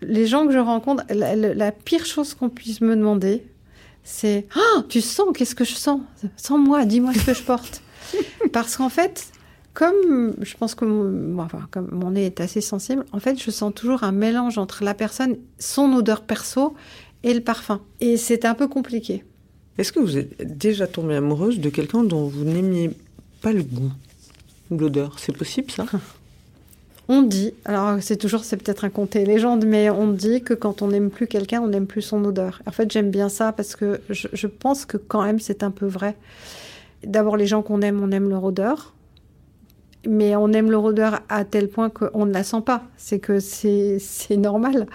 Les 0.00 0.26
gens 0.26 0.46
que 0.46 0.52
je 0.52 0.58
rencontre, 0.58 1.04
la, 1.10 1.72
pire 1.72 2.04
chose 2.04 2.34
qu'on 2.34 2.48
puisse 2.48 2.80
me 2.80 2.96
demander, 2.96 3.44
c'est 4.04 4.46
Ah, 4.54 4.82
tu 4.88 5.00
sens 5.00 5.28
Qu'est-ce 5.34 5.54
que 5.54 5.64
je 5.64 5.74
sens? 5.74 6.00
Sans 6.36 6.58
moi, 6.58 6.84
dis-moi 6.84 7.12
ce 7.14 7.26
que 7.26 7.34
je 7.34 7.42
porte. 7.42 7.82
Parce 8.52 8.76
qu'en 8.76 8.88
fait, 8.88 9.28
comme 9.74 10.34
je 10.40 10.56
pense 10.56 10.74
que 10.74 10.84
mon, 10.84 11.38
enfin, 11.42 11.66
comme 11.70 11.88
mon 11.92 12.10
nez 12.10 12.26
est 12.26 12.40
assez 12.40 12.60
sensible, 12.60 13.04
en 13.12 13.20
fait, 13.20 13.42
je 13.42 13.50
sens 13.50 13.72
toujours 13.74 14.02
un 14.02 14.12
mélange 14.12 14.58
entre 14.58 14.84
la 14.84 14.94
personne, 14.94 15.36
son 15.58 15.92
odeur 15.92 16.22
perso 16.22 16.74
et 17.22 17.32
le 17.32 17.40
parfum. 17.40 17.80
Et 18.00 18.16
c'est 18.16 18.44
un 18.44 18.54
peu 18.54 18.68
compliqué. 18.68 19.24
Est-ce 19.78 19.92
que 19.92 20.00
vous 20.00 20.18
êtes 20.18 20.58
déjà 20.58 20.86
tombée 20.86 21.16
amoureuse 21.16 21.60
de 21.60 21.70
quelqu'un 21.70 22.04
dont 22.04 22.26
vous 22.26 22.44
n'aimiez 22.44 22.90
pas 23.40 23.52
le 23.52 23.62
goût 23.62 23.90
ou 24.70 24.78
l'odeur? 24.78 25.18
C'est 25.18 25.36
possible 25.36 25.70
ça? 25.70 25.86
On 27.08 27.22
dit, 27.22 27.52
alors 27.64 27.96
c'est 28.00 28.16
toujours, 28.16 28.44
c'est 28.44 28.56
peut-être 28.56 28.84
un 28.84 28.90
conte 28.90 29.16
et 29.16 29.26
légende, 29.26 29.64
mais 29.66 29.90
on 29.90 30.08
dit 30.08 30.42
que 30.42 30.54
quand 30.54 30.82
on 30.82 30.88
n'aime 30.88 31.10
plus 31.10 31.26
quelqu'un, 31.26 31.60
on 31.60 31.68
n'aime 31.68 31.86
plus 31.86 32.02
son 32.02 32.24
odeur. 32.24 32.62
En 32.66 32.70
fait, 32.70 32.90
j'aime 32.90 33.10
bien 33.10 33.28
ça 33.28 33.52
parce 33.52 33.74
que 33.74 34.00
je, 34.08 34.46
pense 34.46 34.86
que 34.86 34.96
quand 34.96 35.22
même 35.22 35.40
c'est 35.40 35.62
un 35.64 35.72
peu 35.72 35.86
vrai. 35.86 36.16
D'abord, 37.04 37.36
les 37.36 37.46
gens 37.46 37.62
qu'on 37.62 37.82
aime, 37.82 38.00
on 38.02 38.12
aime 38.12 38.28
leur 38.28 38.44
odeur, 38.44 38.94
mais 40.08 40.36
on 40.36 40.52
aime 40.52 40.70
leur 40.70 40.84
odeur 40.84 41.20
à 41.28 41.44
tel 41.44 41.68
point 41.68 41.90
qu'on 41.90 42.24
ne 42.24 42.32
la 42.32 42.44
sent 42.44 42.62
pas. 42.64 42.84
C'est 42.96 43.18
que 43.18 43.40
c'est 43.40 44.36
normal. 44.36 44.86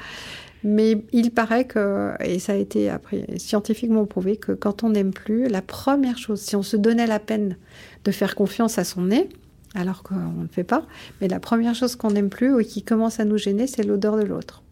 Mais 0.63 1.03
il 1.11 1.31
paraît 1.31 1.65
que, 1.65 2.13
et 2.23 2.39
ça 2.39 2.53
a 2.53 2.55
été 2.55 2.89
après 2.89 3.25
scientifiquement 3.37 4.05
prouvé, 4.05 4.37
que 4.37 4.53
quand 4.53 4.83
on 4.83 4.89
n'aime 4.89 5.11
plus, 5.11 5.47
la 5.47 5.61
première 5.61 6.17
chose, 6.17 6.41
si 6.41 6.55
on 6.55 6.63
se 6.63 6.77
donnait 6.77 7.05
la 7.05 7.19
peine 7.19 7.57
de 8.05 8.11
faire 8.11 8.33
confiance 8.33 8.77
à 8.77 8.83
son 8.83 9.03
nez, 9.03 9.29
alors 9.77 10.03
qu'on 10.03 10.15
ne 10.15 10.41
le 10.43 10.47
fait 10.47 10.63
pas, 10.63 10.85
mais 11.21 11.27
la 11.27 11.39
première 11.39 11.75
chose 11.75 11.95
qu'on 11.95 12.11
n'aime 12.11 12.29
plus 12.29 12.53
ou 12.53 12.59
qui 12.63 12.83
commence 12.83 13.19
à 13.19 13.25
nous 13.25 13.37
gêner, 13.37 13.67
c'est 13.67 13.83
l'odeur 13.83 14.17
de 14.17 14.23
l'autre. 14.23 14.63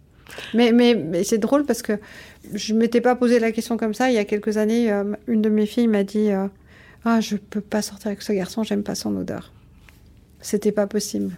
Mais, 0.53 0.71
mais, 0.71 0.95
mais 0.95 1.23
c'est 1.23 1.37
drôle 1.37 1.65
parce 1.65 1.83
que 1.83 1.99
je 2.53 2.73
ne 2.73 2.79
m'étais 2.79 3.01
pas 3.01 3.15
posé 3.15 3.39
la 3.39 3.51
question 3.51 3.77
comme 3.77 3.93
ça. 3.93 4.09
Il 4.09 4.15
y 4.15 4.17
a 4.17 4.25
quelques 4.25 4.57
années, 4.57 4.91
euh, 4.91 5.15
une 5.27 5.41
de 5.41 5.49
mes 5.49 5.67
filles 5.67 5.87
m'a 5.87 6.03
dit 6.03 6.31
euh, 6.31 6.47
Ah, 7.03 7.21
je 7.21 7.35
peux 7.35 7.61
pas 7.61 7.83
sortir 7.83 8.07
avec 8.07 8.23
ce 8.23 8.33
garçon, 8.33 8.63
j'aime 8.63 8.83
pas 8.83 8.95
son 8.95 9.15
odeur. 9.15 9.51
C'était 10.41 10.71
pas 10.71 10.87
possible. 10.87 11.37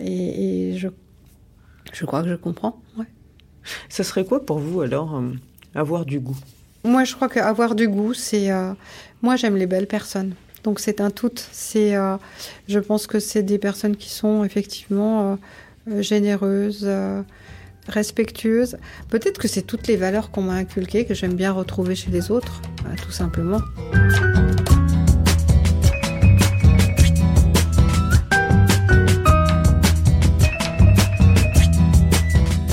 Et, 0.00 0.72
et 0.72 0.78
je, 0.78 0.88
je 1.92 2.04
crois 2.04 2.22
que 2.22 2.28
je 2.28 2.34
comprends. 2.34 2.80
Ouais. 2.98 3.06
Ça 3.88 4.04
serait 4.04 4.24
quoi 4.24 4.44
pour 4.44 4.58
vous 4.58 4.82
alors 4.82 5.16
euh, 5.16 5.32
avoir 5.74 6.04
du 6.04 6.20
goût? 6.20 6.36
Moi, 6.84 7.04
je 7.04 7.14
crois 7.14 7.28
qu'avoir 7.28 7.74
du 7.74 7.88
goût, 7.88 8.14
c'est. 8.14 8.50
moi, 9.20 9.34
j'aime 9.36 9.56
les 9.56 9.66
belles 9.66 9.88
personnes. 9.88 10.34
Donc, 10.64 10.80
c'est 10.80 11.00
un 11.00 11.10
tout. 11.10 11.32
C'est, 11.52 11.96
euh, 11.96 12.16
je 12.68 12.78
pense 12.78 13.06
que 13.06 13.18
c'est 13.18 13.42
des 13.42 13.58
personnes 13.58 13.96
qui 13.96 14.10
sont 14.10 14.44
effectivement 14.44 15.32
euh, 15.32 15.36
euh, 15.90 16.02
généreuses, 16.02 16.88
respectueuses. 17.88 18.76
Peut-être 19.08 19.38
que 19.38 19.48
c'est 19.48 19.62
toutes 19.62 19.86
les 19.88 19.96
valeurs 19.96 20.30
qu'on 20.30 20.42
m'a 20.42 20.54
inculquées 20.54 21.04
que 21.04 21.14
j'aime 21.14 21.34
bien 21.34 21.52
retrouver 21.52 21.94
chez 21.94 22.10
les 22.10 22.30
autres, 22.30 22.60
euh, 22.86 22.94
tout 23.02 23.12
simplement. 23.12 23.60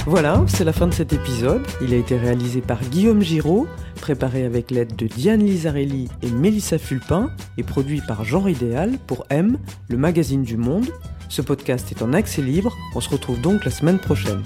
Voilà, 0.08 0.44
c'est 0.48 0.64
la 0.64 0.72
fin 0.72 0.86
de 0.86 0.94
cet 0.94 1.14
épisode. 1.14 1.66
Il 1.82 1.92
a 1.92 1.98
été 1.98 2.16
réalisé 2.16 2.62
par 2.62 2.80
Guillaume 2.80 3.24
Giraud, 3.24 3.68
préparé 4.00 4.46
avec 4.46 4.70
l'aide 4.70 4.96
de 4.96 5.08
Diane 5.08 5.44
Lizarelli 5.44 6.10
et 6.22 6.30
Mélissa 6.30 6.78
Fulpin 6.78 7.32
et 7.58 7.64
produit 7.64 8.02
par 8.08 8.24
Genre 8.24 8.48
Idéal 8.48 9.00
pour 9.08 9.26
M, 9.32 9.58
le 9.90 9.98
magazine 9.98 10.44
du 10.44 10.58
monde. 10.58 10.92
Ce 11.28 11.42
podcast 11.42 11.92
est 11.92 12.04
en 12.04 12.14
accès 12.14 12.44
libre. 12.44 12.72
On 12.94 13.02
se 13.02 13.10
retrouve 13.10 13.42
donc 13.42 13.66
la 13.66 13.72
semaine 13.72 13.98
prochaine. 13.98 14.44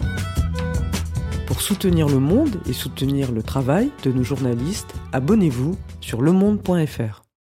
Pour 1.45 1.61
soutenir 1.61 2.07
le 2.07 2.19
monde 2.19 2.61
et 2.65 2.73
soutenir 2.73 3.33
le 3.33 3.43
travail 3.43 3.91
de 4.03 4.13
nos 4.13 4.23
journalistes, 4.23 4.93
abonnez-vous 5.11 5.75
sur 5.99 6.21
lemonde.fr. 6.21 7.28